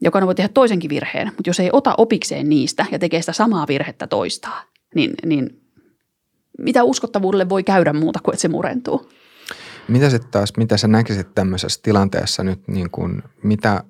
jokainen 0.00 0.26
voi 0.26 0.34
tehdä 0.34 0.48
toisenkin 0.48 0.90
virheen, 0.90 1.28
mutta 1.28 1.50
jos 1.50 1.60
ei 1.60 1.70
ota 1.72 1.94
opikseen 1.98 2.48
niistä 2.48 2.86
ja 2.90 2.98
tekee 2.98 3.22
sitä 3.22 3.32
samaa 3.32 3.66
virhettä 3.68 4.06
toistaa, 4.06 4.62
niin, 4.94 5.14
niin 5.26 5.60
mitä 6.58 6.84
uskottavuudelle 6.84 7.48
voi 7.48 7.62
käydä 7.62 7.92
muuta 7.92 8.20
kuin, 8.22 8.34
että 8.34 8.42
se 8.42 8.48
murentuu? 8.48 9.10
Mitä 9.88 10.10
sitten 10.10 10.30
taas, 10.30 10.52
mitä 10.56 10.76
sä 10.76 10.88
näkisit 10.88 11.34
tämmöisessä 11.34 11.80
tilanteessa 11.82 12.44
nyt, 12.44 12.68
niin 12.68 12.90
kuin, 12.90 13.22
mitä, 13.42 13.84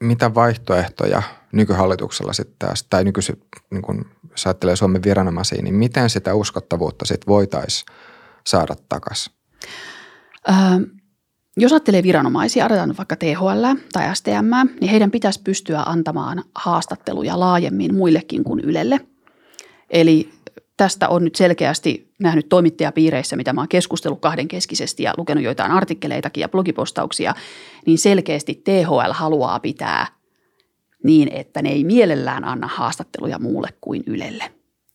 mitä 0.00 0.34
vaihtoehtoja 0.34 1.22
nykyhallituksella 1.52 2.32
sitten 2.32 2.56
taas, 2.58 2.86
tai 2.90 3.04
nykyisi, 3.04 3.32
niin 3.70 3.82
kun, 3.82 4.04
jos 4.30 4.46
ajattelee 4.46 4.76
Suomen 4.76 5.02
viranomaisia, 5.02 5.62
niin 5.62 5.74
miten 5.74 6.10
sitä 6.10 6.34
uskottavuutta 6.34 7.06
sitten 7.06 7.26
voitaisiin 7.26 7.86
saada 8.46 8.74
takaisin? 8.88 9.32
Öö, 10.48 10.54
jos 11.56 11.72
ajattelee 11.72 12.02
viranomaisia, 12.02 12.64
arvotaan 12.64 12.96
vaikka 12.96 13.16
THL 13.16 13.64
tai 13.92 14.16
STM, 14.16 14.68
niin 14.80 14.90
heidän 14.90 15.10
pitäisi 15.10 15.42
pystyä 15.42 15.82
antamaan 15.86 16.44
haastatteluja 16.54 17.40
laajemmin 17.40 17.94
muillekin 17.94 18.44
kuin 18.44 18.60
Ylelle. 18.60 19.00
Eli 19.90 20.30
tästä 20.80 21.08
on 21.08 21.24
nyt 21.24 21.34
selkeästi 21.34 22.12
nähnyt 22.18 22.48
toimittajapiireissä, 22.48 23.36
mitä 23.36 23.52
mä 23.52 23.60
oon 23.60 23.68
keskustellut 23.68 24.20
kahdenkeskisesti 24.20 25.02
ja 25.02 25.14
lukenut 25.16 25.44
joitain 25.44 25.72
artikkeleitakin 25.72 26.40
ja 26.40 26.48
blogipostauksia, 26.48 27.34
niin 27.86 27.98
selkeästi 27.98 28.62
THL 28.64 29.12
haluaa 29.12 29.60
pitää 29.60 30.06
niin, 31.04 31.28
että 31.32 31.62
ne 31.62 31.68
ei 31.68 31.84
mielellään 31.84 32.44
anna 32.44 32.66
haastatteluja 32.66 33.38
muulle 33.38 33.68
kuin 33.80 34.02
Ylelle. 34.06 34.44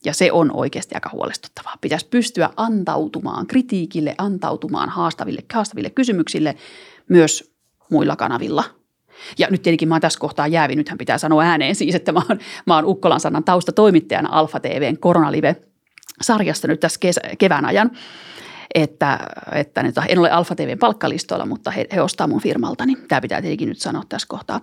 Ja 0.06 0.14
se 0.14 0.32
on 0.32 0.52
oikeasti 0.56 0.96
aika 0.96 1.10
huolestuttavaa. 1.14 1.76
Pitäisi 1.82 2.08
pystyä 2.10 2.50
antautumaan 2.56 3.48
kritiikille, 3.48 4.16
antautumaan 4.18 4.90
haastaville, 4.90 5.44
haastaville 5.54 5.90
kysymyksille 5.90 6.56
myös 7.10 7.56
muilla 7.92 8.16
kanavilla. 8.16 8.64
Ja 9.38 9.48
nyt 9.52 9.62
tietenkin 9.62 9.88
mä 9.88 9.96
oon 9.96 10.02
tässä 10.02 10.20
kohtaa 10.20 10.48
jäävi, 10.48 10.76
nythän 10.76 10.98
pitää 10.98 11.18
sanoa 11.18 11.44
ääneen 11.44 11.76
siis, 11.76 11.96
että 11.96 12.12
mä 12.12 12.22
oon, 12.30 12.40
mä 12.66 12.76
oon 12.76 12.86
Ukkolan 12.86 13.20
sanan 13.20 13.44
taustatoimittajana 13.44 14.30
Alfa 14.32 14.60
TVn 14.60 14.98
koronalive 15.00 15.56
sarjasta 16.22 16.68
nyt 16.68 16.80
tässä 16.80 17.00
kesä, 17.00 17.22
kevään 17.38 17.66
ajan. 17.66 17.92
Että, 18.76 19.20
että 19.52 19.84
nyt, 19.84 19.96
en 20.08 20.20
ole 20.20 20.32
Alfa 20.32 20.56
TVn 20.56 20.80
palkkalistoilla, 20.80 21.46
mutta 21.46 21.72
he, 21.72 21.88
he 21.96 22.02
ostaa 22.02 22.28
mun 22.28 22.42
firmaltani. 22.42 22.96
Tämä 23.08 23.22
pitää 23.22 23.42
tietenkin 23.42 23.70
nyt 23.70 23.80
sanoa 23.80 24.04
tässä 24.10 24.28
kohtaa. 24.28 24.62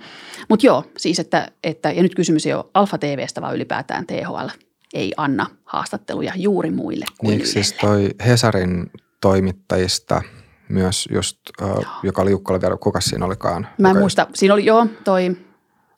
Mutta 0.48 0.66
joo, 0.66 0.84
siis 0.96 1.18
että, 1.18 1.48
että, 1.64 1.90
ja 1.90 2.03
nyt 2.03 2.14
kysymys 2.14 2.46
ei 2.46 2.55
ole 2.55 2.64
Alfa 2.74 2.98
TVstä, 2.98 3.40
vaan 3.40 3.55
ylipäätään 3.55 4.07
THL 4.07 4.48
ei 4.94 5.12
anna 5.16 5.46
haastatteluja 5.64 6.32
juuri 6.36 6.70
muille 6.70 7.05
kuin 7.18 7.38
niin, 7.38 7.46
siis 7.46 7.72
toi 7.72 8.11
Hesarin 8.26 8.90
toimittajista 9.20 10.22
myös 10.68 11.09
just, 11.12 11.38
uh, 11.62 11.86
joka 12.03 12.22
oli 12.22 12.30
Jukka 12.30 12.61
vielä, 12.61 12.76
kuka 12.76 13.00
siinä 13.00 13.26
olikaan? 13.26 13.68
Mä 13.78 13.90
en 13.90 13.98
muista, 13.98 14.26
siinä 14.34 14.55
oli 14.55 14.64
joo 14.64 14.86
toi. 15.05 15.36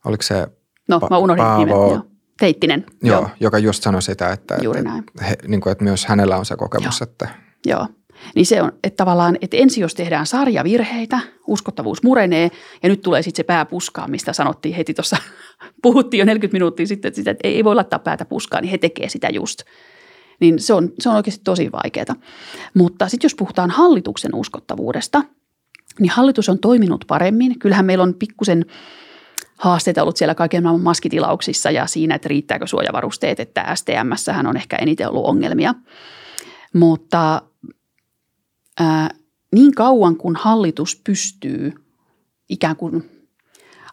Oliko 0.05 0.23
se 0.23 0.49
No 0.89 0.99
pa- 0.99 1.11
mä 1.11 1.19
unohdin 1.19 1.45
Paavo, 1.45 1.59
nimet, 1.59 1.75
joo. 1.75 2.07
Teittinen. 2.39 2.87
Joo, 3.03 3.21
joo, 3.21 3.31
joka 3.41 3.59
just 3.59 3.83
sanoi 3.83 4.03
sitä, 4.03 4.33
että, 4.33 4.57
Juuri 4.63 4.79
että, 4.79 4.91
näin. 4.91 5.05
He, 5.29 5.37
niin 5.49 5.61
kuin, 5.61 5.73
että 5.73 5.85
myös 5.85 6.07
hänellä 6.07 6.37
on 6.37 6.47
se 6.47 6.57
kokemus. 6.57 7.01
Joo. 7.01 7.09
Että... 7.11 7.29
joo. 7.67 7.87
Niin 8.35 8.47
se 8.47 8.63
on, 8.63 8.73
että 8.85 8.97
tavallaan, 8.97 9.39
että 9.41 9.57
ensin 9.57 9.83
jos 9.83 9.95
tehdään 9.95 10.27
sarjavirheitä, 10.27 11.21
uskottavuus 11.47 12.03
murenee 12.03 12.51
ja 12.83 12.89
nyt 12.89 13.01
tulee 13.03 13.23
sitten 13.23 13.37
se 13.37 13.47
pää 13.47 13.65
puskaan, 13.65 14.11
mistä 14.11 14.33
sanottiin 14.33 14.75
heti 14.75 14.95
tuossa, 14.95 15.17
puhuttiin 15.83 16.19
jo 16.19 16.25
40 16.25 16.55
minuuttia 16.55 16.87
sitten, 16.87 17.09
että, 17.09 17.17
sitä, 17.17 17.31
että 17.31 17.49
ei 17.49 17.65
voi 17.65 17.75
laittaa 17.75 17.99
päätä 17.99 18.25
puskaan, 18.25 18.63
niin 18.63 18.71
he 18.71 18.79
tekee 18.79 19.09
sitä 19.09 19.29
just. 19.29 19.63
Niin 20.41 20.59
se 20.59 20.75
on, 20.75 20.93
se 20.99 21.09
on 21.09 21.17
oikeasti 21.17 21.45
tosi 21.45 21.73
vaikeaa. 21.73 22.17
Mutta 22.75 23.09
sitten 23.09 23.25
jos 23.25 23.35
puhutaan 23.35 23.71
hallituksen 23.71 24.35
uskottavuudesta, 24.35 25.23
niin 26.01 26.11
hallitus 26.11 26.49
on 26.49 26.59
toiminut 26.59 27.05
paremmin. 27.09 27.59
Kyllähän 27.59 27.85
meillä 27.85 28.05
on 28.05 28.15
pikkusen 28.15 28.65
haasteita 29.59 30.03
ollut 30.03 30.17
siellä 30.17 30.35
kaiken 30.35 30.63
maailman 30.63 30.85
maskitilauksissa 30.85 31.71
ja 31.71 31.87
siinä, 31.87 32.15
että 32.15 32.29
riittääkö 32.29 32.67
suojavarusteet, 32.67 33.41
että 33.41 33.75
STMssähän 33.75 34.47
on 34.47 34.57
ehkä 34.57 34.77
eniten 34.77 35.09
ollut 35.09 35.27
ongelmia. 35.27 35.75
Mutta 36.75 37.43
ää, 38.81 39.11
niin 39.55 39.75
kauan 39.75 40.17
kuin 40.17 40.37
hallitus 40.37 41.01
pystyy 41.05 41.73
ikään 42.49 42.77
kuin 42.77 43.11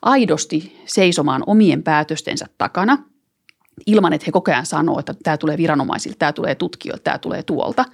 aidosti 0.01 0.81
seisomaan 0.85 1.43
omien 1.47 1.83
päätöstensä 1.83 2.45
takana, 2.57 2.97
ilman 3.85 4.13
että 4.13 4.25
he 4.25 4.31
koko 4.31 4.51
ajan 4.51 4.65
sanoo, 4.65 4.99
että 4.99 5.13
tämä 5.23 5.37
tulee 5.37 5.57
viranomaisilta, 5.57 6.17
tämä 6.19 6.33
tulee 6.33 6.55
tutkijoilta, 6.55 7.03
tämä 7.03 7.17
tulee 7.17 7.43
tuolta, 7.43 7.85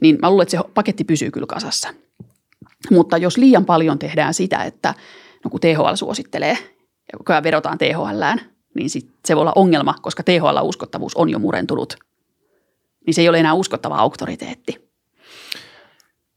niin 0.00 0.18
mä 0.22 0.30
luulen, 0.30 0.42
että 0.42 0.56
se 0.56 0.72
paketti 0.74 1.04
pysyy 1.04 1.30
kyllä 1.30 1.46
kasassa. 1.46 1.88
Mutta 2.90 3.18
jos 3.18 3.36
liian 3.36 3.64
paljon 3.64 3.98
tehdään 3.98 4.34
sitä, 4.34 4.64
että 4.64 4.94
no 5.44 5.50
kun 5.50 5.60
THL 5.60 5.94
suosittelee 5.94 6.73
ajan 7.28 7.42
vedotaan 7.42 7.78
THLään, 7.78 8.40
niin 8.74 8.90
sit 8.90 9.10
se 9.24 9.36
voi 9.36 9.40
olla 9.40 9.52
ongelma, 9.56 9.94
koska 10.02 10.22
THL-uskottavuus 10.22 11.12
on 11.14 11.30
jo 11.30 11.38
murentunut. 11.38 11.96
Niin 13.06 13.14
se 13.14 13.20
ei 13.20 13.28
ole 13.28 13.40
enää 13.40 13.54
uskottava 13.54 13.96
auktoriteetti. 13.96 14.90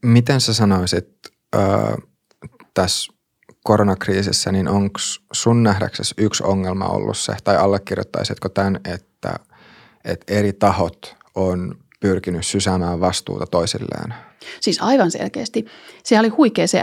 Miten 0.02 0.40
sä 0.40 0.54
sanoisit 0.54 1.08
äh, 1.56 1.96
tässä 2.74 3.12
koronakriisissä, 3.64 4.52
niin 4.52 4.68
onko 4.68 4.98
sun 5.32 5.62
nähdäksesi 5.62 6.14
yksi 6.18 6.44
ongelma 6.44 6.84
ollut 6.84 7.16
se, 7.16 7.36
tai 7.44 7.56
allekirjoittaisitko 7.56 8.48
tämän, 8.48 8.80
että, 8.84 9.34
että 10.04 10.34
eri 10.34 10.52
tahot 10.52 11.16
on 11.34 11.74
pyrkinyt 12.00 12.46
sysäämään 12.46 13.00
vastuuta 13.00 13.46
toisilleen? 13.46 14.14
Siis 14.60 14.82
aivan 14.82 15.10
selkeästi. 15.10 15.64
Se 16.02 16.20
oli 16.20 16.28
huikea 16.28 16.66
se 16.66 16.82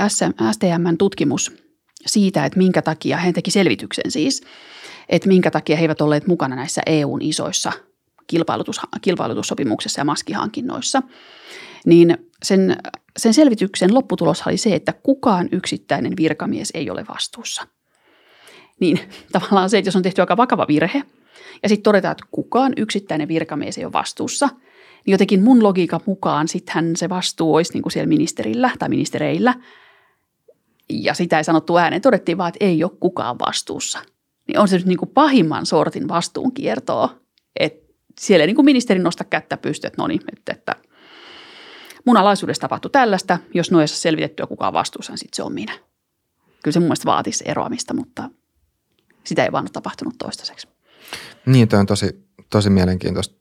STMn 0.51 0.97
tutkimus 0.97 1.64
siitä, 2.05 2.45
että 2.45 2.57
minkä 2.57 2.81
takia, 2.81 3.17
hän 3.17 3.33
teki 3.33 3.51
selvityksen 3.51 4.11
siis, 4.11 4.43
että 5.09 5.27
minkä 5.27 5.51
takia 5.51 5.75
he 5.75 5.81
eivät 5.81 6.01
olleet 6.01 6.27
mukana 6.27 6.55
näissä 6.55 6.81
EUn 6.85 7.21
isoissa 7.21 7.71
kilpailutus, 8.27 8.81
kilpailutussopimuksessa 9.01 10.01
ja 10.01 10.05
maskihankinnoissa. 10.05 11.01
Niin 11.85 12.17
sen, 12.43 12.77
sen 13.17 13.33
selvityksen 13.33 13.93
lopputulos 13.93 14.43
oli 14.47 14.57
se, 14.57 14.75
että 14.75 14.93
kukaan 14.93 15.49
yksittäinen 15.51 16.13
virkamies 16.17 16.71
ei 16.73 16.89
ole 16.89 17.05
vastuussa. 17.09 17.67
Niin 18.79 18.99
tavallaan 19.31 19.69
se, 19.69 19.77
että 19.77 19.87
jos 19.87 19.95
on 19.95 20.01
tehty 20.01 20.21
aika 20.21 20.37
vakava 20.37 20.65
virhe 20.67 21.03
ja 21.63 21.69
sitten 21.69 21.83
todetaan, 21.83 22.11
että 22.11 22.25
kukaan 22.31 22.73
yksittäinen 22.77 23.27
virkamies 23.27 23.77
ei 23.77 23.85
ole 23.85 23.93
vastuussa, 23.93 24.49
niin 25.05 25.11
jotenkin 25.11 25.43
mun 25.43 25.63
logiikan 25.63 26.01
mukaan 26.05 26.47
sittenhän 26.47 26.95
se 26.95 27.09
vastuu 27.09 27.55
olisi 27.55 27.73
niin 27.73 27.81
kuin 27.81 27.91
siellä 27.91 28.07
ministerillä 28.07 28.71
tai 28.79 28.89
ministereillä. 28.89 29.53
Ja 30.89 31.13
sitä 31.13 31.37
ei 31.37 31.43
sanottu 31.43 31.77
ääneen, 31.77 32.01
todettiin 32.01 32.37
vaan, 32.37 32.47
että 32.47 32.65
ei 32.65 32.83
ole 32.83 32.91
kukaan 32.99 33.39
vastuussa. 33.39 33.99
Niin 34.47 34.59
on 34.59 34.67
se 34.67 34.77
nyt 34.77 34.85
niin 34.85 34.97
kuin 34.97 35.09
pahimman 35.09 35.65
sortin 35.65 36.07
vastuunkiertoa, 36.07 37.15
että 37.59 37.93
siellä 38.19 38.43
ei 38.43 38.47
niin 38.47 38.55
kuin 38.55 38.65
ministeri 38.65 38.99
nosta 38.99 39.23
kättä 39.23 39.57
pystyy, 39.57 39.87
että 39.87 40.01
no 40.01 40.07
niin, 40.07 40.21
että, 40.33 40.53
että 40.53 40.75
mun 42.05 42.17
alaisuudessa 42.17 42.61
tapahtui 42.61 42.91
tällaista, 42.91 43.37
jos 43.53 43.71
noin 43.71 43.87
selvitettyä 43.87 44.47
kukaan 44.47 44.73
vastuussa, 44.73 45.13
niin 45.13 45.17
sitten 45.17 45.35
se 45.35 45.43
on 45.43 45.53
minä. 45.53 45.73
Kyllä 46.63 46.73
se 46.73 46.79
mun 46.79 46.87
mielestä 46.87 47.05
vaatisi 47.05 47.43
eroamista, 47.47 47.93
mutta 47.93 48.29
sitä 49.23 49.43
ei 49.45 49.51
vaan 49.51 49.63
ole 49.63 49.69
tapahtunut 49.69 50.15
toistaiseksi. 50.17 50.67
Niin, 51.45 51.67
toi 51.67 51.79
on 51.79 51.85
tosi, 51.85 52.25
tosi 52.49 52.69
mielenkiintoista. 52.69 53.35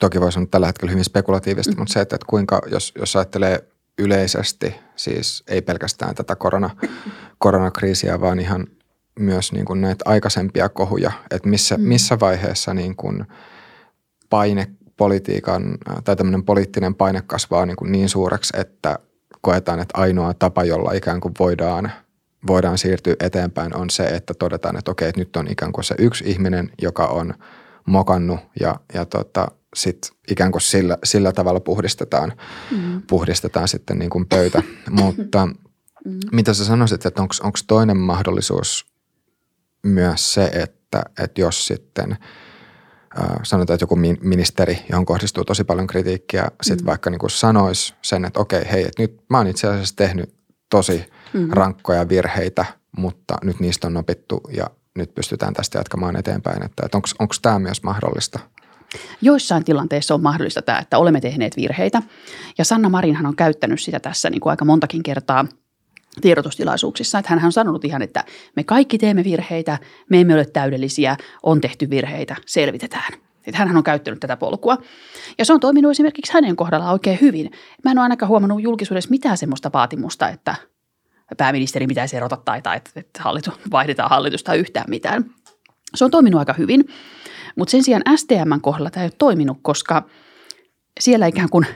Toki 0.00 0.20
voisi 0.20 0.34
sanoa 0.34 0.48
tällä 0.50 0.66
hetkellä 0.66 0.90
hyvin 0.90 1.04
spekulatiivista, 1.04 1.70
mm-hmm. 1.70 1.80
mutta 1.80 1.92
se, 1.92 2.00
että, 2.00 2.16
että 2.16 2.26
kuinka, 2.28 2.60
jos, 2.70 2.92
jos 2.98 3.16
ajattelee 3.16 3.68
yleisesti, 3.98 4.74
siis 4.96 5.44
ei 5.48 5.62
pelkästään 5.62 6.14
tätä 6.14 6.36
korona, 6.36 6.70
koronakriisiä, 7.38 8.20
vaan 8.20 8.40
ihan 8.40 8.66
myös 9.18 9.52
niin 9.52 9.64
kuin 9.64 9.80
näitä 9.80 10.04
aikaisempia 10.08 10.68
kohuja, 10.68 11.12
että 11.30 11.48
missä, 11.48 11.76
mm. 11.76 11.82
missä 11.82 12.20
vaiheessa 12.20 12.74
niin 12.74 12.96
kuin 12.96 13.24
paine 14.30 14.66
politiikan 14.96 15.78
tai 16.04 16.16
tämmöinen 16.16 16.44
poliittinen 16.44 16.94
paine 16.94 17.22
kasvaa 17.26 17.66
niin, 17.66 17.76
kuin 17.76 17.92
niin 17.92 18.08
suureksi, 18.08 18.60
että 18.60 18.98
koetaan, 19.40 19.80
että 19.80 20.00
ainoa 20.00 20.34
tapa, 20.34 20.64
jolla 20.64 20.92
ikään 20.92 21.20
kuin 21.20 21.34
voidaan, 21.38 21.92
voidaan 22.46 22.78
siirtyä 22.78 23.14
eteenpäin 23.20 23.76
on 23.76 23.90
se, 23.90 24.04
että 24.04 24.34
todetaan, 24.34 24.76
että 24.76 24.90
okei, 24.90 25.08
että 25.08 25.20
nyt 25.20 25.36
on 25.36 25.50
ikään 25.50 25.72
kuin 25.72 25.84
se 25.84 25.94
yksi 25.98 26.24
ihminen, 26.26 26.70
joka 26.82 27.06
on 27.06 27.34
mokannut 27.86 28.40
ja, 28.60 28.80
ja 28.94 29.04
tota, 29.04 29.48
sitten 29.76 30.10
ikään 30.30 30.52
kuin 30.52 30.62
sillä, 30.62 30.98
sillä 31.04 31.32
tavalla 31.32 31.60
puhdistetaan, 31.60 32.32
mm. 32.70 33.02
puhdistetaan 33.02 33.68
sitten 33.68 33.98
niin 33.98 34.10
kuin 34.10 34.26
pöytä. 34.26 34.62
Mutta 34.90 35.46
mm. 35.46 36.18
mitä 36.32 36.54
sä 36.54 36.64
sanoisit, 36.64 37.06
että 37.06 37.22
onko 37.22 37.58
toinen 37.66 37.96
mahdollisuus 37.96 38.86
myös 39.82 40.34
se, 40.34 40.44
että, 40.44 41.02
että 41.18 41.40
jos 41.40 41.66
sitten– 41.66 42.16
sanotaan, 43.42 43.74
että 43.74 43.82
joku 43.82 43.96
ministeri, 44.20 44.78
johon 44.90 45.06
kohdistuu 45.06 45.44
tosi 45.44 45.64
paljon 45.64 45.86
kritiikkiä, 45.86 46.48
sitten 46.62 46.84
mm. 46.84 46.86
vaikka 46.86 47.10
niin 47.10 47.18
kuin 47.18 47.30
sanoisi 47.30 47.94
sen, 48.02 48.24
että 48.24 48.40
okei, 48.40 48.64
hei, 48.70 48.84
että 48.84 49.02
nyt 49.02 49.20
mä 49.30 49.38
oon 49.38 49.46
itse 49.46 49.68
asiassa 49.68 49.96
tehnyt 49.96 50.34
tosi 50.70 51.04
mm. 51.34 51.48
rankkoja 51.50 52.08
virheitä, 52.08 52.64
mutta 52.96 53.34
nyt 53.44 53.60
niistä 53.60 53.86
on 53.86 53.96
opittu 53.96 54.40
ja 54.52 54.70
nyt 54.96 55.14
pystytään 55.14 55.54
tästä 55.54 55.78
jatkamaan 55.78 56.16
eteenpäin. 56.16 56.62
Että, 56.62 56.82
että 56.86 56.98
onko 57.18 57.34
tämä 57.42 57.58
myös 57.58 57.82
mahdollista? 57.82 58.38
Joissain 59.22 59.64
tilanteissa 59.64 60.14
on 60.14 60.22
mahdollista 60.22 60.62
tämä, 60.62 60.78
että 60.78 60.98
olemme 60.98 61.20
tehneet 61.20 61.56
virheitä. 61.56 62.02
Ja 62.58 62.64
Sanna 62.64 62.88
Marinhan 62.88 63.26
on 63.26 63.36
käyttänyt 63.36 63.80
sitä 63.80 64.00
tässä 64.00 64.30
niin 64.30 64.40
kuin 64.40 64.50
aika 64.50 64.64
montakin 64.64 65.02
kertaa– 65.02 65.46
tiedotustilaisuuksissa, 66.20 67.18
että 67.18 67.34
hän 67.34 67.44
on 67.44 67.52
sanonut 67.52 67.84
ihan, 67.84 68.02
että 68.02 68.24
me 68.56 68.64
kaikki 68.64 68.98
teemme 68.98 69.24
virheitä, 69.24 69.78
me 70.10 70.20
emme 70.20 70.34
ole 70.34 70.44
täydellisiä, 70.44 71.16
on 71.42 71.60
tehty 71.60 71.90
virheitä, 71.90 72.36
selvitetään. 72.46 73.12
Että 73.46 73.58
hän 73.58 73.76
on 73.76 73.84
käyttänyt 73.84 74.20
tätä 74.20 74.36
polkua. 74.36 74.78
Ja 75.38 75.44
se 75.44 75.52
on 75.52 75.60
toiminut 75.60 75.90
esimerkiksi 75.90 76.32
hänen 76.32 76.56
kohdallaan 76.56 76.92
oikein 76.92 77.18
hyvin. 77.20 77.50
Mä 77.84 77.90
en 77.90 77.98
ole 77.98 78.02
ainakaan 78.02 78.28
huomannut 78.28 78.62
julkisuudessa 78.62 79.10
mitään 79.10 79.38
semmoista 79.38 79.70
vaatimusta, 79.72 80.28
että 80.28 80.54
pääministeri 81.36 81.86
pitäisi 81.86 82.16
erota 82.16 82.36
tai, 82.44 82.62
tai 82.62 82.76
että, 82.76 82.90
että 82.96 83.22
hallitus, 83.22 83.54
vaihdetaan 83.70 84.10
hallitusta 84.10 84.54
yhtään 84.54 84.86
mitään. 84.88 85.24
Se 85.96 86.04
on 86.04 86.10
toiminut 86.10 86.38
aika 86.38 86.52
hyvin, 86.52 86.88
mutta 87.56 87.70
sen 87.70 87.82
sijaan 87.82 88.02
STMn 88.16 88.60
kohdalla 88.60 88.90
tämä 88.90 89.04
ei 89.04 89.06
ole 89.06 89.14
toiminut, 89.18 89.58
koska 89.62 90.02
siellä 91.00 91.26
ikään 91.26 91.48
kuin 91.48 91.66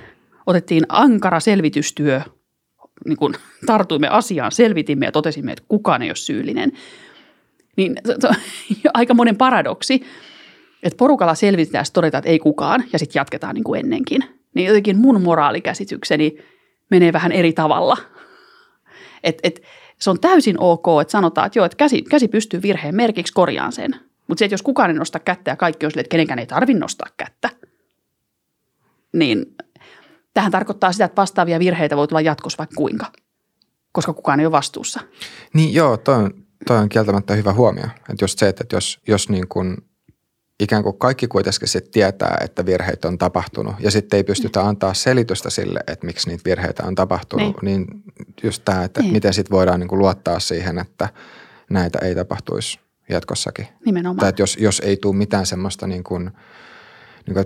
otettiin 0.47 0.85
ankara 0.89 1.41
selvitystyö, 1.41 2.21
niin 3.07 3.17
kuin 3.17 3.35
tartuimme 3.67 4.09
asiaan, 4.09 4.53
selvitimme 4.53 5.07
ja 5.07 5.13
totesimme, 5.13 5.53
että 5.53 5.65
kukaan 5.69 6.03
ei 6.03 6.09
ole 6.09 6.17
syyllinen. 6.17 6.73
Niin 7.77 7.97
se 8.21 8.29
on 8.29 8.35
aika 8.95 9.15
monen 9.15 9.37
paradoksi, 9.37 10.03
että 10.83 10.97
porukalla 10.97 11.35
selvitetään, 11.35 11.85
todeta, 11.93 12.19
että 12.19 12.31
ei 12.31 12.39
kukaan 12.39 12.85
ja 12.93 12.99
sitten 12.99 13.21
jatketaan 13.21 13.55
niin 13.55 13.65
kuin 13.65 13.81
ennenkin. 13.81 14.25
Niin 14.55 14.67
jotenkin 14.67 14.99
mun 14.99 15.23
moraalikäsitykseni 15.23 16.37
menee 16.91 17.13
vähän 17.13 17.33
eri 17.33 17.53
tavalla. 17.53 17.97
Et, 19.25 19.39
et, 19.43 19.63
se 19.99 20.11
on 20.11 20.21
täysin 20.21 20.61
ok, 20.61 20.87
että 21.01 21.11
sanotaan, 21.11 21.47
että 21.47 21.59
joo, 21.59 21.67
että 21.67 21.77
käsi, 21.77 22.03
käsi 22.03 22.29
pystyy 22.29 22.63
virheen 22.63 22.95
merkiksi, 22.95 23.33
korjaan 23.33 23.73
sen. 23.73 24.10
Mutta 24.31 24.39
se, 24.39 24.45
että 24.45 24.55
jos 24.55 24.63
kukaan 24.63 24.91
ei 24.91 24.97
nosta 24.97 25.19
kättä 25.19 25.51
ja 25.51 25.57
kaikki 25.57 25.87
on 25.87 25.93
sille, 25.93 26.01
että 26.01 26.11
kenenkään 26.11 26.39
ei 26.39 26.47
tarvitse 26.47 26.81
nostaa 26.81 27.09
kättä, 27.17 27.51
niin 29.13 29.57
tähän 30.35 30.53
tarkoittaa 30.53 30.93
sitä, 30.93 31.05
että 31.05 31.21
vastaavia 31.21 31.59
virheitä 31.59 31.97
voi 31.97 32.09
tulla 32.09 32.21
jatkossa 32.21 32.59
vaikka 32.59 32.77
kuinka, 32.77 33.13
koska 33.93 34.13
kukaan 34.13 34.41
ei 34.41 34.47
ole 34.47 34.53
vastuussa. 34.53 35.01
Niin 35.55 35.75
joo, 35.75 35.97
toi 35.97 36.15
on, 36.15 36.35
toi 36.67 36.79
on 36.79 36.89
kieltämättä 36.89 37.35
hyvä 37.35 37.53
huomio. 37.53 37.85
Että 37.85 38.25
just 38.25 38.39
se, 38.39 38.49
että 38.49 38.65
jos, 38.73 39.01
jos 39.09 39.29
niin 39.29 39.49
kuin 39.49 39.77
ikään 40.61 40.83
kuin 40.83 40.99
kaikki 40.99 41.29
kuitenkin 41.29 41.69
sitten 41.69 41.93
tietää, 41.93 42.39
että 42.45 42.67
virheitä 42.67 43.09
on 43.09 43.19
tapahtunut 43.19 43.75
ja 43.81 43.91
sitten 43.91 44.17
ei 44.17 44.25
pystytä 44.25 44.67
antaa 44.67 44.95
selitystä 44.95 45.51
sille, 45.51 45.81
että 45.87 46.07
miksi 46.07 46.29
niitä 46.29 46.45
virheitä 46.45 46.83
on 46.87 46.95
tapahtunut, 46.95 47.63
niin, 47.63 47.87
niin 47.87 48.03
just 48.43 48.63
tämä, 48.65 48.85
että 48.85 49.03
niin. 49.03 49.13
miten 49.13 49.35
sitten 49.35 49.57
voidaan 49.57 49.81
niin 49.81 49.89
kuin 49.89 49.99
luottaa 49.99 50.41
siihen, 50.41 50.79
että 50.79 51.09
näitä 51.71 51.99
ei 52.03 52.15
tapahtuisi 52.15 52.81
jatkossakin. 53.11 53.67
Nimenomaan. 53.87 54.17
Tai 54.17 54.29
että 54.29 54.43
jos, 54.43 54.57
jos 54.61 54.81
ei 54.85 54.97
tule 54.97 55.17
mitään 55.17 55.47
semmoista 55.47 55.87
niin 55.87 56.05
kuin, 56.05 56.31
niin 57.27 57.35
kuin, 57.35 57.45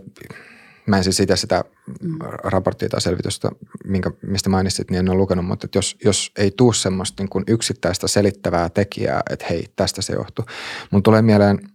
mä 0.87 0.97
en 0.97 1.05
siis 1.05 1.17
sitä, 1.17 1.37
sitä 1.37 1.65
mm. 2.03 2.19
raporttia 2.45 2.89
tai 2.89 3.01
selvitystä, 3.01 3.51
minkä, 3.85 4.11
mistä 4.23 4.51
mainitsit, 4.51 4.91
niin 4.91 4.99
en 4.99 5.09
ole 5.09 5.17
lukenut, 5.17 5.47
mutta 5.47 5.67
että 5.67 5.79
jos, 5.79 5.97
jos 6.05 6.33
ei 6.39 6.51
tule 6.51 6.75
semmoista 6.75 7.23
niin 7.23 7.31
kuin 7.31 7.45
yksittäistä 7.49 8.09
selittävää 8.09 8.69
tekijää, 8.69 9.23
että 9.31 9.47
hei, 9.51 9.67
tästä 9.77 10.03
se 10.03 10.12
johtuu. 10.12 10.45
Mun 10.91 11.03
tulee 11.03 11.23
mieleen– 11.23 11.59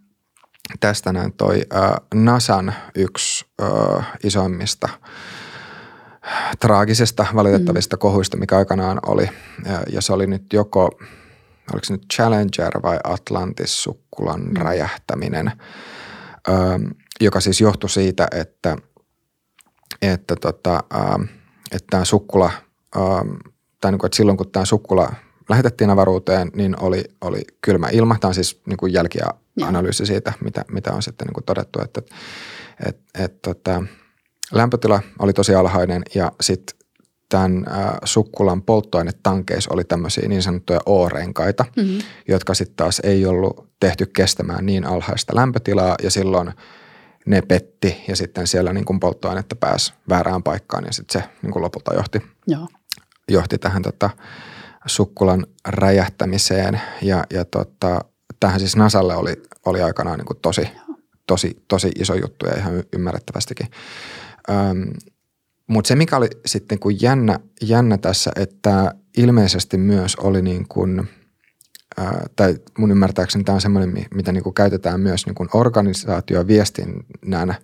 tästä 0.79 1.13
näin 1.13 1.33
toi 1.33 1.61
äh, 1.75 1.91
NASAn 2.13 2.73
yksi 2.95 3.45
äh, 3.61 4.07
isoimmista 4.23 4.89
traagisesta 6.59 7.25
valitettavista 7.35 7.95
mm. 7.95 7.99
kohuista, 7.99 8.37
mikä 8.37 8.57
aikanaan 8.57 8.99
oli. 9.05 9.29
Ja, 9.65 9.83
ja 9.91 10.01
se 10.01 10.13
oli 10.13 10.27
nyt 10.27 10.53
joko, 10.53 10.89
oliko 11.73 11.85
se 11.85 11.93
nyt 11.93 12.05
Challenger 12.13 12.81
vai 12.83 12.99
Atlantis-sukkulan 13.03 14.41
mm. 14.41 14.61
räjähtäminen, 14.61 15.51
ähm, 16.49 16.83
joka 17.21 17.39
siis 17.39 17.61
johtui 17.61 17.89
siitä, 17.89 18.27
että, 18.31 18.77
että, 20.01 20.35
tota, 20.35 20.83
ähm, 20.95 21.21
että 21.71 21.87
tämä 21.89 22.05
sukkula, 22.05 22.51
ähm, 22.97 23.29
tai 23.81 23.91
niin 23.91 23.99
kuin, 23.99 24.07
että 24.07 24.17
silloin 24.17 24.37
kun 24.37 24.51
tämä 24.51 24.65
sukkula 24.65 25.13
lähetettiin 25.49 25.89
avaruuteen, 25.89 26.51
niin 26.55 26.79
oli, 26.79 27.03
oli 27.21 27.41
kylmä 27.61 27.87
ilma. 27.91 28.17
Tämä 28.19 28.29
on 28.29 28.35
siis 28.35 28.61
niin 28.65 28.77
kuin 28.77 28.93
jälki- 28.93 29.19
ja 29.19 29.33
analyysi 29.67 30.05
siitä, 30.05 30.33
mitä, 30.43 30.65
mitä 30.71 30.93
on 30.93 31.03
sitten 31.03 31.25
niin 31.25 31.33
kuin 31.33 31.43
todettu, 31.43 31.81
että 31.81 32.01
et, 32.85 32.99
et, 33.19 33.41
tota, 33.41 33.83
lämpötila 34.51 35.01
oli 35.19 35.33
tosi 35.33 35.55
alhainen 35.55 36.01
ja 36.15 36.31
sitten 36.41 36.79
tämän 37.29 37.65
äh, 37.67 37.89
sukkulan 38.05 38.61
polttoainetankeissa 38.61 39.73
oli 39.73 39.83
tämmöisiä 39.83 40.27
niin 40.27 40.43
sanottuja 40.43 40.79
O-renkaita, 40.85 41.65
mm-hmm. 41.75 41.99
jotka 42.27 42.53
sitten 42.53 42.75
taas 42.75 42.99
ei 43.03 43.25
ollut 43.25 43.69
tehty 43.79 44.05
kestämään 44.05 44.65
niin 44.65 44.85
alhaista 44.85 45.35
lämpötilaa 45.35 45.95
ja 46.03 46.11
silloin 46.11 46.51
ne 47.25 47.41
petti 47.41 48.03
ja 48.07 48.15
sitten 48.15 48.47
siellä 48.47 48.73
niin 48.73 48.85
kuin 48.85 48.99
polttoainetta 48.99 49.55
pääsi 49.55 49.93
väärään 50.09 50.43
paikkaan 50.43 50.85
ja 50.85 50.93
sitten 50.93 51.21
se 51.21 51.29
niin 51.41 51.51
kuin 51.51 51.63
lopulta 51.63 51.93
johti, 51.93 52.21
Joo. 52.47 52.67
johti 53.29 53.57
tähän 53.57 53.81
tota, 53.81 54.09
sukkulan 54.85 55.45
räjähtämiseen 55.67 56.81
ja, 57.01 57.23
ja 57.33 57.45
tota, 57.45 58.05
tähän 58.39 58.59
siis 58.59 58.75
Nasalle 58.75 59.15
oli, 59.15 59.41
oli 59.65 59.81
aikanaan 59.81 60.17
niin 60.17 60.25
kuin 60.25 60.39
tosi, 60.41 60.67
tosi, 61.27 61.63
tosi 61.67 61.91
iso 61.99 62.15
juttu 62.15 62.45
ja 62.45 62.57
ihan 62.57 62.83
ymmärrettävästikin. 62.93 63.67
Öm, 64.49 64.93
mutta 65.69 65.87
se, 65.87 65.95
mikä 65.95 66.17
oli 66.17 66.29
sitten 66.45 66.79
kuin 66.79 66.97
jännä, 67.01 67.39
jännä 67.61 67.97
tässä, 67.97 68.31
että 68.35 68.95
ilmeisesti 69.17 69.77
myös 69.77 70.15
oli 70.15 70.41
niin 70.41 70.67
kuin, 70.67 71.09
tai 72.35 72.55
mun 72.77 72.91
ymmärtääkseni 72.91 73.43
tämä 73.43 73.53
on 73.53 73.61
semmoinen, 73.61 74.07
mitä 74.13 74.31
niin 74.31 74.43
kuin 74.43 74.53
käytetään 74.53 74.99
myös 74.99 75.25
niin 75.25 75.35
kuin 75.35 75.49
organisaatio 75.53 76.47
viestinnän 76.47 77.55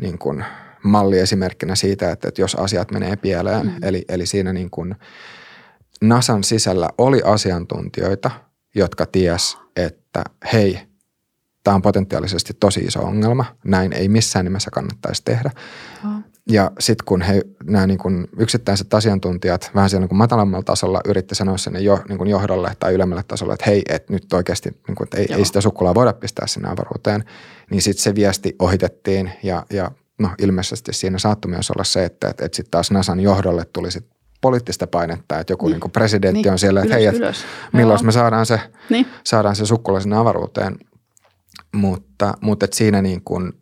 niin 0.00 0.18
kuin 0.18 0.44
malliesimerkkinä 0.82 1.74
siitä, 1.74 2.10
että, 2.10 2.28
että 2.28 2.42
jos 2.42 2.54
asiat 2.54 2.90
menee 2.90 3.16
pieleen, 3.16 3.66
mm. 3.66 3.72
eli, 3.82 4.04
eli 4.08 4.26
siinä 4.26 4.52
niin 4.52 4.70
kuin 4.70 4.94
NASAn 6.00 6.44
sisällä 6.44 6.88
oli 6.98 7.22
asiantuntijoita, 7.24 8.30
jotka 8.74 9.06
ties, 9.06 9.58
että 9.76 10.24
hei, 10.52 10.80
tämä 11.64 11.74
on 11.74 11.82
potentiaalisesti 11.82 12.54
tosi 12.60 12.80
iso 12.80 13.00
ongelma, 13.00 13.44
näin 13.64 13.92
ei 13.92 14.08
missään 14.08 14.44
nimessä 14.44 14.70
kannattaisi 14.70 15.22
tehdä. 15.24 15.50
Oh. 16.04 16.22
Ja 16.48 16.70
sitten 16.78 17.04
kun 17.04 17.22
he, 17.22 17.42
nämä 17.64 17.86
niin 17.86 17.98
kuin 17.98 18.28
yksittäiset 18.38 18.94
asiantuntijat 18.94 19.70
vähän 19.74 19.90
siellä 19.90 20.02
niin 20.02 20.08
kuin 20.08 20.18
matalammalla 20.18 20.62
tasolla 20.62 21.00
yritti 21.04 21.34
sanoa 21.34 21.56
sinne 21.56 21.80
jo, 21.80 22.00
niin 22.08 22.18
kuin 22.18 22.30
johdolle 22.30 22.76
tai 22.78 22.94
ylemmälle 22.94 23.24
tasolle, 23.28 23.54
että 23.54 23.70
hei, 23.70 23.82
että 23.88 24.12
nyt 24.12 24.32
oikeasti 24.32 24.70
niin 24.88 24.96
kuin, 24.96 25.06
että 25.06 25.16
ei, 25.16 25.26
ei 25.30 25.44
sitä 25.44 25.60
sukkulaa 25.60 25.94
voida 25.94 26.12
pistää 26.12 26.46
sinne 26.46 26.68
avaruuteen, 26.68 27.24
niin 27.70 27.82
sitten 27.82 28.02
se 28.02 28.14
viesti 28.14 28.56
ohitettiin 28.58 29.32
ja, 29.42 29.66
ja 29.72 29.90
no 30.18 30.30
ilmeisesti 30.38 30.92
siinä 30.92 31.18
saattoi 31.18 31.50
myös 31.50 31.70
olla 31.70 31.84
se, 31.84 32.04
että, 32.04 32.28
että, 32.28 32.44
että 32.44 32.56
sitten 32.56 32.70
taas 32.70 32.90
NASAn 32.90 33.20
johdolle 33.20 33.64
tuli 33.64 33.90
sit 33.90 34.06
poliittista 34.40 34.86
painetta, 34.86 35.38
että 35.38 35.52
joku 35.52 35.68
niin. 35.68 35.80
Niin 35.80 35.90
presidentti 35.90 36.42
niin. 36.42 36.52
on 36.52 36.58
siellä, 36.58 36.82
että 36.82 36.96
ylös, 36.96 37.20
hei, 37.20 37.26
että 37.26 37.76
milloin 37.76 38.06
me 38.06 38.12
saadaan 38.12 38.46
se, 38.46 38.60
niin. 38.90 39.06
saadaan 39.24 39.56
se 39.56 39.66
sukkula 39.66 40.00
sinne 40.00 40.16
avaruuteen. 40.16 40.78
Mutta, 41.72 42.34
mutta 42.40 42.64
että 42.64 42.76
siinä 42.76 43.02
niin 43.02 43.22
kuin, 43.24 43.52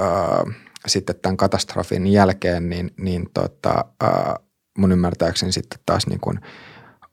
äh, 0.00 0.63
sitten 0.86 1.16
tämän 1.22 1.36
katastrofin 1.36 2.06
jälkeen, 2.06 2.68
niin, 2.68 2.90
niin 2.96 3.30
tota, 3.34 3.84
äh, 4.04 4.34
mun 4.78 4.92
ymmärtääkseni 4.92 5.52
sitten 5.52 5.78
taas 5.86 6.06
niin 6.06 6.20
kuin 6.20 6.40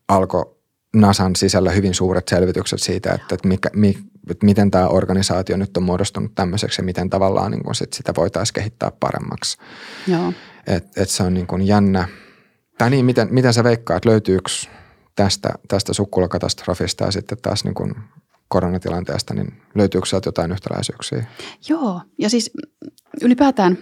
alkoi 0.08 0.56
NASAn 0.96 1.36
sisällä 1.36 1.72
hyvin 1.72 1.94
suuret 1.94 2.28
selvitykset 2.28 2.80
siitä, 2.82 3.12
että, 3.14 3.36
että, 3.36 3.48
mikä, 3.48 3.70
mi, 3.74 3.98
että 4.30 4.46
miten 4.46 4.72
tämä 4.72 4.88
organisaatio 4.88 5.58
nyt 5.58 5.78
on 5.78 5.84
muodostunut 5.84 6.36
tämmöiseksi 6.36 6.82
ja 6.82 6.86
miten 6.86 7.10
tavallaan 7.10 7.52
niin 7.52 7.64
kuin 7.64 7.76
sit 7.76 7.94
sitä 7.94 8.14
voitaisiin 8.18 8.54
kehittää 8.54 8.92
paremmaksi. 9.00 9.58
Joo. 10.08 10.34
Et, 10.68 10.98
et 10.98 11.10
se 11.10 11.24
on 11.24 11.34
niin 11.34 11.48
kuin 11.48 11.68
jännä– 11.68 12.08
tai 12.82 12.90
niin, 12.90 13.06
miten, 13.06 13.28
miten 13.32 13.54
sä 13.54 13.64
veikkaat, 13.64 14.06
löytyykö 14.06 14.50
tästä, 15.16 15.50
tästä 15.68 15.94
sukkulakatastrofista 15.94 17.06
ja 17.06 17.12
sitten 17.12 17.38
taas 17.42 17.64
niin 17.64 17.74
kuin 17.74 17.96
koronatilanteesta, 18.48 19.34
niin 19.34 19.62
löytyykö 19.76 20.08
sieltä 20.08 20.28
jotain 20.28 20.52
yhtäläisyyksiä? 20.52 21.26
Joo, 21.70 22.02
ja 22.18 22.30
siis 22.30 22.52
ylipäätään 23.22 23.78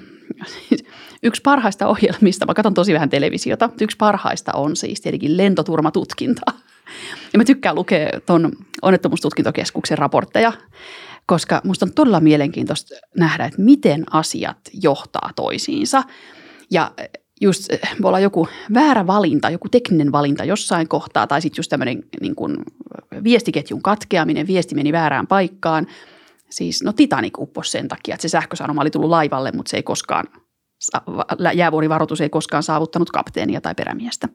yksi 1.24 1.42
parhaista 1.42 1.88
ohjelmista, 1.88 2.46
mä 2.46 2.54
katson 2.54 2.74
tosi 2.74 2.94
vähän 2.94 3.10
televisiota, 3.10 3.70
yksi 3.82 3.98
parhaista 3.98 4.54
on 4.54 4.76
siis 4.76 5.02
tietenkin 5.02 5.38
lentoturmatutkinta. 5.38 6.42
Ja 7.34 7.38
mä 7.38 7.46
tykkään 7.46 7.76
lukea 7.76 8.10
tuon 8.26 8.52
onnettomuustutkintokeskuksen 8.82 9.98
raportteja, 9.98 10.54
koska 11.26 11.62
musta 11.64 11.86
on 11.86 11.94
todella 11.94 12.20
mielenkiintoista 12.20 12.96
nähdä, 13.18 13.46
että 13.46 13.62
miten 13.62 14.04
asiat 14.12 14.58
johtaa 14.84 15.30
toisiinsa. 15.36 16.04
Ja 16.72 16.92
just 17.42 17.74
eh, 17.74 17.80
voi 18.02 18.10
olla 18.10 18.20
joku 18.20 18.48
väärä 18.74 19.08
valinta, 19.08 19.50
joku 19.50 19.70
tekninen 19.70 20.12
valinta 20.12 20.44
jossain 20.44 20.88
kohtaa 20.88 21.28
tai 21.28 21.42
sitten 21.42 21.60
just 21.60 21.70
tämmöinen 21.70 22.04
niin 22.22 22.36
viestiketjun 23.24 23.82
katkeaminen, 23.82 24.48
viesti 24.48 24.76
meni 24.76 24.92
väärään 24.92 25.28
paikkaan. 25.28 25.88
Siis 26.50 26.84
no 26.84 26.94
Titanic 26.94 27.38
upposi 27.38 27.72
sen 27.72 27.88
takia, 27.88 28.16
että 28.16 28.22
se 28.22 28.30
sähkösanoma 28.30 28.82
oli 28.82 28.92
tullut 28.92 29.10
laivalle, 29.10 29.52
mutta 29.52 29.70
se 29.70 29.78
ei 29.78 29.84
koskaan, 29.84 30.26
jäävuorivaroitus 31.54 32.22
ei 32.22 32.30
koskaan 32.30 32.64
saavuttanut 32.64 33.12
kapteenia 33.12 33.62
tai 33.62 33.76
perämiestä. 33.76 34.30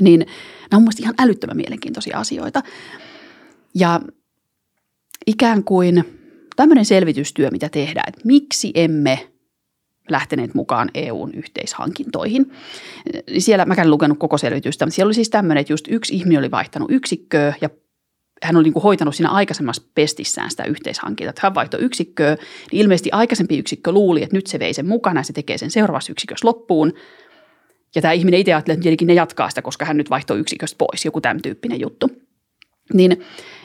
Niin 0.00 0.18
nämä 0.20 0.78
on 0.78 0.82
mielestäni 0.82 1.04
ihan 1.04 1.14
älyttömän 1.18 1.56
mielenkiintoisia 1.56 2.18
asioita. 2.18 2.62
Ja 3.74 4.00
ikään 5.26 5.64
kuin 5.64 6.04
tämmöinen 6.56 6.84
selvitystyö, 6.84 7.50
mitä 7.50 7.68
tehdään, 7.68 8.08
että 8.08 8.20
miksi 8.24 8.72
emme– 8.74 9.18
lähteneet 10.10 10.54
mukaan 10.54 10.90
EUn 10.94 11.34
yhteishankintoihin. 11.34 12.52
Siellä 13.38 13.64
mä 13.64 13.74
en 13.74 13.90
lukenut 13.90 14.18
koko 14.18 14.38
selvitystä, 14.38 14.86
mutta 14.86 14.94
siellä 14.94 15.08
oli 15.08 15.14
siis 15.14 15.30
tämmöinen, 15.30 15.60
että 15.60 15.72
just 15.72 15.86
yksi 15.88 16.14
ihminen 16.14 16.38
oli 16.38 16.50
vaihtanut 16.50 16.90
yksikköä 16.90 17.54
ja 17.60 17.70
hän 18.42 18.56
oli 18.56 18.64
niin 18.64 18.72
kuin 18.72 18.82
hoitanut 18.82 19.14
siinä 19.14 19.30
aikaisemmassa 19.30 19.82
pestissään 19.94 20.50
sitä 20.50 20.64
yhteishankintaa. 20.64 21.34
Hän 21.42 21.54
vaihtoi 21.54 21.80
yksikköä, 21.80 22.34
niin 22.72 22.80
ilmeisesti 22.82 23.10
aikaisempi 23.12 23.58
yksikkö 23.58 23.92
luuli, 23.92 24.22
että 24.22 24.36
nyt 24.36 24.46
se 24.46 24.58
vei 24.58 24.74
sen 24.74 24.86
mukana 24.86 25.20
ja 25.20 25.24
se 25.24 25.32
tekee 25.32 25.58
sen 25.58 25.70
seuraavassa 25.70 26.12
yksikössä 26.12 26.46
loppuun. 26.46 26.92
Ja 27.94 28.02
tämä 28.02 28.12
ihminen 28.12 28.40
itse 28.40 28.54
ajattelee, 28.54 28.92
että 28.92 29.04
ne 29.04 29.14
jatkaa 29.14 29.48
sitä, 29.48 29.62
koska 29.62 29.84
hän 29.84 29.96
nyt 29.96 30.10
vaihtoi 30.10 30.38
yksiköstä 30.38 30.78
pois, 30.78 31.04
joku 31.04 31.20
tämän 31.20 31.42
tyyppinen 31.42 31.80
juttu. 31.80 32.10
Niin 32.94 33.20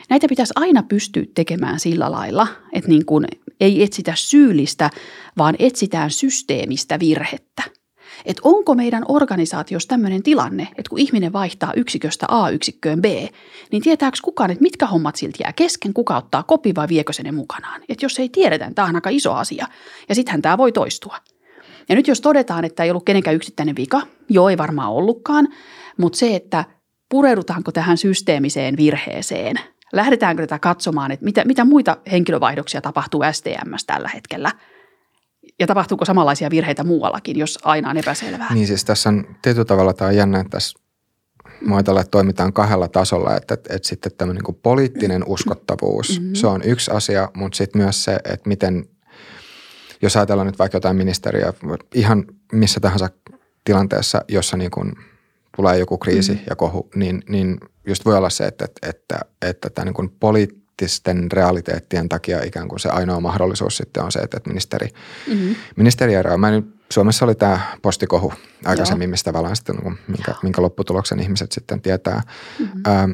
näitä 0.09 0.27
pitäisi 0.27 0.53
aina 0.55 0.83
pystyä 0.83 1.23
tekemään 1.35 1.79
sillä 1.79 2.11
lailla, 2.11 2.47
että 2.73 2.89
niin 2.89 3.05
kuin 3.05 3.25
ei 3.59 3.83
etsitä 3.83 4.13
syyllistä, 4.15 4.89
vaan 5.37 5.55
etsitään 5.59 6.11
systeemistä 6.11 6.99
virhettä. 6.99 7.63
Että 8.25 8.41
onko 8.43 8.75
meidän 8.75 9.03
organisaatiossa 9.07 9.87
tämmöinen 9.87 10.23
tilanne, 10.23 10.63
että 10.63 10.89
kun 10.89 10.99
ihminen 10.99 11.33
vaihtaa 11.33 11.73
yksiköstä 11.75 12.25
A-yksikköön 12.29 13.01
B, 13.01 13.05
niin 13.71 13.83
tietääkö 13.83 14.17
kukaan, 14.23 14.51
että 14.51 14.61
mitkä 14.61 14.85
hommat 14.85 15.15
silti 15.15 15.43
jää 15.43 15.53
kesken, 15.53 15.93
kuka 15.93 16.17
ottaa 16.17 16.43
kopi 16.43 16.75
vai 16.75 16.87
viekö 16.87 17.13
se 17.13 17.23
ne 17.23 17.31
mukanaan. 17.31 17.81
Että 17.89 18.05
jos 18.05 18.19
ei 18.19 18.29
tiedetä, 18.29 18.65
niin 18.65 18.75
tämä 18.75 18.87
on 18.87 18.95
aika 18.95 19.09
iso 19.09 19.33
asia 19.33 19.67
ja 20.09 20.15
sittenhän 20.15 20.41
tämä 20.41 20.57
voi 20.57 20.71
toistua. 20.71 21.17
Ja 21.89 21.95
nyt 21.95 22.07
jos 22.07 22.21
todetaan, 22.21 22.65
että 22.65 22.83
ei 22.83 22.89
ollut 22.89 23.05
kenenkään 23.05 23.35
yksittäinen 23.35 23.75
vika, 23.75 24.01
joo 24.29 24.49
ei 24.49 24.57
varmaan 24.57 24.91
ollutkaan, 24.91 25.47
mutta 25.97 26.17
se, 26.17 26.35
että 26.35 26.65
pureudutaanko 27.09 27.71
tähän 27.71 27.97
systeemiseen 27.97 28.77
virheeseen, 28.77 29.55
lähdetäänkö 29.93 30.43
tätä 30.43 30.59
katsomaan, 30.59 31.11
että 31.11 31.25
mitä, 31.25 31.45
mitä 31.45 31.65
muita 31.65 31.97
henkilövaihdoksia 32.11 32.81
tapahtuu 32.81 33.23
STMssä 33.31 33.87
tällä 33.87 34.09
hetkellä– 34.13 34.51
ja 35.63 35.67
tapahtuuko 35.67 36.05
samanlaisia 36.05 36.49
virheitä 36.49 36.83
muuallakin, 36.83 37.39
jos 37.39 37.59
aina 37.63 37.89
on 37.89 37.97
epäselvää? 37.97 38.53
Niin 38.53 38.67
siis 38.67 38.85
tässä 38.85 39.09
on 39.09 39.25
tietyllä 39.41 39.65
tavalla 39.65 39.93
tämä 39.93 40.07
on 40.07 40.15
jännä, 40.15 40.39
että 40.39 40.49
tässä 40.49 40.83
Muotoilla, 41.65 42.01
että 42.01 42.11
toimitaan 42.11 42.53
kahdella 42.53 42.87
tasolla, 42.87 43.35
että, 43.35 43.53
että, 43.53 43.75
että 43.75 43.87
sitten 43.87 44.11
tämmöinen 44.17 44.43
niin 44.47 44.59
poliittinen 44.63 45.23
uskottavuus, 45.27 46.19
mm-hmm. 46.19 46.35
se 46.35 46.47
on 46.47 46.61
yksi 46.63 46.91
asia, 46.91 47.29
mutta 47.33 47.57
sitten 47.57 47.81
myös 47.81 48.03
se, 48.03 48.15
että 48.15 48.49
miten, 48.49 48.85
jos 50.01 50.17
ajatellaan 50.17 50.47
nyt 50.47 50.59
vaikka 50.59 50.75
jotain 50.75 50.95
ministeriä, 50.95 51.53
ihan 51.95 52.25
missä 52.51 52.79
tahansa 52.79 53.09
tilanteessa, 53.63 54.21
jossa 54.27 54.57
niin 54.57 54.71
kuin 54.71 54.93
tulee 55.55 55.77
joku 55.77 55.97
kriisi 55.97 56.31
mm-hmm. 56.31 56.45
ja 56.49 56.55
kohu, 56.55 56.89
niin, 56.95 57.23
niin 57.29 57.57
just 57.87 58.05
voi 58.05 58.17
olla 58.17 58.29
se, 58.29 58.45
että, 58.45 58.65
että, 58.65 58.89
että, 58.89 59.19
että 59.41 59.69
tämä 59.69 59.85
niin 59.85 59.93
kuin 59.93 60.09
poliittinen 60.19 60.62
poliittisten 60.77 61.31
realiteettien 61.31 62.09
takia 62.09 62.43
ikään 62.43 62.67
kuin 62.67 62.79
se 62.79 62.89
ainoa 62.89 63.19
mahdollisuus 63.19 63.77
sitten 63.77 64.03
on 64.03 64.11
se, 64.11 64.19
että 64.19 64.39
ministeri, 64.47 64.87
mm-hmm. 65.27 65.55
ministeri 65.75 66.13
eroaa. 66.13 66.37
Mä 66.37 66.51
nyt, 66.51 66.75
Suomessa 66.89 67.25
oli 67.25 67.35
tämä 67.35 67.59
postikohu 67.81 68.33
aikaisemmin, 68.65 69.07
Joo. 69.07 69.11
mistä 69.11 69.31
tavallaan 69.31 69.55
sitten, 69.55 69.75
niin 69.75 69.99
minkä, 70.07 70.35
minkä 70.43 70.61
lopputuloksen 70.61 71.19
ihmiset 71.19 71.51
sitten 71.51 71.81
tietää. 71.81 72.21
Mm-hmm. 72.59 72.81
Ähm, 72.87 73.11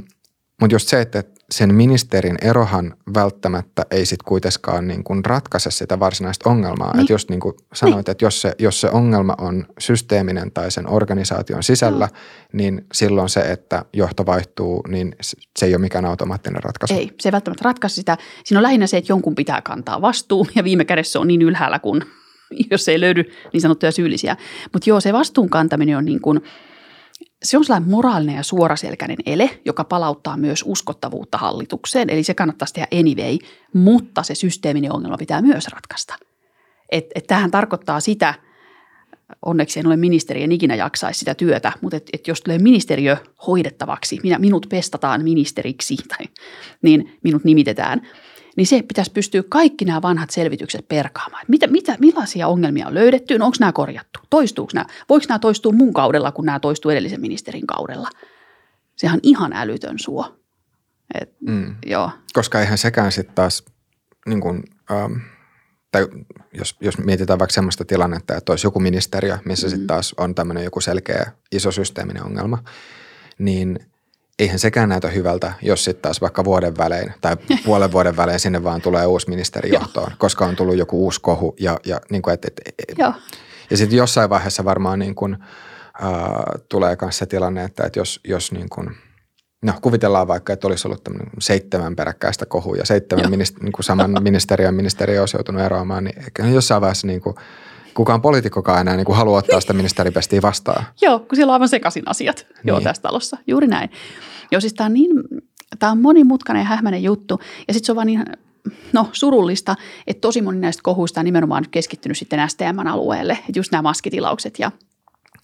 mutta 0.61 0.75
just 0.75 0.87
se, 0.87 1.01
että 1.01 1.23
sen 1.53 1.75
ministerin 1.75 2.35
erohan 2.41 2.93
välttämättä 3.13 3.85
ei 3.91 4.05
sitten 4.05 4.25
kuitenkaan 4.25 4.87
niin 4.87 5.03
kuin 5.03 5.25
ratkaise 5.25 5.71
sitä 5.71 5.99
varsinaista 5.99 6.49
ongelmaa. 6.49 6.93
Niin. 6.93 7.01
Että 7.01 7.13
just 7.13 7.29
niin 7.29 7.39
kuin 7.39 7.55
sanoit, 7.73 7.95
niin. 7.95 8.11
että 8.11 8.25
jos 8.25 8.41
se, 8.41 8.55
jos 8.59 8.81
se 8.81 8.89
ongelma 8.89 9.35
on 9.37 9.65
systeeminen 9.79 10.51
tai 10.51 10.71
sen 10.71 10.89
organisaation 10.89 11.63
sisällä, 11.63 12.05
no. 12.05 12.19
niin 12.53 12.85
silloin 12.93 13.29
se, 13.29 13.39
että 13.39 13.85
johto 13.93 14.25
vaihtuu, 14.25 14.83
niin 14.87 15.15
se 15.59 15.65
ei 15.65 15.73
ole 15.73 15.81
mikään 15.81 16.05
automaattinen 16.05 16.63
ratkaisu. 16.63 16.93
Ei, 16.93 17.11
se 17.19 17.29
ei 17.29 17.33
välttämättä 17.33 17.63
ratkaise 17.63 17.95
sitä. 17.95 18.17
Siinä 18.43 18.59
on 18.59 18.63
lähinnä 18.63 18.87
se, 18.87 18.97
että 18.97 19.11
jonkun 19.11 19.35
pitää 19.35 19.61
kantaa 19.61 20.01
vastuu 20.01 20.47
ja 20.55 20.63
viime 20.63 20.85
kädessä 20.85 21.19
on 21.19 21.27
niin 21.27 21.41
ylhäällä 21.41 21.79
kuin 21.79 22.01
jos 22.71 22.89
ei 22.89 22.99
löydy 22.99 23.23
niin 23.53 23.61
sanottuja 23.61 23.91
syyllisiä. 23.91 24.37
Mutta 24.73 24.89
joo, 24.89 24.99
se 24.99 25.13
vastuun 25.13 25.49
kantaminen 25.49 25.97
on 25.97 26.05
niin 26.05 26.21
kuin– 26.21 26.41
se 27.43 27.57
on 27.57 27.65
sellainen 27.65 27.89
moraalinen 27.89 28.35
ja 28.35 28.43
suoraselkäinen 28.43 29.17
ele, 29.25 29.59
joka 29.65 29.83
palauttaa 29.83 30.37
myös 30.37 30.63
uskottavuutta 30.67 31.37
hallitukseen. 31.37 32.09
Eli 32.09 32.23
se 32.23 32.33
kannattaisi 32.33 32.73
tehdä 32.73 32.87
anyway, 32.93 33.37
mutta 33.73 34.23
se 34.23 34.35
systeeminen 34.35 34.93
ongelma 34.93 35.17
pitää 35.17 35.41
myös 35.41 35.67
ratkaista. 35.67 36.15
Et, 36.89 37.05
et 37.15 37.25
tarkoittaa 37.51 37.99
sitä, 37.99 38.33
onneksi 39.45 39.79
en 39.79 39.87
ole 39.87 39.97
ministeri, 39.97 40.43
en 40.43 40.51
ikinä 40.51 40.75
jaksaisi 40.75 41.19
sitä 41.19 41.35
työtä, 41.35 41.71
mutta 41.81 41.97
et, 41.97 42.09
et 42.13 42.27
jos 42.27 42.41
tulee 42.41 42.59
ministeriö 42.59 43.17
hoidettavaksi, 43.47 44.19
minä, 44.23 44.39
minut 44.39 44.65
pestataan 44.69 45.23
ministeriksi 45.23 45.95
tai 46.07 46.25
niin 46.81 47.19
minut 47.23 47.43
nimitetään– 47.43 48.01
niin 48.59 48.67
se 48.67 48.81
pitäisi 48.81 49.11
pystyä 49.11 49.43
kaikki 49.49 49.85
nämä 49.85 50.01
vanhat 50.01 50.29
selvitykset 50.29 50.87
perkaamaan. 50.87 51.45
Mitä, 51.47 51.67
mitä, 51.67 51.97
millaisia 51.99 52.47
ongelmia 52.47 52.87
on 52.87 52.93
löydetty, 52.93 53.37
no 53.37 53.45
onko 53.45 53.57
nämä 53.59 53.71
korjattu, 53.71 54.19
toistuuko 54.29 54.71
nämä, 54.73 54.85
voiko 55.09 55.25
nämä 55.29 55.39
toistua 55.39 55.71
mun 55.71 55.93
kaudella, 55.93 56.31
kun 56.31 56.45
nämä 56.45 56.59
toistuu 56.59 56.91
edellisen 56.91 57.21
ministerin 57.21 57.67
kaudella. 57.67 58.09
Sehän 58.95 59.15
on 59.15 59.19
ihan 59.23 59.53
älytön 59.53 59.99
suo. 59.99 60.39
Et, 61.21 61.35
mm. 61.39 61.75
joo. 61.85 62.11
Koska 62.33 62.59
eihän 62.59 62.77
sekään 62.77 63.11
sitten 63.11 63.35
taas, 63.35 63.65
niin 64.25 64.41
kuin, 64.41 64.63
ähm, 64.91 65.13
tai 65.91 66.07
jos, 66.53 66.75
jos 66.81 66.97
mietitään 66.97 67.39
vaikka 67.39 67.53
sellaista 67.53 67.85
tilannetta, 67.85 68.35
että 68.35 68.51
olisi 68.51 68.67
joku 68.67 68.79
ministeriö, 68.79 69.37
missä 69.45 69.67
mm. 69.67 69.71
sitten 69.71 69.87
taas 69.87 70.15
on 70.17 70.35
tämmöinen 70.35 70.63
joku 70.63 70.81
selkeä 70.81 71.31
iso 71.51 71.71
systeeminen 71.71 72.23
ongelma, 72.23 72.63
niin– 73.37 73.79
eihän 74.39 74.59
sekään 74.59 74.89
näytä 74.89 75.07
hyvältä, 75.07 75.53
jos 75.61 75.83
sitten 75.83 76.01
taas 76.01 76.21
vaikka 76.21 76.43
vuoden 76.43 76.77
välein 76.77 77.13
tai 77.21 77.37
puolen 77.65 77.91
vuoden 77.91 78.17
välein 78.17 78.39
sinne 78.39 78.63
vaan 78.63 78.81
tulee 78.81 79.05
uusi 79.05 79.29
ministeri 79.29 79.73
johtoon, 79.73 80.11
koska 80.17 80.45
on 80.45 80.55
tullut 80.55 80.77
joku 80.77 81.03
uusi 81.03 81.21
kohu. 81.21 81.55
Ja, 81.59 81.79
ja, 81.85 82.01
niin 82.09 82.21
kuin, 82.21 82.33
et, 82.33 82.45
et, 82.45 82.61
et, 82.89 82.97
ja 83.69 83.77
sitten 83.77 83.97
jossain 83.97 84.29
vaiheessa 84.29 84.65
varmaan 84.65 84.99
niin 84.99 85.15
kuin, 85.15 85.33
äh, 86.03 86.09
tulee 86.69 86.97
myös 87.01 87.17
se 87.17 87.25
tilanne, 87.25 87.63
että, 87.63 87.83
että 87.83 87.99
jos, 87.99 88.19
jos 88.27 88.51
niin 88.51 88.69
kuin, 88.69 88.95
no 89.61 89.73
kuvitellaan 89.81 90.27
vaikka, 90.27 90.53
että 90.53 90.67
olisi 90.67 90.87
ollut 90.87 91.09
seitsemän 91.39 91.95
peräkkäistä 91.95 92.45
kohua 92.45 92.75
ja 92.75 92.85
seitsemän 92.85 93.25
minist- 93.25 93.63
niin 93.63 93.71
kuin 93.71 93.83
saman 93.83 94.23
ministeriön 94.23 94.73
ministeri 94.73 95.19
olisi 95.19 95.37
joutunut 95.37 95.61
eroamaan, 95.61 96.03
niin 96.03 96.53
jossain 96.53 96.81
vaiheessa 96.81 97.07
niin 97.07 97.21
kuin, 97.21 97.35
kukaan 97.93 98.21
poliitikkokaan 98.21 98.81
enää 98.81 98.95
niin 98.95 99.05
kuin 99.05 99.17
haluaa 99.17 99.39
ottaa 99.39 99.61
sitä 99.61 99.73
ministeripestiä 99.81 100.41
vastaan. 100.41 100.85
Joo, 101.01 101.19
kun 101.19 101.35
siellä 101.35 101.51
on 101.51 101.53
aivan 101.53 101.69
sekaisin 101.69 102.03
asiat 102.05 102.45
niin. 102.47 102.67
joo, 102.67 102.81
tässä 102.81 103.01
talossa. 103.01 103.37
Juuri 103.47 103.67
näin. 103.67 103.89
Joo, 104.51 104.61
siis 104.61 104.73
tämä 104.73 104.85
on 104.85 104.93
niin, 104.93 105.11
tämä 105.79 105.91
on 105.91 106.01
monimutkainen 106.01 106.61
ja 106.61 106.65
hähmäinen 106.65 107.03
juttu. 107.03 107.39
Ja 107.67 107.73
sitten 107.73 107.85
se 107.85 107.91
on 107.91 107.95
vaan 107.95 108.07
niin, 108.07 108.25
no 108.93 109.09
surullista, 109.11 109.75
että 110.07 110.21
tosi 110.21 110.41
moni 110.41 110.59
näistä 110.59 110.83
kohuista 110.83 111.21
on 111.21 111.25
nimenomaan 111.25 111.65
keskittynyt 111.71 112.17
sitten 112.17 112.49
STM-alueelle. 112.49 113.33
Että 113.33 113.59
just 113.59 113.71
nämä 113.71 113.81
maskitilaukset 113.81 114.59
ja 114.59 114.71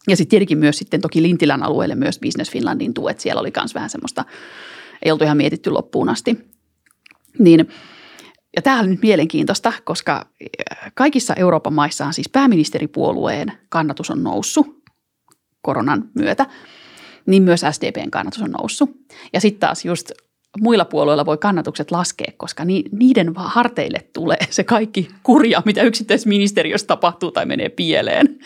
ja 0.07 0.15
sitten 0.15 0.29
tietenkin 0.29 0.57
myös 0.57 0.77
sitten 0.77 1.01
toki 1.01 1.21
Lintilän 1.21 1.63
alueelle 1.63 1.95
myös 1.95 2.19
Business 2.19 2.51
Finlandin 2.51 2.93
tuet. 2.93 3.19
Siellä 3.19 3.39
oli 3.39 3.51
myös 3.57 3.75
vähän 3.75 3.89
semmoista, 3.89 4.25
ei 5.01 5.11
oltu 5.11 5.23
ihan 5.23 5.37
mietitty 5.37 5.69
loppuun 5.69 6.09
asti. 6.09 6.37
Niin, 7.39 7.69
ja 8.55 8.61
tämä 8.61 8.79
on 8.79 8.89
nyt 8.89 9.01
mielenkiintoista, 9.01 9.73
koska 9.83 10.25
kaikissa 10.93 11.33
Euroopan 11.33 11.73
maissa 11.73 12.05
on 12.05 12.13
siis 12.13 12.29
pääministeripuolueen 12.29 13.51
kannatus 13.69 14.09
on 14.09 14.23
noussut 14.23 14.83
koronan 15.61 16.09
myötä– 16.13 16.45
niin 17.25 17.43
myös 17.43 17.61
SDPn 17.71 18.11
kannatus 18.11 18.41
on 18.41 18.51
noussut. 18.51 18.89
Ja 19.33 19.41
sitten 19.41 19.59
taas 19.59 19.85
just 19.85 20.11
muilla 20.61 20.85
puolueilla 20.85 21.25
voi 21.25 21.37
kannatukset 21.37 21.91
laskea, 21.91 22.31
koska 22.37 22.65
ni, 22.65 22.83
niiden 22.91 23.33
harteille 23.35 23.99
tulee 24.13 24.37
se 24.49 24.63
kaikki 24.63 25.07
kurja, 25.23 25.61
mitä 25.65 25.81
yksittäisessä 25.81 26.29
ministeriössä 26.29 26.87
tapahtuu 26.87 27.31
tai 27.31 27.45
menee 27.45 27.69
pieleen. 27.69 28.39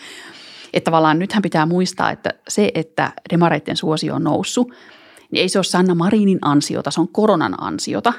Että 0.72 0.84
tavallaan 0.84 1.18
nythän 1.18 1.42
pitää 1.42 1.66
muistaa, 1.66 2.10
että 2.10 2.30
se, 2.48 2.70
että 2.74 3.12
demareiden 3.30 3.76
suosio 3.76 4.14
on 4.14 4.24
noussut, 4.24 4.72
niin 5.30 5.42
ei 5.42 5.48
se 5.48 5.58
ole 5.58 5.64
Sanna 5.64 5.94
Marinin 5.94 6.38
ansiota, 6.42 6.90
se 6.90 7.00
on 7.00 7.08
koronan 7.08 7.54
ansiota. 7.62 8.12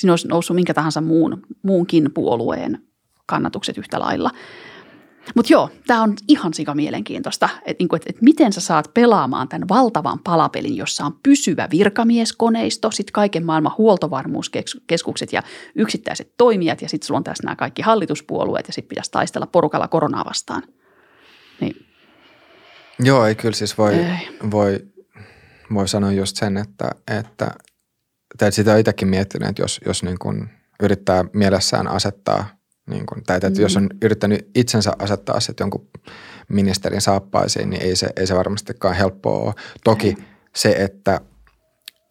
Siinä 0.00 0.12
olisi 0.12 0.28
noussut 0.28 0.54
minkä 0.54 0.74
tahansa 0.74 1.00
muun, 1.00 1.42
muunkin 1.62 2.10
puolueen 2.14 2.82
kannatukset 3.26 3.78
yhtä 3.78 4.00
lailla. 4.00 4.30
Mutta 5.34 5.52
joo, 5.52 5.70
tämä 5.86 6.02
on 6.02 6.14
ihan 6.28 6.54
sika 6.54 6.74
mielenkiintoista, 6.74 7.48
että 7.64 7.82
niinku, 7.82 7.96
et, 7.96 8.02
et 8.06 8.22
miten 8.22 8.52
sä 8.52 8.60
saat 8.60 8.94
pelaamaan 8.94 9.48
tämän 9.48 9.68
valtavan 9.68 10.18
palapelin, 10.18 10.76
jossa 10.76 11.04
on 11.04 11.18
pysyvä 11.22 11.68
virkamieskoneisto, 11.70 12.90
sitten 12.90 13.12
kaiken 13.12 13.46
maailman 13.46 13.72
huoltovarmuuskeskukset 13.78 15.32
ja 15.32 15.42
yksittäiset 15.74 16.32
toimijat 16.36 16.82
ja 16.82 16.88
sitten 16.88 17.06
sulla 17.06 17.18
on 17.18 17.24
tässä 17.24 17.44
nämä 17.44 17.56
kaikki 17.56 17.82
hallituspuolueet 17.82 18.66
ja 18.66 18.72
sitten 18.72 18.88
pitäisi 18.88 19.10
taistella 19.10 19.46
porukalla 19.46 19.88
koronaa 19.88 20.24
vastaan. 20.24 20.62
Niin. 21.60 21.86
Joo, 23.00 23.26
ei 23.26 23.34
kyllä 23.34 23.54
siis 23.54 23.78
voi, 23.78 23.94
voi, 24.50 24.80
voi 25.74 25.88
sanoa 25.88 26.12
just 26.12 26.36
sen, 26.36 26.56
että, 26.56 26.90
että 27.18 27.50
tai 28.38 28.52
sitä 28.52 28.72
on 28.72 28.78
itsekin 28.78 29.08
miettinyt, 29.08 29.48
että 29.48 29.62
jos, 29.62 29.80
jos 29.86 30.02
niin 30.02 30.18
kun 30.18 30.48
yrittää 30.82 31.24
mielessään 31.32 31.88
asettaa– 31.88 32.46
niin 32.90 33.06
kuin, 33.06 33.24
tai 33.24 33.36
että 33.36 33.48
mm. 33.48 33.60
jos 33.60 33.76
on 33.76 33.88
yrittänyt 34.02 34.50
itsensä 34.54 34.92
asettaa 34.98 35.40
sitten 35.40 35.64
jonkun 35.64 35.88
ministerin 36.48 37.00
saappaisiin, 37.00 37.70
niin 37.70 37.82
ei 37.82 37.96
se, 37.96 38.08
ei 38.16 38.26
se 38.26 38.34
varmastikaan 38.34 38.96
helppoa 38.96 39.38
ole. 39.38 39.54
Toki 39.84 40.14
mm. 40.18 40.24
se, 40.56 40.70
että 40.70 41.20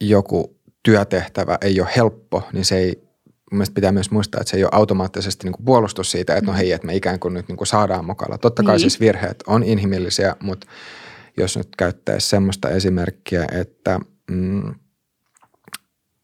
joku 0.02 0.60
työtehtävä 0.84 1.58
ei 1.62 1.82
ole 1.82 1.90
helppo, 1.96 2.44
niin 2.54 2.66
se 2.66 2.78
ei, 2.78 3.04
mielestäni 3.52 3.76
pitää 3.76 3.92
myös 3.92 4.12
muistaa, 4.12 4.42
että 4.42 4.52
se 4.52 4.58
ei 4.58 4.64
ole 4.64 4.70
automaattisesti 4.74 5.44
niin 5.48 5.54
kuin 5.54 5.66
puolustus 5.66 6.12
siitä, 6.12 6.36
että 6.36 6.52
no 6.52 6.58
hei, 6.58 6.72
että 6.72 6.88
me 6.88 6.96
ikään 6.96 7.20
kuin 7.20 7.34
nyt 7.34 7.48
niin 7.48 7.58
kuin 7.58 7.68
saadaan 7.68 8.06
mukana. 8.06 8.38
Totta 8.38 8.64
kai 8.64 8.74
niin. 8.76 8.80
siis 8.80 9.00
virheet 9.00 9.44
on 9.48 9.64
inhimillisiä, 9.64 10.36
mutta 10.44 10.68
jos 11.38 11.58
nyt 11.58 11.68
käyttäisi 11.78 12.30
semmoista 12.30 12.70
esimerkkiä, 12.70 13.46
että 13.52 14.00
mm, 14.32 14.76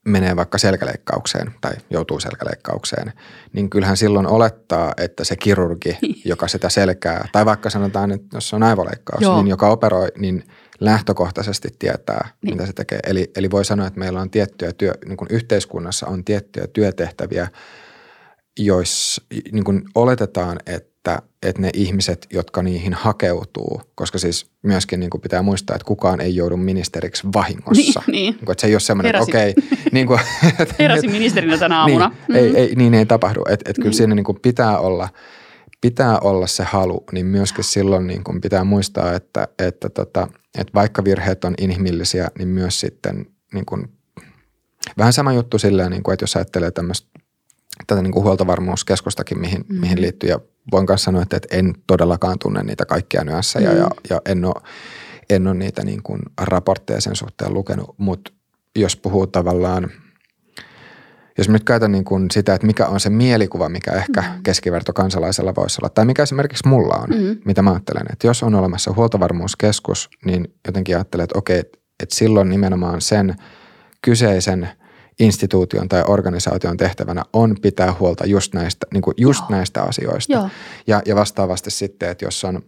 menee 0.06 0.36
vaikka 0.36 0.58
selkäleikkaukseen 0.58 1.54
tai 1.62 1.72
joutuu 1.90 2.20
selkäleikkaukseen, 2.20 3.14
niin 3.54 3.70
kyllähän 3.70 3.98
silloin 3.98 4.28
olettaa, 4.28 4.94
että 4.98 5.24
se 5.24 5.36
kirurgi, 5.36 5.98
joka 6.26 6.48
sitä 6.48 6.70
selkää, 6.70 7.28
tai 7.32 7.46
vaikka 7.46 7.70
sanotaan, 7.70 8.12
että 8.12 8.38
jos 8.38 8.54
on 8.54 8.64
aivoleikkaus, 8.64 9.22
Joo. 9.22 9.36
niin 9.36 9.48
joka 9.48 9.70
operoi, 9.70 10.08
niin 10.18 10.44
lähtökohtaisesti 10.80 11.70
tietää, 11.80 12.30
Niin. 12.42 12.54
mitä 12.54 12.66
se 12.66 12.74
tekee. 12.74 13.00
Eli, 13.08 13.32
eli 13.36 13.52
voi 13.52 13.66
sanoa, 13.66 13.88
että 13.88 14.00
meillä 14.00 14.22
on 14.22 14.30
tiettyjä 14.30 14.72
työ, 14.74 14.94
niin 15.06 15.18
kuin 15.18 15.28
yhteiskunnassa 15.32 16.08
on 16.08 16.24
tiettyjä 16.26 16.68
työtehtäviä, 16.68 17.48
joissa 18.60 19.22
niin 19.52 19.64
kuin 19.64 19.82
oletetaan, 19.96 20.60
että, 20.66 20.95
että 21.44 21.62
ne 21.62 21.70
ihmiset, 21.74 22.28
jotka 22.34 22.64
niihin 22.64 22.94
hakeutuu, 22.94 23.82
koska 23.96 24.18
siis 24.18 24.52
myöskin 24.62 25.00
niin 25.00 25.10
kuin 25.10 25.22
pitää 25.22 25.42
muistaa, 25.42 25.76
että 25.76 25.86
kukaan 25.86 26.22
ei 26.22 26.36
joudu 26.36 26.58
ministeriksi 26.58 27.28
vahingossa. 27.34 28.02
Niin, 28.08 28.12
niin. 28.12 28.32
Niin 28.34 28.46
kuin, 28.46 28.52
että 28.52 28.62
se 28.62 28.68
ei 28.68 28.74
ole 28.74 28.80
semmoinen, 28.80 29.16
että 29.16 29.24
okei, 29.24 29.54
niin 29.92 30.08
kuin, 30.08 30.20
että 30.60 30.76
Heräsin 30.84 31.12
ministerinä 31.12 31.58
tänä 31.58 31.80
aamuna. 31.80 32.12
niin, 32.28 32.40
ei, 32.40 32.58
ei, 32.58 32.76
niin 32.76 32.94
ei 32.94 33.06
tapahdu. 33.06 33.42
Että 33.50 33.70
et 33.70 33.76
kyllä 33.76 33.94
siinä 33.94 34.16
niin 34.16 34.24
kuin 34.24 34.40
pitää 34.42 34.80
olla 34.80 35.10
pitää 35.82 36.20
olla 36.20 36.48
se 36.48 36.64
halu, 36.64 37.04
niin 37.12 37.26
myöskin 37.26 37.64
silloin 37.64 38.08
niin 38.08 38.24
kuin 38.24 38.42
pitää 38.42 38.64
muistaa, 38.64 39.14
että, 39.14 39.48
että, 39.60 39.90
tota, 39.90 40.28
että 40.58 40.74
vaikka 40.74 41.04
virheet 41.04 41.44
on 41.44 41.54
inhimillisiä, 41.58 42.28
niin 42.38 42.48
myös 42.48 42.80
sitten 42.80 43.26
niin 43.54 43.66
kuin, 43.66 43.90
vähän 44.98 45.14
sama 45.14 45.34
juttu 45.34 45.60
silleen, 45.60 45.92
niin 45.92 46.04
kuin, 46.04 46.14
että 46.14 46.24
jos 46.24 46.36
ajattelee 46.36 46.72
tämmöistä 46.72 47.08
tätä 47.88 48.02
niin 48.02 48.14
kuin 48.14 48.24
huoltovarmuuskeskustakin, 48.24 49.40
mihin, 49.40 49.66
mm. 49.68 49.80
mihin 49.80 50.02
liittyy 50.02 50.30
ja 50.30 50.40
voin 50.72 50.86
kanssa 50.86 51.06
sanoa, 51.06 51.22
että, 51.22 51.38
että 51.38 51.56
en 51.58 51.74
todellakaan 51.88 52.40
tunne 52.40 52.64
niitä 52.64 52.86
kaikkia 52.86 53.24
nyansseja 53.24 53.72
mm. 53.72 53.78
ja, 53.78 53.90
ja 54.10 54.22
en 54.26 54.46
ole, 54.46 54.62
en 55.30 55.48
ole 55.48 55.56
niitä 55.56 55.84
niin 55.84 56.04
kuin 56.04 56.22
raportteja 56.42 57.02
sen 57.02 57.16
suhteen 57.16 57.54
lukenut, 57.54 57.96
mutta 57.98 58.32
jos 58.76 58.96
puhuu 58.96 59.28
tavallaan, 59.28 59.92
jos 61.38 61.50
nyt 61.50 61.64
käytän 61.64 61.92
niin 61.92 62.06
kuin 62.06 62.32
sitä, 62.32 62.54
että 62.54 62.68
mikä 62.68 62.88
on 62.88 63.00
se 63.00 63.10
mielikuva, 63.10 63.70
mikä 63.70 63.92
ehkä 63.92 64.22
mm. 64.22 64.44
keskiverto 64.44 64.94
kansalaisella 64.94 65.56
voisi 65.56 65.78
olla, 65.82 65.90
tai 65.90 66.06
mikä 66.06 66.24
esimerkiksi 66.24 66.68
mulla 66.68 66.96
on, 66.96 67.10
mm. 67.10 67.38
mitä 67.46 67.62
mä 67.62 67.72
ajattelen, 67.72 68.06
että 68.14 68.28
jos 68.28 68.44
on 68.44 68.56
olemassa 68.56 68.94
huoltovarmuuskeskus, 68.94 70.10
niin 70.26 70.54
jotenkin 70.68 70.96
ajattelen, 70.96 71.24
että 71.24 71.38
okei, 71.38 71.60
että, 71.60 71.78
että 72.04 72.16
silloin 72.16 72.50
nimenomaan 72.50 73.02
sen 73.02 73.36
kyseisen 74.02 74.70
instituution 75.20 75.90
tai 75.90 76.04
organisaation 76.08 76.78
tehtävänä 76.78 77.24
on 77.34 77.56
pitää 77.62 77.94
huolta 78.00 78.26
just 78.26 78.54
näistä, 78.54 78.88
niin 78.94 79.02
kuin 79.02 79.14
just 79.18 79.42
Joo. 79.42 79.58
näistä 79.58 79.84
asioista. 79.84 80.34
Joo. 80.34 80.50
Ja, 80.88 81.02
ja 81.06 81.16
vastaavasti 81.16 81.72
sitten, 81.72 82.10
että 82.10 82.26
jos 82.26 82.44
on, 82.44 82.62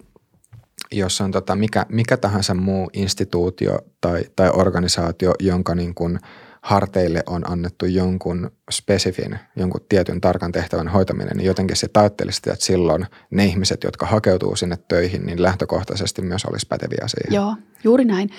jos 0.92 1.22
on 1.22 1.32
tota 1.32 1.56
mikä, 1.56 1.86
mikä 1.90 2.18
tahansa 2.18 2.54
muu 2.54 2.90
instituutio 2.94 3.80
tai, 4.02 4.24
tai 4.36 4.50
organisaatio, 4.54 5.34
jonka 5.40 5.76
niin 5.76 5.96
kuin 5.96 6.20
harteille 6.62 7.24
on 7.26 7.52
annettu 7.52 7.86
jonkun 7.86 8.52
spesifin, 8.72 9.40
jonkun 9.56 9.82
tietyn 9.90 10.22
tarkan 10.22 10.52
tehtävän 10.52 10.88
hoitaminen, 10.88 11.38
niin 11.38 11.46
jotenkin 11.46 11.78
se 11.78 11.88
ajattelisi, 11.94 12.42
että 12.48 12.66
silloin 12.66 13.06
ne 13.32 13.46
ihmiset, 13.46 13.84
jotka 13.84 14.06
hakeutuu 14.06 14.56
sinne 14.56 14.78
töihin, 14.88 15.26
niin 15.26 15.42
lähtökohtaisesti 15.42 16.22
myös 16.22 16.46
olisi 16.46 16.68
päteviä 16.68 17.08
siihen. 17.08 17.36
Joo, 17.36 17.56
juuri 17.84 18.06
näin. 18.06 18.30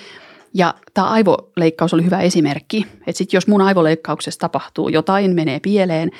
Ja 0.53 0.73
tämä 0.93 1.07
aivoleikkaus 1.07 1.93
oli 1.93 2.05
hyvä 2.05 2.21
esimerkki, 2.21 2.85
että 3.07 3.17
sit 3.17 3.33
jos 3.33 3.47
mun 3.47 3.61
aivoleikkauksessa 3.61 4.39
tapahtuu 4.39 4.89
jotain, 4.89 5.35
menee 5.35 5.59
pieleen, 5.59 6.11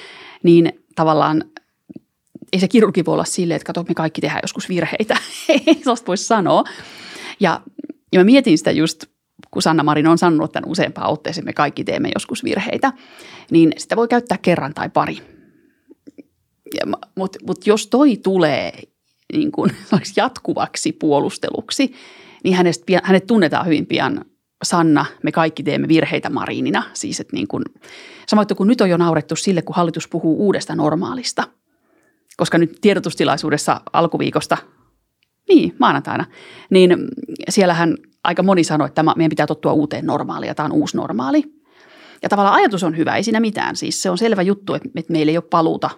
niin 0.43 0.83
tavallaan 0.95 1.43
ei 2.53 2.59
se 2.59 2.67
kirurgi 2.67 3.05
voi 3.05 3.13
olla 3.13 3.25
silleen, 3.25 3.55
että 3.55 3.65
kato, 3.65 3.85
me 3.87 3.95
kaikki 3.95 4.21
tehdään 4.21 4.39
joskus 4.43 4.69
virheitä. 4.69 5.17
ei 5.67 5.75
sellaista 5.75 6.07
voi 6.07 6.17
sanoa. 6.17 6.63
Ja, 7.39 7.61
ja 8.13 8.19
mä 8.19 8.23
mietin 8.23 8.57
sitä 8.57 8.71
just, 8.71 9.05
kun 9.51 9.61
Sanna 9.61 9.83
Marin 9.83 10.07
on 10.07 10.17
sanonut 10.17 10.51
tämän 10.51 10.69
useampaan 10.69 11.11
otteeseen, 11.11 11.45
me 11.45 11.53
kaikki 11.53 11.83
teemme 11.83 12.11
joskus 12.15 12.43
virheitä, 12.43 12.93
niin 13.51 13.73
sitä 13.77 13.95
voi 13.95 14.07
käyttää 14.07 14.37
kerran 14.37 14.73
tai 14.73 14.89
pari. 14.89 15.17
Mutta 17.15 17.39
mut 17.47 17.67
jos 17.67 17.87
toi 17.87 18.17
tulee 18.17 18.73
niin 19.33 19.51
kuin, 19.51 19.71
jatkuvaksi 20.15 20.91
puolusteluksi, 20.91 21.93
niin 22.43 22.55
hänestä, 22.55 23.01
hänet 23.03 23.27
tunnetaan 23.27 23.65
hyvin 23.65 23.85
pian 23.85 24.25
Sanna, 24.63 25.05
me 25.23 25.31
kaikki 25.31 25.63
teemme 25.63 25.87
virheitä 25.87 26.29
Marinina. 26.29 26.83
Siis, 26.93 27.19
että 27.19 27.35
niin 27.35 27.47
kuin, 27.47 27.63
samoin 28.27 28.47
kuin 28.57 28.67
nyt 28.67 28.81
on 28.81 28.89
jo 28.89 28.97
naurettu 28.97 29.35
sille, 29.35 29.61
kun 29.61 29.75
hallitus 29.75 30.07
puhuu 30.07 30.45
uudesta 30.45 30.75
normaalista. 30.75 31.43
Koska 32.37 32.57
nyt 32.57 32.77
tiedotustilaisuudessa 32.81 33.81
alkuviikosta, 33.93 34.57
niin 35.49 35.75
maanantaina, 35.79 36.25
niin 36.69 36.97
siellähän 37.49 37.97
aika 38.23 38.43
moni 38.43 38.63
sanoi, 38.63 38.85
että 38.85 38.95
tämä, 38.95 39.13
meidän 39.17 39.29
pitää 39.29 39.47
tottua 39.47 39.73
uuteen 39.73 40.05
normaaliin 40.05 40.47
ja 40.47 40.55
tämä 40.55 40.65
on 40.65 40.71
uusi 40.71 40.97
normaali. 40.97 41.43
Ja 42.23 42.29
tavallaan 42.29 42.55
ajatus 42.55 42.83
on 42.83 42.97
hyvä, 42.97 43.15
ei 43.15 43.23
siinä 43.23 43.39
mitään. 43.39 43.75
Siis 43.75 44.01
se 44.01 44.09
on 44.09 44.17
selvä 44.17 44.41
juttu, 44.41 44.73
että, 44.73 44.89
että 44.95 45.11
meillä 45.11 45.29
ei 45.29 45.37
ole 45.37 45.43
paluuta 45.49 45.89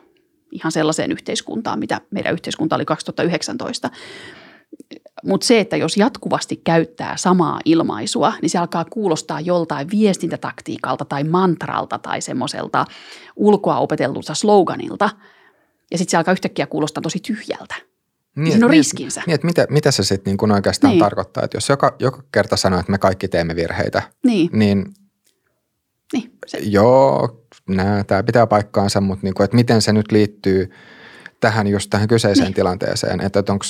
ihan 0.51 0.71
sellaiseen 0.71 1.11
yhteiskuntaan, 1.11 1.79
mitä 1.79 2.01
meidän 2.11 2.33
yhteiskunta 2.33 2.75
oli 2.75 2.85
2019. 2.85 3.89
Mutta 5.25 5.47
se, 5.47 5.59
että 5.59 5.77
jos 5.77 5.97
jatkuvasti 5.97 6.61
käyttää 6.63 7.17
samaa 7.17 7.59
ilmaisua, 7.65 8.33
niin 8.41 8.49
se 8.49 8.57
alkaa 8.57 8.85
kuulostaa 8.89 9.39
joltain 9.41 9.91
viestintätaktiikalta 9.91 11.05
tai 11.05 11.23
mantralta 11.23 11.97
tai 11.99 12.21
semmoiselta 12.21 12.85
ulkoa 13.35 13.77
opetellulta 13.79 14.33
sloganilta. 14.33 15.09
Ja 15.91 15.97
sitten 15.97 16.11
se 16.11 16.17
alkaa 16.17 16.31
yhtäkkiä 16.31 16.67
kuulostaa 16.67 17.01
tosi 17.01 17.19
tyhjältä. 17.19 17.75
Niin, 18.35 18.51
siinä 18.51 18.65
on 18.65 18.71
että- 18.71 18.77
riskinsä. 18.77 19.23
Niin, 19.27 19.35
että 19.35 19.47
mitä, 19.47 19.67
mitä 19.69 19.91
se 19.91 20.03
sitten 20.03 20.37
niin 20.41 20.51
oikeastaan 20.51 20.91
Niin. 20.91 20.99
tarkoittaa, 20.99 21.43
että 21.43 21.57
jos 21.57 21.69
joka, 21.69 21.95
joka 21.99 22.23
kerta 22.31 22.57
sanoo, 22.57 22.79
että 22.79 22.91
me 22.91 22.97
kaikki 22.97 23.27
teemme 23.27 23.55
virheitä, 23.55 24.01
Niin, 24.23 24.49
niin 24.53 24.85
niin 26.13 26.31
se, 26.47 26.57
joo, 26.57 27.41
nää, 27.69 28.03
tämä 28.03 28.23
pitää 28.23 28.47
paikkaansa, 28.47 29.01
mutta 29.01 29.23
niin 29.23 29.33
kuin, 29.33 29.45
että 29.45 29.55
miten 29.55 29.81
se 29.81 29.93
nyt 29.93 30.11
liittyy 30.11 30.71
tähän 31.39 31.67
just 31.67 31.89
tähän 31.89 32.07
kyseiseen 32.07 32.45
niin. 32.45 32.53
tilanteeseen, 32.53 33.21
että, 33.21 33.39
että 33.39 33.53
onko 33.53 33.65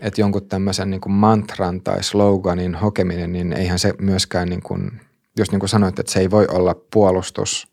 että 0.00 0.20
jonkun 0.20 0.48
tämmöisen 0.48 0.90
niin 0.90 1.00
kuin 1.00 1.12
mantran 1.12 1.80
tai 1.80 2.02
sloganin 2.02 2.74
hokeminen, 2.74 3.32
niin 3.32 3.52
eihän 3.52 3.78
se 3.78 3.94
myöskään, 3.98 4.48
niin 4.48 4.62
kuin, 4.62 5.00
just 5.38 5.52
niin 5.52 5.60
kuin 5.60 5.68
sanoit, 5.68 5.98
että 5.98 6.12
se 6.12 6.20
ei 6.20 6.30
voi 6.30 6.46
olla 6.50 6.74
puolustus 6.92 7.68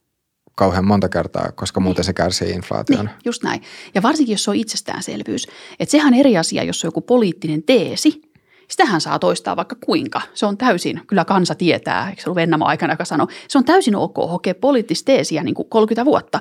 kauhean 0.56 0.86
monta 0.86 1.10
kertaa, 1.10 1.52
koska 1.52 1.80
muuten 1.80 2.04
se 2.04 2.14
kärsii 2.14 2.50
inflaation. 2.50 3.06
Niin, 3.06 3.16
just 3.26 3.44
näin. 3.44 3.62
Ja 3.96 4.02
varsinkin, 4.02 4.34
jos 4.34 4.44
se 4.44 4.52
on 4.52 4.56
itsestäänselvyys. 4.56 5.48
Että 5.80 5.92
sehän 5.92 6.14
on 6.14 6.20
eri 6.20 6.38
asia, 6.38 6.64
jos 6.64 6.84
on 6.84 6.88
joku 6.88 7.02
poliittinen 7.02 7.64
teesi. 7.64 8.22
Sitähän 8.68 9.02
saa 9.02 9.20
toistaa 9.20 9.56
vaikka 9.56 9.76
kuinka. 9.86 10.22
Se 10.34 10.46
on 10.46 10.58
täysin, 10.58 11.02
kyllä 11.08 11.26
kansa 11.26 11.56
tietää, 11.56 12.10
eikö 12.10 12.22
se 12.22 12.30
ollut 12.30 12.36
Vennamo 12.36 12.66
aikana, 12.66 12.94
joka 12.94 13.06
sanoi, 13.06 13.28
se 13.48 13.58
on 13.58 13.66
täysin 13.66 13.96
ok 13.96 14.16
hokea 14.18 14.56
poliittista 14.56 15.06
teesiä 15.06 15.44
niin 15.44 15.56
kuin 15.56 15.70
30 15.70 16.06
vuotta. 16.06 16.40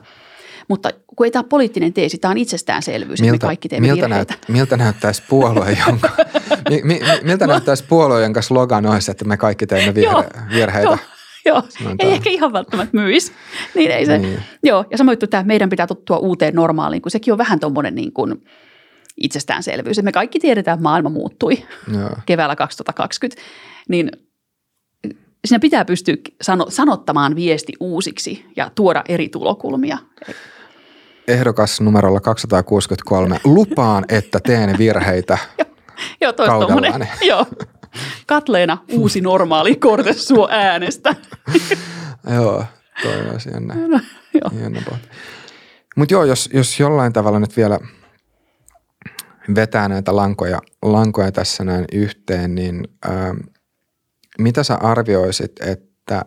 Mutta 0.69 0.91
kun 1.17 1.27
ei 1.27 1.31
tämä 1.31 1.41
ole 1.41 1.49
poliittinen 1.49 1.93
teesi, 1.93 2.19
tämä 2.19 2.31
on 2.31 2.39
itsestäänselvyys, 2.39 3.21
että 3.21 3.33
me 3.33 3.39
kaikki 3.39 3.69
teemme 3.69 3.89
miltä, 3.89 4.03
virheitä. 4.03 4.35
näyt, 4.35 4.49
miltä 4.49 4.77
näyttäisi 4.77 5.23
puolue, 5.29 5.79
jonka, 5.87 6.11
mi, 6.71 6.81
mi, 6.85 7.01
miltä 7.23 7.47
näyttäisi 7.47 7.85
puolue, 7.89 8.23
jonka 8.23 8.43
slogan 8.43 8.87
olisi, 8.87 9.11
että 9.11 9.25
me 9.25 9.37
kaikki 9.37 9.67
teemme 9.67 9.95
virhe, 9.95 10.13
Joo, 10.13 10.25
virheitä? 10.51 10.89
Joo, 10.89 10.99
joo. 11.45 11.63
Sanotaan. 11.69 11.97
ei 11.99 12.13
ehkä 12.13 12.31
ihan 12.31 12.53
välttämättä 12.53 12.97
myisi. 12.97 13.33
Niin 13.75 13.91
ei 13.91 14.07
se. 14.07 14.19
Niin. 14.19 14.41
Joo, 14.63 14.85
ja 14.91 14.99
samoin 14.99 15.13
juttu, 15.13 15.25
että 15.25 15.43
meidän 15.43 15.71
pitää 15.71 15.87
tottua 15.87 16.19
uuteen 16.19 16.55
normaaliin, 16.55 17.03
kun 17.03 17.11
sekin 17.11 17.33
on 17.33 17.39
vähän 17.39 17.61
tuommoinen 17.61 17.95
niin 17.95 18.13
kuin 18.13 18.45
itsestäänselvyys. 19.17 19.99
Että 19.99 20.05
me 20.05 20.13
kaikki 20.13 20.41
tiedetään, 20.41 20.75
että 20.75 20.83
maailma 20.83 21.09
muuttui 21.09 21.65
Joo. 21.93 22.11
keväällä 22.27 22.57
2020, 22.57 23.43
niin 23.89 24.11
siinä 25.45 25.61
pitää 25.61 25.85
pystyä 25.85 26.17
sano, 26.43 26.67
sanottamaan 26.69 27.37
viesti 27.37 27.73
uusiksi 27.81 28.47
ja 28.57 28.71
tuoda 28.75 29.05
eri 29.09 29.29
tulokulmia. 29.29 29.99
Ehdokas 31.29 31.81
numerolla 31.81 32.21
263. 32.21 33.41
Lupaan, 33.45 34.05
että 34.09 34.41
teen 34.41 34.79
virheitä. 34.79 35.39
Joo, 36.21 36.33
tommonen, 36.33 37.09
joo. 37.29 37.47
Katleena 38.27 38.79
uusi 38.93 39.21
normaali 39.21 39.77
kortessuo 39.77 40.49
äänestä. 40.51 41.15
Joo, 42.35 42.65
toi 43.03 43.31
olisi 43.33 43.51
jännä. 43.51 43.75
No, 43.75 44.01
joo. 44.35 44.97
Mutta 45.97 46.15
joo, 46.15 46.25
jos, 46.25 46.51
jos 46.53 46.81
jollain 46.81 47.13
tavalla 47.13 47.41
nyt 47.41 47.57
vielä 47.57 47.79
vetää 49.55 49.89
näitä 49.89 50.17
lankoja, 50.17 50.61
lankoja 50.83 51.33
tässä 51.33 51.65
näin 51.65 51.85
yhteen, 51.93 52.55
niin 52.55 52.89
ähm, 53.07 53.37
mitä 54.39 54.63
sä 54.63 54.75
arvioisit, 54.75 55.53
että 55.61 56.25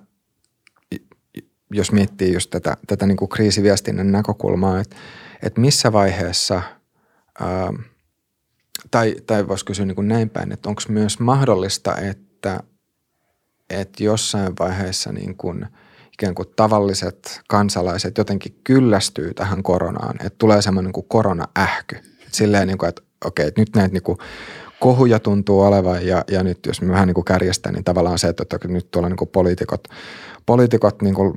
jos 1.72 1.92
miettii 1.92 2.34
just 2.34 2.50
tätä, 2.50 2.78
tätä 2.88 3.06
niin 3.06 3.18
kuin 3.18 3.30
kriisiviestinnän 3.30 4.12
näkökulmaa, 4.12 4.80
että, 4.80 4.96
että 5.44 5.62
missä 5.62 5.92
vaiheessa, 5.92 6.62
ähm, 7.42 7.76
tai, 8.92 9.16
tai 9.26 9.48
voisi 9.48 9.66
kysyä 9.66 9.86
niin 9.86 9.96
kuin 9.96 10.08
näin 10.08 10.30
päin, 10.30 10.52
että 10.52 10.70
onko 10.70 10.82
myös 10.90 11.20
mahdollista, 11.20 11.98
että, 11.98 12.60
että 13.70 14.04
jossain 14.04 14.54
vaiheessa 14.60 15.12
niin 15.12 15.38
kuin 15.38 15.68
ikään 16.14 16.36
kuin 16.36 16.48
tavalliset 16.56 17.42
kansalaiset 17.48 18.18
jotenkin 18.18 18.60
kyllästyy 18.64 19.34
tähän 19.34 19.64
koronaan, 19.64 20.16
että 20.26 20.38
tulee 20.38 20.62
semmoinen 20.62 20.94
kuin 20.94 21.06
korona-ähky. 21.10 21.98
Silleen, 22.32 22.68
niin 22.68 22.78
kuin, 22.78 22.90
että 22.90 23.02
okei, 23.26 23.52
nyt 23.58 23.76
näitä 23.76 23.94
niin 23.94 24.04
kuin 24.04 24.18
kohuja 24.80 25.20
tuntuu 25.20 25.62
olevan 25.62 26.08
ja, 26.08 26.24
ja 26.32 26.44
nyt 26.44 26.66
jos 26.66 26.82
me 26.82 26.94
vähän 26.94 27.08
niin 27.08 27.16
kuin 27.16 27.26
niin 27.72 27.84
tavallaan 27.84 28.20
se, 28.20 28.28
että, 28.28 28.44
että 28.44 28.68
nyt 28.68 28.92
tuolla 28.92 29.10
niin 29.10 29.18
kuin 29.18 29.30
poliitikot, 29.30 29.88
poliitikot 30.48 31.02
niin 31.02 31.16
kuin 31.16 31.34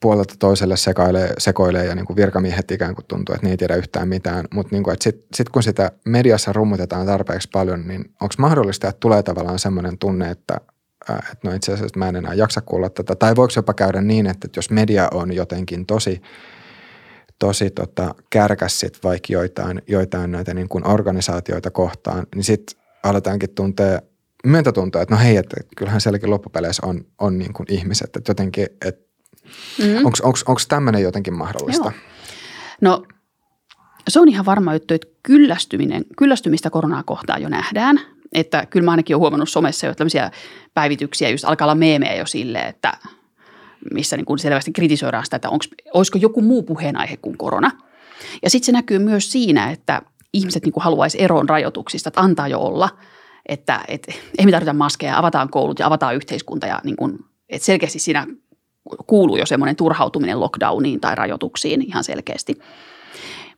puolelta 0.00 0.34
toiselle 0.38 0.76
sekoilee, 0.76 1.32
sekoilee 1.38 1.86
ja 1.86 1.94
niin 1.94 2.06
kuin 2.06 2.16
virkamiehet 2.16 2.70
ikään 2.70 2.94
kuin 2.94 3.04
tuntuu, 3.08 3.34
että 3.34 3.46
ne 3.46 3.50
ei 3.50 3.56
tiedä 3.56 3.74
yhtään 3.74 4.08
mitään. 4.08 4.44
Mutta 4.54 4.76
niin 4.76 4.84
sitten 5.00 5.26
sit 5.34 5.48
kun 5.48 5.62
sitä 5.62 5.92
mediassa 6.04 6.52
rummutetaan 6.52 7.06
tarpeeksi 7.06 7.48
paljon, 7.52 7.88
niin 7.88 8.00
onko 8.00 8.34
mahdollista, 8.38 8.88
että 8.88 9.00
tulee 9.00 9.22
tavallaan 9.22 9.58
semmoinen 9.58 9.98
tunne, 9.98 10.30
että, 10.30 10.56
että 11.10 11.48
no 11.48 11.54
itse 11.54 11.72
asiassa 11.72 11.98
mä 11.98 12.08
en 12.08 12.16
enää 12.16 12.34
jaksa 12.34 12.60
kuulla 12.60 12.90
tätä. 12.90 13.14
Tai 13.14 13.36
voiko 13.36 13.52
jopa 13.56 13.74
käydä 13.74 14.00
niin, 14.00 14.26
että 14.26 14.48
jos 14.56 14.70
media 14.70 15.08
on 15.14 15.32
jotenkin 15.32 15.86
tosi, 15.86 16.22
tosi 17.38 17.70
tota, 17.70 18.14
kärkäs 18.30 18.80
sit 18.80 18.98
vaikka 19.04 19.32
joitain, 19.32 19.82
joitain 19.88 20.32
näitä 20.32 20.54
niin 20.54 20.68
kuin 20.68 20.86
organisaatioita 20.86 21.70
kohtaan, 21.70 22.26
niin 22.34 22.44
sitten 22.44 22.78
aletaankin 23.02 23.54
tuntea 23.54 23.98
myötätuntoa, 24.46 25.02
että 25.02 25.14
no 25.14 25.20
hei, 25.20 25.36
että 25.36 25.56
kyllähän 25.76 26.00
sielläkin 26.00 26.30
loppupeleissä 26.30 26.86
on, 26.86 27.04
on 27.18 27.38
niin 27.38 27.52
kuin 27.52 27.66
ihmiset, 27.72 28.16
että 28.16 28.30
jotenkin, 28.30 28.66
että 28.86 29.12
Mm. 29.78 30.06
Onko 30.06 30.60
tämmöinen 30.68 31.02
jotenkin 31.02 31.34
mahdollista? 31.34 31.92
Joo. 31.92 32.00
No 32.80 33.02
se 34.08 34.20
on 34.20 34.28
ihan 34.28 34.46
varma 34.46 34.72
juttu, 34.72 34.94
että 34.94 35.08
kyllästyminen, 35.22 36.04
kyllästymistä 36.18 36.70
koronaa 36.70 37.02
kohtaan 37.02 37.42
jo 37.42 37.48
nähdään. 37.48 38.00
Että 38.32 38.66
kyllä 38.66 38.84
mä 38.84 38.90
ainakin 38.90 39.16
olen 39.16 39.20
huomannut 39.20 39.48
somessa 39.48 39.86
jo 39.86 39.94
tämmöisiä 39.94 40.30
päivityksiä, 40.74 41.28
just 41.28 41.44
alkaa 41.44 41.64
olla 41.64 41.74
meemejä 41.74 42.14
jo 42.14 42.26
silleen, 42.26 42.68
että 42.68 42.92
missä 43.94 44.16
niin 44.16 44.24
kuin 44.24 44.38
selvästi 44.38 44.72
kritisoidaan 44.72 45.24
sitä, 45.24 45.36
että 45.36 45.50
onks, 45.50 45.68
olisiko 45.94 46.18
joku 46.18 46.42
muu 46.42 46.62
puheenaihe 46.62 47.16
kuin 47.16 47.38
korona. 47.38 47.70
Ja 48.42 48.50
sitten 48.50 48.66
se 48.66 48.72
näkyy 48.72 48.98
myös 48.98 49.32
siinä, 49.32 49.70
että 49.70 50.02
ihmiset 50.32 50.64
niin 50.64 50.72
kuin 50.72 50.84
haluaisi 50.84 51.22
eroon 51.22 51.48
rajoituksista, 51.48 52.08
että 52.08 52.20
antaa 52.20 52.48
jo 52.48 52.60
olla, 52.60 52.88
että 53.48 53.80
et, 53.88 54.06
ei 54.38 54.46
me 54.46 54.50
tarvita 54.50 54.72
maskeja, 54.72 55.18
avataan 55.18 55.48
koulut 55.48 55.78
ja 55.78 55.86
avataan 55.86 56.14
yhteiskunta 56.14 56.66
ja 56.66 56.80
niin 56.84 56.96
kuin, 56.96 57.18
että 57.48 57.66
selkeästi 57.66 57.98
siinä 57.98 58.26
kuuluu 59.06 59.36
jo 59.36 59.46
semmoinen 59.46 59.76
turhautuminen 59.76 60.40
lockdowniin 60.40 61.00
tai 61.00 61.14
rajoituksiin 61.14 61.82
ihan 61.82 62.04
selkeästi. 62.04 62.58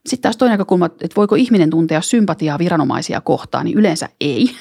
Sitten 0.07 0.23
taas 0.23 0.37
toinen 0.37 0.53
näkökulma, 0.53 0.87
että 0.87 1.17
voiko 1.17 1.35
ihminen 1.35 1.71
tuntea 1.71 2.01
sympatiaa 2.01 2.59
viranomaisia 2.59 3.21
kohtaan, 3.21 3.65
niin 3.65 3.79
yleensä 3.79 4.09
ei. 4.21 4.51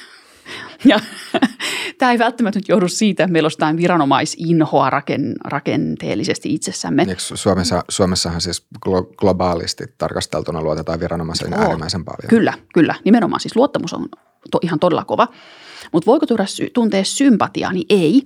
Ja 0.84 1.00
tämä 1.98 2.12
ei 2.12 2.18
välttämättä 2.18 2.58
nyt 2.58 2.68
johdu 2.68 2.88
siitä, 2.88 3.24
että 3.24 3.32
meillä 3.32 3.46
olisi 3.46 3.56
jotain 3.56 3.76
viranomaisinhoa 3.76 4.90
raken, 4.90 5.34
rakenteellisesti 5.44 6.54
itsessämme. 6.54 7.02
Eikö 7.08 7.20
Suomessa, 7.20 7.84
Suomessahan 7.88 8.40
siis 8.40 8.66
globaalisti 9.16 9.84
tarkasteltuna 9.98 10.62
luotetaan 10.62 11.00
viranomaisen 11.00 11.52
äärimmäisen 11.52 12.04
paljon. 12.04 12.28
Kyllä, 12.28 12.52
kyllä. 12.74 12.94
Nimenomaan 13.04 13.40
siis 13.40 13.56
luottamus 13.56 13.94
on 13.94 14.08
to, 14.50 14.58
ihan 14.62 14.78
todella 14.78 15.04
kova. 15.04 15.28
Mutta 15.92 16.06
voiko 16.06 16.26
tuoda 16.26 16.44
tuntea 16.72 17.04
sympatiaa, 17.04 17.72
niin 17.72 17.86
ei. 17.88 18.22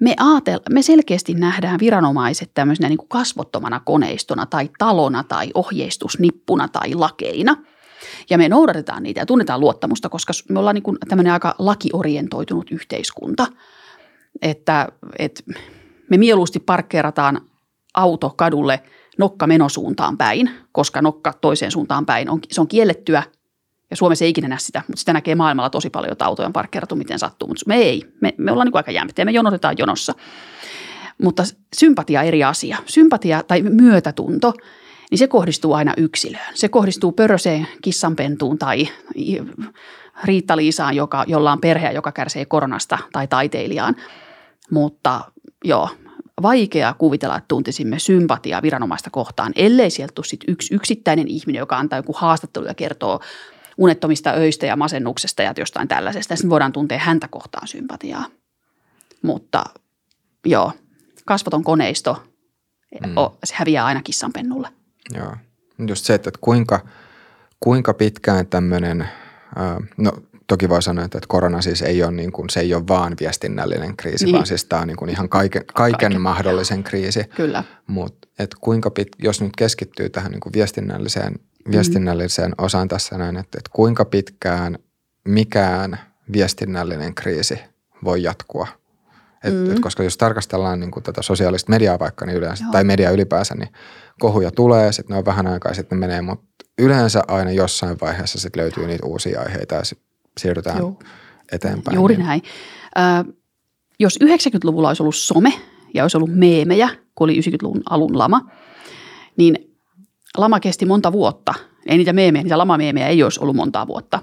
Me, 0.00 0.14
aatel, 0.20 0.60
me 0.70 0.82
selkeästi 0.82 1.34
nähdään 1.34 1.80
viranomaiset 1.80 2.50
tämmöisenä 2.54 2.88
niin 2.88 2.98
kuin 2.98 3.08
kasvottomana 3.08 3.80
koneistona 3.80 4.46
tai 4.46 4.70
talona 4.78 5.24
tai 5.24 5.50
ohjeistusnippuna 5.54 6.68
tai 6.68 6.94
lakeina. 6.94 7.56
Ja 8.30 8.38
me 8.38 8.48
noudatetaan 8.48 9.02
niitä 9.02 9.20
ja 9.20 9.26
tunnetaan 9.26 9.60
luottamusta, 9.60 10.08
koska 10.08 10.32
me 10.48 10.58
ollaan 10.58 10.74
niin 10.74 10.82
kuin 10.82 10.98
tämmöinen 11.08 11.32
aika 11.32 11.54
lakiorientoitunut 11.58 12.70
yhteiskunta. 12.70 13.46
Että, 14.42 14.88
että 15.18 15.42
me 16.10 16.16
mieluusti 16.16 16.60
parkkeerataan 16.60 17.40
auto 17.94 18.30
kadulle 18.30 18.82
nokka 19.18 19.46
menosuuntaan 19.46 20.18
päin, 20.18 20.50
koska 20.72 21.02
nokka 21.02 21.32
toiseen 21.32 21.72
suuntaan 21.72 22.06
päin 22.06 22.30
on, 22.30 22.40
se 22.50 22.60
on 22.60 22.68
kiellettyä 22.68 23.22
ja 23.92 23.96
Suomessa 23.96 24.24
ei 24.24 24.30
ikinä 24.30 24.48
näe 24.48 24.58
sitä, 24.58 24.82
mutta 24.88 25.00
sitä 25.00 25.12
näkee 25.12 25.34
maailmalla 25.34 25.70
tosi 25.70 25.90
paljon, 25.90 26.12
että 26.12 26.24
autoja 26.24 26.46
on 26.46 26.52
parkkeerattu 26.52 26.96
miten 26.96 27.18
sattuu. 27.18 27.48
Mutta 27.48 27.64
me 27.66 27.76
ei. 27.76 28.02
Me, 28.20 28.34
me 28.38 28.52
ollaan 28.52 28.66
niin 28.66 28.76
aika 28.76 28.90
jämptiä. 28.90 29.24
Me 29.24 29.30
jonotetaan 29.30 29.74
jonossa. 29.78 30.14
Mutta 31.22 31.42
sympatia 31.76 32.22
eri 32.22 32.44
asia. 32.44 32.76
Sympatia 32.86 33.42
tai 33.42 33.62
myötätunto, 33.62 34.54
niin 35.10 35.18
se 35.18 35.26
kohdistuu 35.26 35.72
aina 35.72 35.94
yksilöön. 35.96 36.54
Se 36.54 36.68
kohdistuu 36.68 37.12
pöröseen 37.12 37.68
kissanpentuun 37.82 38.58
tai 38.58 38.88
Riitta-Liisaan, 40.24 40.96
joka, 40.96 41.24
jolla 41.26 41.52
on 41.52 41.60
perhe, 41.60 41.92
joka 41.92 42.12
kärsii 42.12 42.46
koronasta, 42.46 42.98
tai 43.12 43.28
taiteilijaan. 43.28 43.96
Mutta 44.70 45.20
joo, 45.64 45.88
vaikea 46.42 46.94
kuvitella, 46.98 47.36
että 47.36 47.48
tuntisimme 47.48 47.98
sympatiaa 47.98 48.62
viranomaista 48.62 49.10
kohtaan, 49.10 49.52
ellei 49.56 49.90
sieltä 49.90 50.12
tule 50.14 50.26
sit 50.26 50.44
yksi 50.48 50.74
yksittäinen 50.74 51.28
ihminen, 51.28 51.60
joka 51.60 51.78
antaa 51.78 51.98
joku 51.98 52.12
haastattelu 52.16 52.66
ja 52.66 52.74
kertoo 52.74 53.20
unettomista 53.78 54.30
öistä 54.32 54.66
ja 54.66 54.76
masennuksesta 54.76 55.42
ja 55.42 55.54
jostain 55.56 55.88
tällaisesta. 55.88 56.36
Sitten 56.36 56.50
voidaan 56.50 56.72
tuntea 56.72 56.98
häntä 56.98 57.28
kohtaan 57.28 57.68
sympatiaa. 57.68 58.24
Mutta 59.22 59.64
joo, 60.46 60.72
kasvoton 61.24 61.64
koneisto, 61.64 62.22
mm. 63.06 63.14
se 63.44 63.54
häviää 63.56 63.84
aina 63.84 64.02
kissanpennulle. 64.02 64.68
Joo, 65.14 65.36
just 65.88 66.04
se, 66.04 66.14
että 66.14 66.30
kuinka, 66.40 66.80
kuinka 67.60 67.94
pitkään 67.94 68.46
tämmöinen, 68.46 69.08
no 69.96 70.12
toki 70.52 70.68
voi 70.68 70.82
sanoa, 70.82 71.04
että 71.04 71.18
korona 71.28 71.60
siis 71.60 71.82
ei 71.82 72.02
ole, 72.02 72.12
niin 72.12 72.32
kuin, 72.32 72.50
se 72.50 72.60
ei 72.60 72.74
ole 72.74 72.88
vaan 72.88 73.16
viestinnällinen 73.20 73.96
kriisi, 73.96 74.24
niin. 74.24 74.32
vaan 74.32 74.46
siis 74.46 74.64
tämä 74.64 74.82
on 74.82 74.88
niin 74.88 74.96
kuin 74.96 75.10
ihan 75.10 75.28
kaiken, 75.28 75.64
kaiken, 75.74 75.98
kaiken 75.98 76.20
mahdollisen 76.20 76.84
kriisi. 76.84 77.24
Kyllä. 77.24 77.64
Mutta 77.86 78.28
kuinka 78.60 78.90
pit, 78.90 79.08
jos 79.18 79.40
nyt 79.40 79.56
keskittyy 79.56 80.08
tähän 80.08 80.32
niin 80.32 80.40
kuin 80.40 80.52
viestinnälliseen 80.52 81.34
viestinnälliseen 81.70 82.52
osaan 82.58 82.88
tässä 82.88 83.18
näin, 83.18 83.36
että, 83.36 83.58
että 83.58 83.70
kuinka 83.72 84.04
pitkään 84.04 84.78
mikään 85.28 85.98
viestinnällinen 86.32 87.14
kriisi 87.14 87.58
voi 88.04 88.22
jatkua. 88.22 88.68
Et, 89.44 89.54
mm. 89.54 89.72
et 89.72 89.80
koska 89.80 90.02
jos 90.02 90.16
tarkastellaan 90.16 90.80
niin 90.80 90.90
kuin 90.90 91.02
tätä 91.02 91.22
sosiaalista 91.22 91.70
mediaa 91.70 91.98
vaikka 91.98 92.26
niin 92.26 92.38
yleensä, 92.38 92.64
Joo. 92.64 92.72
tai 92.72 92.84
media 92.84 93.10
ylipäänsä, 93.10 93.54
niin 93.54 93.68
kohuja 94.20 94.50
tulee, 94.50 94.92
sitten 94.92 95.14
ne 95.14 95.18
on 95.18 95.24
vähän 95.24 95.46
aikaa 95.46 95.74
sitten 95.74 95.98
menee, 95.98 96.22
mutta 96.22 96.44
yleensä 96.78 97.22
aina 97.28 97.50
jossain 97.50 97.96
vaiheessa 98.00 98.40
sitten 98.40 98.62
löytyy 98.62 98.86
niitä 98.86 99.06
uusia 99.06 99.40
aiheita 99.40 99.74
ja 99.74 99.82
siirrytään 100.38 100.78
Joo. 100.78 100.98
eteenpäin. 101.52 101.94
Juuri 101.94 102.16
niin. 102.16 102.26
näin. 102.26 102.42
Ö, 102.98 103.32
jos 104.00 104.18
90-luvulla 104.24 104.88
olisi 104.88 105.02
ollut 105.02 105.16
some 105.16 105.52
ja 105.94 106.04
olisi 106.04 106.16
ollut 106.16 106.34
meemejä, 106.34 106.88
kun 107.14 107.24
oli 107.24 107.40
90-luvun 107.40 107.82
alun 107.90 108.18
lama, 108.18 108.50
niin 109.36 109.76
lama 110.36 110.60
kesti 110.60 110.86
monta 110.86 111.12
vuotta. 111.12 111.54
Ei 111.86 111.96
niitä 111.96 112.12
meemejä, 112.12 112.42
niitä 112.42 112.58
lamameemejä 112.58 113.08
ei 113.08 113.22
olisi 113.22 113.40
ollut 113.40 113.56
montaa 113.56 113.86
vuotta. 113.86 114.22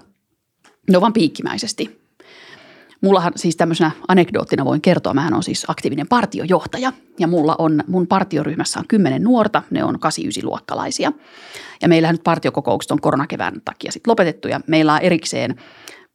Ne 0.90 0.98
on 0.98 1.02
vaan 1.02 1.14
piikkimäisesti. 1.14 2.00
Mullahan 3.02 3.34
siis 3.36 3.56
tämmöisenä 3.56 3.92
anekdoottina 4.08 4.66
voin 4.66 4.82
kertoa, 4.82 5.14
mähän 5.14 5.34
on 5.34 5.44
siis 5.44 5.66
aktiivinen 5.68 6.08
partiojohtaja 6.08 6.94
ja 7.20 7.28
mulla 7.28 7.56
on, 7.60 7.84
mun 7.88 8.08
partioryhmässä 8.08 8.80
on 8.80 8.88
kymmenen 8.88 9.24
nuorta, 9.24 9.64
ne 9.72 9.84
on 9.84 9.96
8-9-luokkalaisia. 9.96 11.12
Ja 11.82 11.88
meillähän 11.88 12.14
nyt 12.14 12.24
partiokokoukset 12.24 12.92
on 12.92 13.02
koronakevään 13.02 13.62
takia 13.66 13.92
sitten 13.92 14.12
lopetettu 14.12 14.48
ja 14.48 14.62
meillä 14.68 14.94
on 14.94 15.02
erikseen 15.02 15.56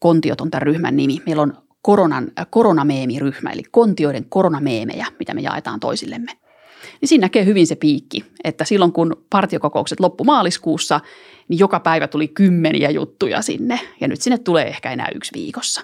Kontiot 0.04 0.40
on 0.40 0.50
tämän 0.50 0.62
ryhmän 0.62 0.96
nimi. 0.96 1.18
Meillä 1.26 1.42
on 1.42 1.52
koronan, 1.82 2.32
koronameemiryhmä, 2.50 3.50
eli 3.50 3.62
kontioiden 3.70 4.24
koronameemejä, 4.28 5.06
mitä 5.18 5.34
me 5.34 5.40
jaetaan 5.40 5.80
toisillemme 5.80 6.32
niin 7.00 7.08
siinä 7.08 7.24
näkee 7.24 7.44
hyvin 7.44 7.66
se 7.66 7.76
piikki, 7.76 8.24
että 8.44 8.64
silloin 8.64 8.92
kun 8.92 9.24
partiokokoukset 9.30 10.00
loppu 10.00 10.24
maaliskuussa, 10.24 11.00
niin 11.48 11.58
joka 11.58 11.80
päivä 11.80 12.08
tuli 12.08 12.28
kymmeniä 12.28 12.90
juttuja 12.90 13.42
sinne 13.42 13.80
ja 14.00 14.08
nyt 14.08 14.20
sinne 14.20 14.38
tulee 14.38 14.68
ehkä 14.68 14.90
enää 14.90 15.08
yksi 15.14 15.32
viikossa. 15.34 15.80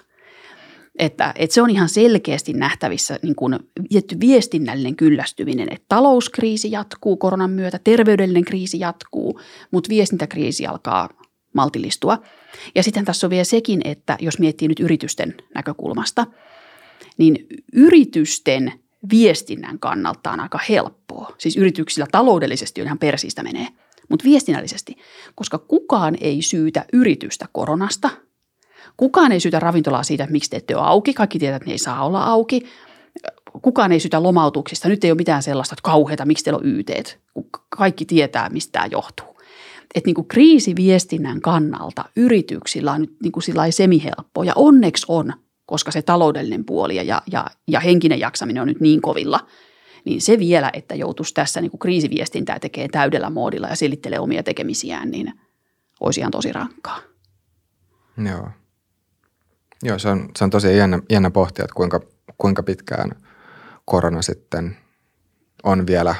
Että, 0.99 1.33
että 1.35 1.53
se 1.53 1.61
on 1.61 1.69
ihan 1.69 1.89
selkeästi 1.89 2.53
nähtävissä 2.53 3.19
niin 3.23 3.35
kuin 3.35 3.59
viestinnällinen 4.19 4.95
kyllästyminen, 4.95 5.67
että 5.71 5.85
talouskriisi 5.89 6.71
jatkuu 6.71 7.17
koronan 7.17 7.51
myötä, 7.51 7.79
terveydellinen 7.83 8.45
kriisi 8.45 8.79
jatkuu, 8.79 9.39
mutta 9.71 9.89
viestintäkriisi 9.89 10.67
alkaa 10.67 11.09
maltillistua. 11.53 12.17
Ja 12.75 12.83
sitten 12.83 13.05
tässä 13.05 13.27
on 13.27 13.31
vielä 13.31 13.43
sekin, 13.43 13.81
että 13.85 14.17
jos 14.21 14.39
miettii 14.39 14.67
nyt 14.67 14.79
yritysten 14.79 15.35
näkökulmasta, 15.55 16.25
niin 17.17 17.47
yritysten 17.73 18.73
viestinnän 19.11 19.79
kannalta 19.79 20.31
on 20.31 20.39
aika 20.39 20.59
helppoa. 20.69 21.35
Siis 21.37 21.57
yrityksillä 21.57 22.07
taloudellisesti 22.11 22.81
on 22.81 22.87
ihan 22.87 22.99
persistä 22.99 23.43
menee, 23.43 23.67
mutta 24.09 24.25
viestinnällisesti, 24.25 24.97
koska 25.35 25.57
kukaan 25.57 26.17
ei 26.21 26.41
syytä 26.41 26.85
yritystä 26.93 27.45
koronasta. 27.51 28.09
Kukaan 28.97 29.31
ei 29.31 29.39
syytä 29.39 29.59
ravintolaa 29.59 30.03
siitä, 30.03 30.23
että 30.23 30.31
miksi 30.31 30.49
te 30.49 30.57
ette 30.57 30.75
ole 30.75 30.85
auki. 30.87 31.13
Kaikki 31.13 31.39
tietävät, 31.39 31.61
että 31.61 31.69
ne 31.69 31.71
ei 31.71 31.77
saa 31.77 32.05
olla 32.05 32.23
auki. 32.23 32.61
Kukaan 33.61 33.91
ei 33.91 33.99
syytä 33.99 34.23
lomautuksista. 34.23 34.89
Nyt 34.89 35.03
ei 35.03 35.11
ole 35.11 35.17
mitään 35.17 35.43
sellaista, 35.43 35.73
että 35.73 35.83
kauheita, 35.83 36.25
miksi 36.25 36.43
teillä 36.43 36.57
on 36.57 36.79
yteet. 36.79 37.19
Kaikki 37.69 38.05
tietää, 38.05 38.49
mistä 38.49 38.71
tämä 38.71 38.85
johtuu. 38.85 39.30
Että 39.95 40.07
niin 40.07 40.15
kuin 40.15 40.27
kriisiviestinnän 40.27 41.41
kannalta 41.41 42.05
yrityksillä 42.15 42.91
on 42.91 43.01
nyt 43.01 43.15
niin 43.23 43.31
kuin 43.31 43.43
semihelppo 43.71 44.43
ja 44.43 44.53
onneksi 44.55 45.05
on 45.09 45.33
koska 45.71 45.91
se 45.91 46.01
taloudellinen 46.01 46.65
puoli 46.65 46.95
ja, 46.95 47.21
ja, 47.31 47.45
ja 47.67 47.79
henkinen 47.79 48.19
jaksaminen 48.19 48.61
on 48.61 48.67
nyt 48.67 48.79
niin 48.79 49.01
kovilla, 49.01 49.47
niin 50.05 50.21
se 50.21 50.39
vielä, 50.39 50.69
että 50.73 50.95
joutuisi 50.95 51.33
tässä 51.33 51.61
niin 51.61 51.71
kuin 51.71 51.79
kriisiviestintää 51.79 52.59
tekee 52.59 52.87
täydellä 52.87 53.29
moodilla 53.29 53.67
ja 53.67 53.75
selittelee 53.75 54.19
omia 54.19 54.43
tekemisiään, 54.43 55.11
niin 55.11 55.33
olisi 55.99 56.19
ihan 56.19 56.31
tosi 56.31 56.53
rankkaa. 56.53 56.99
Joo. 58.29 58.49
Joo, 59.83 59.99
se 59.99 60.09
on, 60.09 60.29
se 60.37 60.43
on 60.43 60.49
tosi 60.49 60.77
jännä, 60.77 60.99
jännä 61.09 61.31
pohtia, 61.31 61.65
että 61.65 61.75
kuinka, 61.75 61.99
kuinka 62.37 62.63
pitkään 62.63 63.11
korona 63.85 64.21
sitten 64.21 64.77
on 65.63 65.87
vielä 65.87 66.15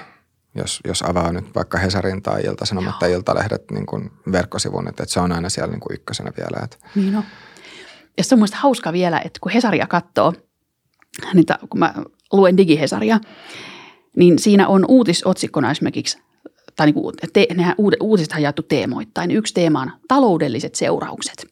jos, 0.56 0.80
jos 0.88 1.02
avaa 1.02 1.32
nyt 1.32 1.56
vaikka 1.56 1.78
Hesarin 1.78 2.22
tai 2.22 2.42
Ilta-Sanomat 2.42 3.00
tai 3.00 3.12
Iltalehdet 3.12 3.72
niin 3.72 3.86
kuin 3.86 4.12
verkkosivun, 4.32 4.88
että, 4.88 5.04
että 5.04 5.14
se 5.14 5.20
on 5.20 5.32
aina 5.32 5.50
siellä 5.50 5.72
niin 5.72 5.80
kuin 5.80 5.94
ykkösenä 5.94 6.32
vielä. 6.38 6.64
Että. 6.64 6.78
Niin 6.96 7.16
on. 7.16 7.24
Ja 8.18 8.24
se 8.24 8.36
on 8.36 8.40
mielestäni 8.40 8.62
hauska 8.62 8.94
vielä, 8.94 9.20
että 9.20 9.40
kun 9.42 9.52
Hesaria 9.52 9.88
katsoo, 9.88 10.34
niin 11.34 11.46
ta, 11.46 11.60
kun 11.70 11.80
mä 11.80 11.94
luen 12.32 12.58
digihesaria, 12.58 13.20
niin 14.18 14.40
siinä 14.40 14.68
on 14.68 14.86
uutisotsikkona 14.88 15.72
esimerkiksi, 15.72 16.18
tai 16.76 16.88
niin 16.88 16.94
kuin, 16.94 17.16
te, 17.34 17.48
nehän 17.54 17.76
uutiset 18.02 18.34
on 18.36 18.42
jaettu 18.42 18.62
teemoittain. 18.62 19.32
Yksi 19.32 19.54
teema 19.54 19.82
on 19.82 19.92
taloudelliset 20.08 20.76
seuraukset. 20.76 21.46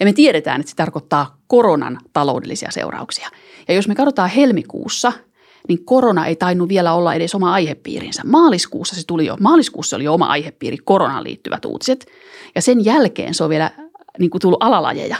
Ja 0.00 0.06
me 0.06 0.12
tiedetään, 0.12 0.60
että 0.60 0.70
se 0.70 0.76
tarkoittaa 0.76 1.38
koronan 1.46 1.98
taloudellisia 2.12 2.70
seurauksia. 2.70 3.28
Ja 3.68 3.74
jos 3.74 3.88
me 3.88 3.94
katsotaan 3.94 4.30
helmikuussa– 4.30 5.12
niin 5.68 5.84
korona 5.84 6.26
ei 6.26 6.36
tainnut 6.36 6.68
vielä 6.68 6.94
olla 6.94 7.14
edes 7.14 7.34
oma 7.34 7.52
aihepiirinsä. 7.52 8.22
Maaliskuussa 8.26 8.96
se 8.96 9.06
tuli 9.06 9.26
jo, 9.26 9.36
maaliskuussa 9.40 9.96
oli 9.96 10.04
jo 10.04 10.14
oma 10.14 10.26
aihepiiri, 10.26 10.76
koronaan 10.84 11.24
liittyvät 11.24 11.64
uutiset. 11.64 12.06
Ja 12.54 12.62
sen 12.62 12.84
jälkeen 12.84 13.34
se 13.34 13.44
on 13.44 13.50
vielä 13.50 13.70
niin 14.18 14.30
kuin 14.30 14.40
tullut 14.42 14.62
alalajeja, 14.62 15.16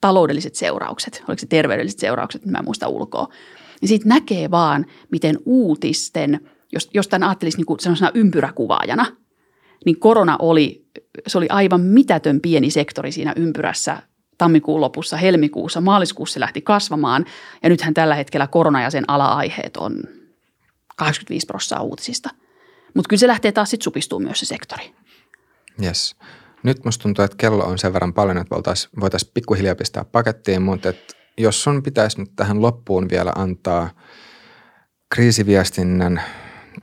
taloudelliset 0.00 0.54
seuraukset, 0.54 1.24
oliko 1.28 1.40
se 1.40 1.46
terveydelliset 1.46 1.98
seuraukset, 1.98 2.46
mä 2.46 2.58
en 2.58 2.64
muista 2.64 2.88
ulkoa. 2.88 3.28
Niin 3.80 3.88
siitä 3.88 4.08
näkee 4.08 4.50
vaan, 4.50 4.86
miten 5.12 5.38
uutisten, 5.44 6.40
jos, 6.72 6.90
jos 6.94 7.08
tämän 7.08 7.28
ajattelisi 7.28 7.56
niin 7.56 7.66
kuin 7.66 7.78
ympyräkuvaajana, 8.14 9.06
niin 9.84 10.00
korona 10.00 10.36
oli, 10.38 10.86
se 11.26 11.38
oli 11.38 11.46
aivan 11.48 11.80
mitätön 11.80 12.40
pieni 12.40 12.70
sektori 12.70 13.12
siinä 13.12 13.32
ympyrässä 13.36 14.02
tammikuun 14.38 14.80
lopussa, 14.80 15.16
helmikuussa, 15.16 15.80
maaliskuussa 15.80 16.34
se 16.34 16.40
lähti 16.40 16.62
kasvamaan 16.62 17.24
ja 17.62 17.68
nythän 17.68 17.94
tällä 17.94 18.14
hetkellä 18.14 18.46
korona 18.46 18.82
ja 18.82 18.90
sen 18.90 19.04
ala-aiheet 19.08 19.76
on 19.76 20.02
85 20.96 21.46
prosenttia 21.46 21.80
uutisista. 21.80 22.30
Mutta 22.94 23.08
kyllä 23.08 23.20
se 23.20 23.26
lähtee 23.26 23.52
taas 23.52 23.70
sitten 23.70 23.84
supistuu 23.84 24.20
myös 24.20 24.40
se 24.40 24.46
sektori. 24.46 24.94
Yes. 25.82 26.16
Nyt 26.62 26.84
musta 26.84 27.02
tuntuu, 27.02 27.24
että 27.24 27.36
kello 27.36 27.64
on 27.64 27.78
sen 27.78 27.92
verran 27.92 28.14
paljon, 28.14 28.38
että 28.38 28.54
voitaisiin 28.54 28.90
voitais 29.00 29.24
pikkuhiljaa 29.24 29.74
pistää 29.74 30.04
pakettiin, 30.04 30.62
mutta 30.62 30.88
et 30.88 31.16
jos 31.38 31.62
sun 31.62 31.82
pitäisi 31.82 32.20
nyt 32.20 32.30
tähän 32.36 32.62
loppuun 32.62 33.08
vielä 33.10 33.32
antaa 33.36 33.90
kriisiviestinnän 35.14 36.22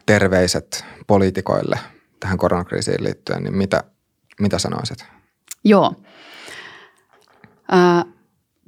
terveiset 0.06 0.86
poliitikoille 1.08 1.80
tähän 2.20 2.38
koronakriisiin 2.38 3.04
liittyen, 3.04 3.43
niin 3.43 3.58
mitä, 3.58 3.84
mitä 4.39 4.60
sanoisit? 4.60 5.06
Joo. 5.64 5.95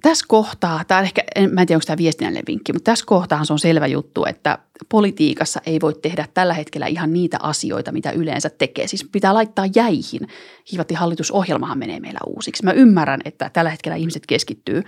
Tässä 0.03 0.25
kohtaa, 0.27 0.83
tämä 0.87 1.01
ehkä, 1.01 1.23
en, 1.35 1.53
mä 1.53 1.61
en 1.61 1.67
tiedä 1.67 1.77
onko 1.77 1.85
tämä 1.85 1.97
viestinnällinen 1.97 2.43
vinkki, 2.47 2.73
mutta 2.73 2.91
tässä 2.91 3.05
kohtaa 3.05 3.45
se 3.45 3.53
on 3.53 3.59
selvä 3.59 3.87
juttu, 3.87 4.25
että 4.25 4.59
politiikassa 4.89 5.61
ei 5.65 5.81
voi 5.81 5.93
tehdä 5.93 6.27
tällä 6.33 6.53
hetkellä 6.53 6.87
ihan 6.87 7.13
niitä 7.13 7.37
asioita, 7.41 7.91
mitä 7.91 8.11
yleensä 8.11 8.49
tekee. 8.49 8.87
Siis 8.87 9.09
pitää 9.11 9.33
laittaa 9.33 9.65
jäihin. 9.75 10.27
Hivatti 10.73 10.93
hallitusohjelmahan 10.93 11.77
menee 11.77 11.99
meillä 11.99 12.19
uusiksi. 12.27 12.63
Mä 12.63 12.71
ymmärrän, 12.71 13.21
että 13.25 13.49
tällä 13.49 13.71
hetkellä 13.71 13.95
ihmiset 13.95 14.25
keskittyy 14.25 14.83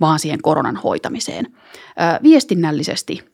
vaan 0.00 0.18
siihen 0.18 0.42
koronan 0.42 0.76
hoitamiseen. 0.76 1.56
Ää, 1.96 2.20
viestinnällisesti 2.22 3.24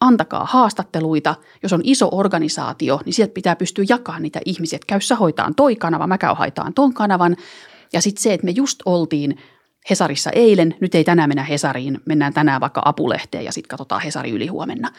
antakaa 0.00 0.44
haastatteluita. 0.44 1.34
Jos 1.62 1.72
on 1.72 1.80
iso 1.84 2.08
organisaatio, 2.12 3.00
niin 3.04 3.14
sieltä 3.14 3.34
pitää 3.34 3.56
pystyä 3.56 3.84
jakamaan 3.88 4.22
niitä 4.22 4.40
ihmisiä. 4.44 4.76
Että 4.76 4.86
käy 4.86 5.00
sä 5.00 5.16
hoitaan 5.16 5.54
toi 5.54 5.76
kanava, 5.76 6.06
mä 6.06 6.18
käyn 6.18 6.36
hoitaan 6.36 6.74
ton 6.74 6.94
kanavan– 6.94 7.36
ja 7.92 8.00
sitten 8.00 8.22
se, 8.22 8.34
että 8.34 8.44
me 8.44 8.50
just 8.50 8.78
oltiin 8.84 9.38
Hesarissa 9.90 10.30
eilen, 10.30 10.74
nyt 10.80 10.94
ei 10.94 11.04
tänään 11.04 11.30
mennä 11.30 11.44
Hesariin, 11.44 12.00
mennään 12.04 12.34
tänään 12.34 12.60
vaikka 12.60 12.82
Apulehteen 12.84 13.44
ja 13.44 13.52
sitten 13.52 13.68
katsotaan 13.68 14.02
Hesari 14.02 14.30
yli 14.30 14.46
huomenna. 14.46 14.92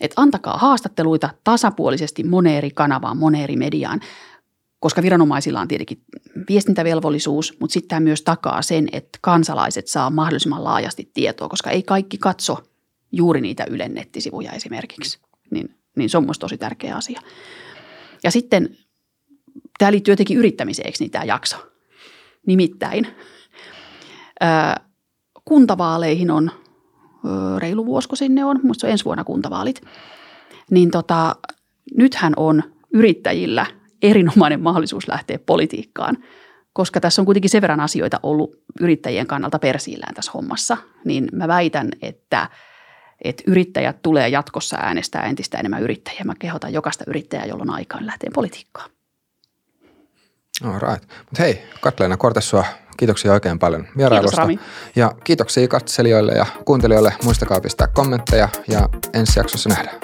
Et 0.00 0.12
antakaa 0.16 0.58
haastatteluita 0.58 1.30
tasapuolisesti 1.44 2.24
moneen 2.24 2.56
eri 2.56 2.70
kanavaan, 2.70 3.16
moneen 3.16 3.44
eri 3.44 3.56
mediaan, 3.56 4.00
koska 4.80 5.02
viranomaisilla 5.02 5.60
on 5.60 5.68
tietenkin 5.68 6.02
viestintävelvollisuus, 6.48 7.56
mutta 7.60 7.72
sitten 7.74 7.88
tämä 7.88 8.00
myös 8.00 8.22
takaa 8.22 8.62
sen, 8.62 8.88
että 8.92 9.18
kansalaiset 9.22 9.88
saa 9.88 10.10
mahdollisimman 10.10 10.64
laajasti 10.64 11.10
tietoa, 11.14 11.48
koska 11.48 11.70
ei 11.70 11.82
kaikki 11.82 12.18
katso 12.18 12.58
juuri 13.12 13.40
niitä 13.40 13.64
Ylen 13.70 13.94
nettisivuja 13.94 14.52
esimerkiksi. 14.52 15.18
Niin, 15.50 15.74
niin 15.96 16.10
se 16.10 16.16
on 16.16 16.22
minusta 16.22 16.40
tosi 16.40 16.58
tärkeä 16.58 16.96
asia. 16.96 17.20
Ja 18.24 18.30
sitten 18.30 18.76
tämä 19.78 19.92
liittyy 19.92 20.12
jotenkin 20.12 20.38
yrittämiseen, 20.38 20.86
eikö 20.86 20.96
niin 21.00 21.10
tämä 21.10 21.24
jakso? 21.24 21.75
Nimittäin 22.46 23.06
kuntavaaleihin 25.44 26.30
on 26.30 26.50
reilu 27.58 27.86
vuosko 27.86 28.16
sinne 28.16 28.44
on, 28.44 28.60
muista 28.62 28.86
on 28.86 28.90
ensi 28.90 29.04
vuonna 29.04 29.24
kuntavaalit. 29.24 29.82
Niin 30.70 30.90
tota, 30.90 31.36
nythän 31.96 32.32
on 32.36 32.62
yrittäjillä 32.92 33.66
erinomainen 34.02 34.62
mahdollisuus 34.62 35.08
lähteä 35.08 35.38
politiikkaan, 35.38 36.18
koska 36.72 37.00
tässä 37.00 37.22
on 37.22 37.26
kuitenkin 37.26 37.50
sen 37.50 37.62
verran 37.62 37.80
asioita 37.80 38.20
ollut 38.22 38.54
yrittäjien 38.80 39.26
kannalta 39.26 39.58
persiillään 39.58 40.14
tässä 40.14 40.32
hommassa, 40.34 40.76
niin 41.04 41.28
mä 41.32 41.48
väitän, 41.48 41.88
että, 42.02 42.48
että 43.24 43.42
yrittäjät 43.46 44.02
tulee 44.02 44.28
jatkossa 44.28 44.76
äänestää 44.76 45.22
entistä 45.22 45.58
enemmän 45.58 45.82
yrittäjiä. 45.82 46.24
Mä 46.24 46.34
kehotan 46.38 46.72
jokaista 46.72 47.04
yrittäjää, 47.06 47.46
jolla 47.46 47.62
on 47.62 47.70
aikaa, 47.70 48.00
niin 48.00 48.06
lähteä 48.06 48.30
politiikkaan. 48.34 48.90
All 50.64 50.80
right. 50.80 51.02
Mut 51.30 51.38
hei, 51.38 51.62
Katleena 51.80 52.16
Kortessua, 52.16 52.64
kiitoksia 52.96 53.32
oikein 53.32 53.58
paljon 53.58 53.86
vierailusta. 53.96 54.46
Kiitos, 54.46 54.62
Rami. 54.64 54.70
Ja 54.96 55.12
kiitoksia 55.24 55.68
katselijoille 55.68 56.32
ja 56.32 56.46
kuuntelijoille. 56.64 57.12
Muistakaa 57.24 57.60
pistää 57.60 57.86
kommentteja 57.86 58.48
ja 58.68 58.88
ensi 59.14 59.40
jaksossa 59.40 59.68
nähdään. 59.68 59.96